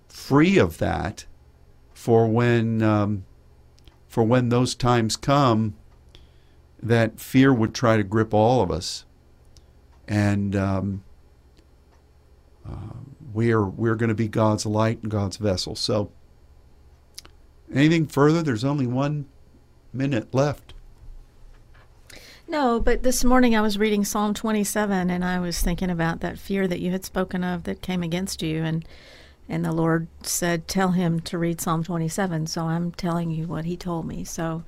free 0.09 0.57
of 0.57 0.77
that 0.79 1.25
for 1.93 2.27
when 2.27 2.81
um, 2.81 3.25
for 4.07 4.23
when 4.23 4.49
those 4.49 4.75
times 4.75 5.15
come 5.15 5.75
that 6.81 7.19
fear 7.19 7.53
would 7.53 7.73
try 7.73 7.97
to 7.97 8.03
grip 8.03 8.33
all 8.33 8.61
of 8.61 8.69
us, 8.71 9.05
and 10.07 10.55
um, 10.55 11.03
uh, 12.67 12.93
we're 13.33 13.65
we're 13.65 13.95
going 13.95 14.09
to 14.09 14.15
be 14.15 14.27
God's 14.27 14.65
light 14.65 15.01
and 15.01 15.11
God's 15.11 15.37
vessel. 15.37 15.75
So, 15.75 16.11
anything 17.73 18.07
further? 18.07 18.41
There's 18.43 18.63
only 18.63 18.87
one 18.87 19.25
minute 19.93 20.33
left. 20.33 20.66
No, 22.47 22.79
but 22.79 23.03
this 23.03 23.23
morning 23.23 23.55
I 23.55 23.61
was 23.61 23.77
reading 23.77 24.05
Psalm 24.05 24.33
27 24.33 25.09
and 25.09 25.25
I 25.25 25.39
was 25.39 25.61
thinking 25.61 25.89
about 25.89 26.21
that 26.21 26.39
fear 26.39 26.65
that 26.67 26.79
you 26.79 26.91
had 26.91 27.03
spoken 27.03 27.43
of 27.43 27.63
that 27.63 27.81
came 27.81 28.03
against 28.03 28.41
you 28.41 28.63
and 28.63 28.87
and 29.49 29.63
the 29.63 29.71
Lord 29.71 30.07
said 30.23 30.67
tell 30.67 30.91
him 30.91 31.19
to 31.21 31.37
read 31.37 31.61
Psalm 31.61 31.83
27. 31.83 32.47
So 32.47 32.65
I'm 32.65 32.91
telling 32.91 33.31
you 33.31 33.47
what 33.47 33.65
he 33.65 33.77
told 33.77 34.05
me. 34.05 34.23
So 34.25 34.63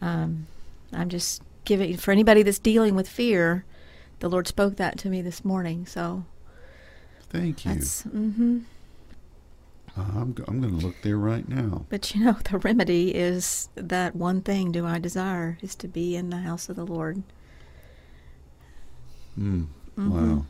um, 0.00 0.46
I'm 0.92 1.08
just 1.08 1.42
giving 1.64 1.96
for 1.96 2.12
anybody 2.12 2.42
that's 2.42 2.58
dealing 2.58 2.94
with 2.94 3.08
fear, 3.08 3.64
the 4.20 4.28
Lord 4.28 4.46
spoke 4.46 4.76
that 4.76 4.98
to 4.98 5.10
me 5.10 5.20
this 5.20 5.44
morning. 5.44 5.86
So 5.86 6.24
Thank 7.28 7.64
you. 7.64 7.72
Mm-hmm. 7.72 8.58
Uh, 9.96 10.02
I'm, 10.14 10.34
I'm 10.46 10.60
going 10.60 10.78
to 10.78 10.86
look 10.86 10.96
there 11.02 11.16
right 11.16 11.48
now. 11.48 11.86
But 11.88 12.14
you 12.14 12.24
know, 12.24 12.36
the 12.50 12.58
remedy 12.58 13.14
is 13.14 13.68
that 13.74 14.14
one 14.14 14.42
thing 14.42 14.70
do 14.72 14.84
I 14.86 14.98
desire 14.98 15.58
is 15.62 15.74
to 15.76 15.88
be 15.88 16.14
in 16.16 16.30
the 16.30 16.38
house 16.38 16.68
of 16.68 16.76
the 16.76 16.84
Lord. 16.86 17.22
Mm, 19.38 19.66
Mhm. 19.98 20.08
Wow. 20.10 20.46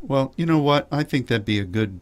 Well, 0.00 0.32
you 0.36 0.46
know 0.46 0.58
what? 0.58 0.86
I 0.92 1.02
think 1.02 1.26
that'd 1.26 1.44
be 1.44 1.58
a 1.58 1.64
good 1.64 2.00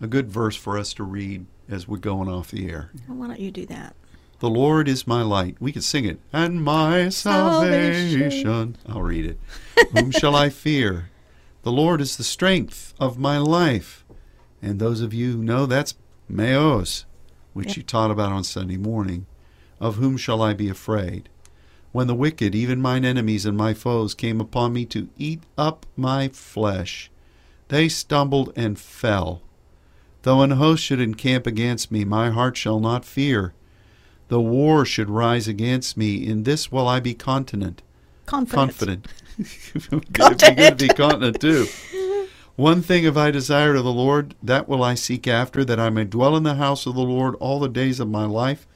a 0.00 0.06
good 0.06 0.28
verse 0.30 0.56
for 0.56 0.78
us 0.78 0.92
to 0.94 1.04
read 1.04 1.46
as 1.68 1.86
we're 1.88 1.98
going 1.98 2.28
off 2.28 2.50
the 2.50 2.68
air. 2.70 2.90
Well, 3.08 3.18
why 3.18 3.26
don't 3.28 3.40
you 3.40 3.50
do 3.50 3.66
that? 3.66 3.94
The 4.40 4.48
Lord 4.50 4.88
is 4.88 5.06
my 5.06 5.22
light. 5.22 5.56
We 5.60 5.72
could 5.72 5.84
sing 5.84 6.04
it. 6.04 6.18
And 6.32 6.62
my 6.62 7.08
salvation. 7.08 8.30
Salvation. 8.30 8.76
I'll 8.88 9.02
read 9.02 9.24
it. 9.26 9.38
Whom 9.92 10.10
shall 10.10 10.34
I 10.34 10.50
fear? 10.50 11.10
The 11.64 11.72
Lord 11.72 12.02
is 12.02 12.16
the 12.18 12.24
strength 12.24 12.92
of 13.00 13.18
my 13.18 13.38
life. 13.38 14.04
And 14.60 14.78
those 14.78 15.00
of 15.00 15.14
you 15.14 15.32
who 15.32 15.42
know 15.42 15.64
that's 15.64 15.94
Maoz, 16.30 17.04
which 17.54 17.68
Yep. 17.68 17.76
you 17.78 17.82
taught 17.82 18.10
about 18.10 18.32
on 18.32 18.44
Sunday 18.44 18.76
morning. 18.76 19.24
Of 19.80 19.96
whom 19.96 20.18
shall 20.18 20.42
I 20.42 20.52
be 20.52 20.68
afraid? 20.68 21.30
When 21.90 22.06
the 22.06 22.14
wicked, 22.14 22.54
even 22.54 22.82
mine 22.82 23.04
enemies 23.04 23.46
and 23.46 23.56
my 23.56 23.72
foes, 23.72 24.14
came 24.14 24.42
upon 24.42 24.74
me 24.74 24.84
to 24.86 25.08
eat 25.16 25.42
up 25.56 25.86
my 25.96 26.28
flesh, 26.28 27.10
they 27.68 27.88
stumbled 27.88 28.52
and 28.56 28.78
fell. 28.78 29.40
Though 30.22 30.42
an 30.42 30.52
host 30.52 30.82
should 30.84 31.00
encamp 31.00 31.46
against 31.46 31.90
me, 31.90 32.04
my 32.04 32.28
heart 32.30 32.58
shall 32.58 32.78
not 32.78 33.06
fear. 33.06 33.54
Though 34.28 34.40
war 34.40 34.84
should 34.84 35.08
rise 35.08 35.48
against 35.48 35.96
me, 35.96 36.26
in 36.26 36.42
this 36.42 36.70
will 36.70 36.86
I 36.86 37.00
be 37.00 37.14
continent. 37.14 37.82
Confidence. 38.26 38.54
Confident. 38.54 39.06
It'd 39.38 39.90
be 39.90 40.00
good 40.12 40.38
to 40.38 40.74
be 40.76 40.88
continent 40.88 41.40
too. 41.40 41.66
One 42.56 42.82
thing 42.82 43.02
have 43.04 43.16
I 43.16 43.32
desired 43.32 43.76
of 43.76 43.84
the 43.84 43.92
Lord, 43.92 44.36
that 44.42 44.68
will 44.68 44.84
I 44.84 44.94
seek 44.94 45.26
after, 45.26 45.64
that 45.64 45.80
I 45.80 45.90
may 45.90 46.04
dwell 46.04 46.36
in 46.36 46.44
the 46.44 46.54
house 46.54 46.86
of 46.86 46.94
the 46.94 47.02
Lord 47.02 47.34
all 47.36 47.58
the 47.58 47.68
days 47.68 47.98
of 47.98 48.08
my 48.08 48.26
life, 48.26 48.66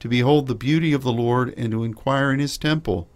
to 0.00 0.08
behold 0.08 0.48
the 0.48 0.54
beauty 0.56 0.92
of 0.92 1.04
the 1.04 1.12
Lord, 1.12 1.54
and 1.56 1.70
to 1.70 1.84
inquire 1.84 2.32
in 2.32 2.40
his 2.40 2.58
temple. 2.58 3.08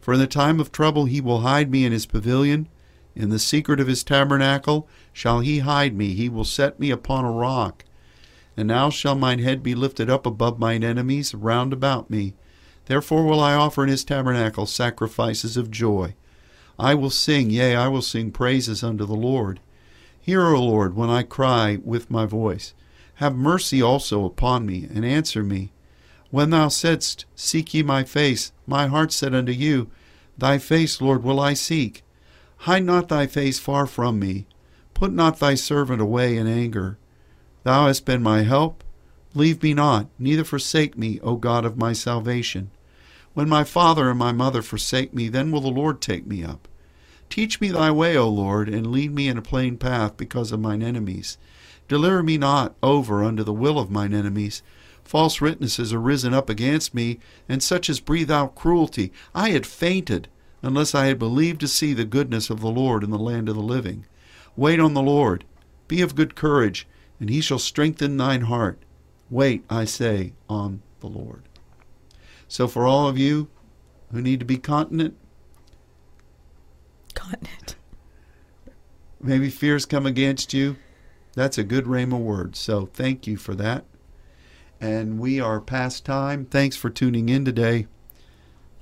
For 0.00 0.12
in 0.12 0.20
the 0.20 0.26
time 0.26 0.60
of 0.60 0.72
trouble 0.72 1.06
he 1.06 1.22
will 1.22 1.40
hide 1.40 1.70
me 1.70 1.86
in 1.86 1.92
his 1.92 2.04
pavilion. 2.04 2.68
In 3.14 3.30
the 3.30 3.38
secret 3.38 3.80
of 3.80 3.86
his 3.86 4.04
tabernacle 4.04 4.88
shall 5.12 5.40
he 5.40 5.60
hide 5.60 5.96
me. 5.96 6.12
He 6.12 6.28
will 6.28 6.44
set 6.44 6.78
me 6.78 6.90
upon 6.90 7.24
a 7.24 7.30
rock. 7.30 7.84
And 8.56 8.68
now 8.68 8.90
shall 8.90 9.14
mine 9.14 9.38
head 9.38 9.62
be 9.62 9.74
lifted 9.74 10.10
up 10.10 10.26
above 10.26 10.58
mine 10.58 10.84
enemies 10.84 11.34
round 11.34 11.72
about 11.72 12.10
me. 12.10 12.34
Therefore 12.86 13.24
will 13.24 13.40
I 13.40 13.54
offer 13.54 13.84
in 13.84 13.88
his 13.88 14.04
tabernacle 14.04 14.66
sacrifices 14.66 15.56
of 15.56 15.70
joy. 15.70 16.14
I 16.78 16.94
will 16.94 17.10
sing, 17.10 17.50
yea, 17.50 17.76
I 17.76 17.88
will 17.88 18.02
sing 18.02 18.30
praises 18.30 18.82
unto 18.82 19.04
the 19.04 19.14
Lord. 19.14 19.60
Hear, 20.20 20.46
O 20.46 20.64
Lord, 20.64 20.94
when 20.94 21.10
I 21.10 21.22
cry 21.22 21.78
with 21.84 22.10
my 22.10 22.26
voice. 22.26 22.74
Have 23.16 23.36
mercy 23.36 23.82
also 23.82 24.24
upon 24.24 24.66
me, 24.66 24.88
and 24.92 25.04
answer 25.04 25.42
me. 25.42 25.72
When 26.30 26.50
thou 26.50 26.68
saidst, 26.68 27.24
Seek 27.34 27.74
ye 27.74 27.82
my 27.82 28.04
face, 28.04 28.52
my 28.66 28.86
heart 28.86 29.12
said 29.12 29.34
unto 29.34 29.52
you, 29.52 29.90
Thy 30.38 30.58
face, 30.58 31.00
Lord, 31.00 31.22
will 31.22 31.38
I 31.38 31.54
seek. 31.54 32.02
Hide 32.58 32.84
not 32.84 33.08
thy 33.08 33.26
face 33.26 33.58
far 33.58 33.86
from 33.86 34.18
me. 34.18 34.46
Put 34.94 35.12
not 35.12 35.40
thy 35.40 35.54
servant 35.54 36.00
away 36.00 36.36
in 36.36 36.46
anger. 36.46 36.96
Thou 37.64 37.86
hast 37.86 38.06
been 38.06 38.22
my 38.22 38.42
help. 38.42 38.82
Leave 39.34 39.62
me 39.62 39.74
not, 39.74 40.08
neither 40.18 40.44
forsake 40.44 40.96
me, 40.96 41.18
O 41.20 41.36
God 41.36 41.64
of 41.64 41.76
my 41.76 41.92
salvation. 41.92 42.70
When 43.34 43.48
my 43.48 43.64
father 43.64 44.10
and 44.10 44.18
my 44.18 44.32
mother 44.32 44.60
forsake 44.60 45.14
me, 45.14 45.28
then 45.28 45.50
will 45.50 45.62
the 45.62 45.68
Lord 45.68 46.00
take 46.00 46.26
me 46.26 46.44
up. 46.44 46.68
Teach 47.30 47.62
me 47.62 47.70
thy 47.70 47.90
way, 47.90 48.14
O 48.14 48.28
Lord, 48.28 48.68
and 48.68 48.92
lead 48.92 49.14
me 49.14 49.26
in 49.26 49.38
a 49.38 49.42
plain 49.42 49.78
path 49.78 50.18
because 50.18 50.52
of 50.52 50.60
mine 50.60 50.82
enemies. 50.82 51.38
Deliver 51.88 52.22
me 52.22 52.36
not 52.36 52.74
over 52.82 53.24
unto 53.24 53.42
the 53.42 53.54
will 53.54 53.78
of 53.78 53.90
mine 53.90 54.12
enemies. 54.12 54.62
False 55.02 55.40
witnesses 55.40 55.94
are 55.94 56.00
risen 56.00 56.34
up 56.34 56.50
against 56.50 56.94
me, 56.94 57.18
and 57.48 57.62
such 57.62 57.88
as 57.88 58.00
breathe 58.00 58.30
out 58.30 58.54
cruelty. 58.54 59.12
I 59.34 59.48
had 59.50 59.66
fainted, 59.66 60.28
unless 60.60 60.94
I 60.94 61.06
had 61.06 61.18
believed 61.18 61.60
to 61.60 61.68
see 61.68 61.94
the 61.94 62.04
goodness 62.04 62.50
of 62.50 62.60
the 62.60 62.70
Lord 62.70 63.02
in 63.02 63.10
the 63.10 63.18
land 63.18 63.48
of 63.48 63.54
the 63.54 63.62
living. 63.62 64.04
Wait 64.56 64.78
on 64.78 64.92
the 64.92 65.00
Lord. 65.02 65.44
Be 65.88 66.02
of 66.02 66.14
good 66.14 66.34
courage, 66.34 66.86
and 67.18 67.30
he 67.30 67.40
shall 67.40 67.58
strengthen 67.58 68.18
thine 68.18 68.42
heart. 68.42 68.78
Wait, 69.30 69.64
I 69.70 69.86
say, 69.86 70.34
on 70.50 70.82
the 71.00 71.08
Lord. 71.08 71.42
So, 72.52 72.68
for 72.68 72.86
all 72.86 73.08
of 73.08 73.16
you 73.16 73.48
who 74.12 74.20
need 74.20 74.40
to 74.40 74.44
be 74.44 74.58
continent, 74.58 75.16
Continent. 77.14 77.76
maybe 79.22 79.48
fears 79.48 79.86
come 79.86 80.04
against 80.04 80.52
you, 80.52 80.76
that's 81.32 81.56
a 81.56 81.64
good 81.64 81.86
rhema 81.86 82.18
word. 82.18 82.54
So, 82.54 82.84
thank 82.92 83.26
you 83.26 83.38
for 83.38 83.54
that. 83.54 83.86
And 84.82 85.18
we 85.18 85.40
are 85.40 85.62
past 85.62 86.04
time. 86.04 86.44
Thanks 86.44 86.76
for 86.76 86.90
tuning 86.90 87.30
in 87.30 87.46
today. 87.46 87.86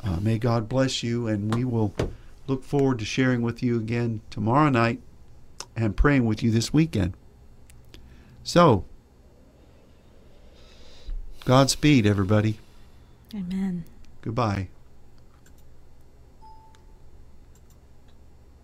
Uh, 0.02 0.16
may 0.16 0.36
God 0.36 0.68
bless 0.68 1.04
you, 1.04 1.28
and 1.28 1.54
we 1.54 1.64
will 1.64 1.94
look 2.48 2.64
forward 2.64 2.98
to 2.98 3.04
sharing 3.04 3.40
with 3.40 3.62
you 3.62 3.76
again 3.76 4.20
tomorrow 4.30 4.68
night 4.68 5.00
and 5.76 5.96
praying 5.96 6.24
with 6.24 6.42
you 6.42 6.50
this 6.50 6.72
weekend. 6.72 7.14
So, 8.42 8.84
Godspeed, 11.44 12.04
everybody. 12.04 12.58
Amen. 13.34 13.84
Goodbye. 14.22 14.68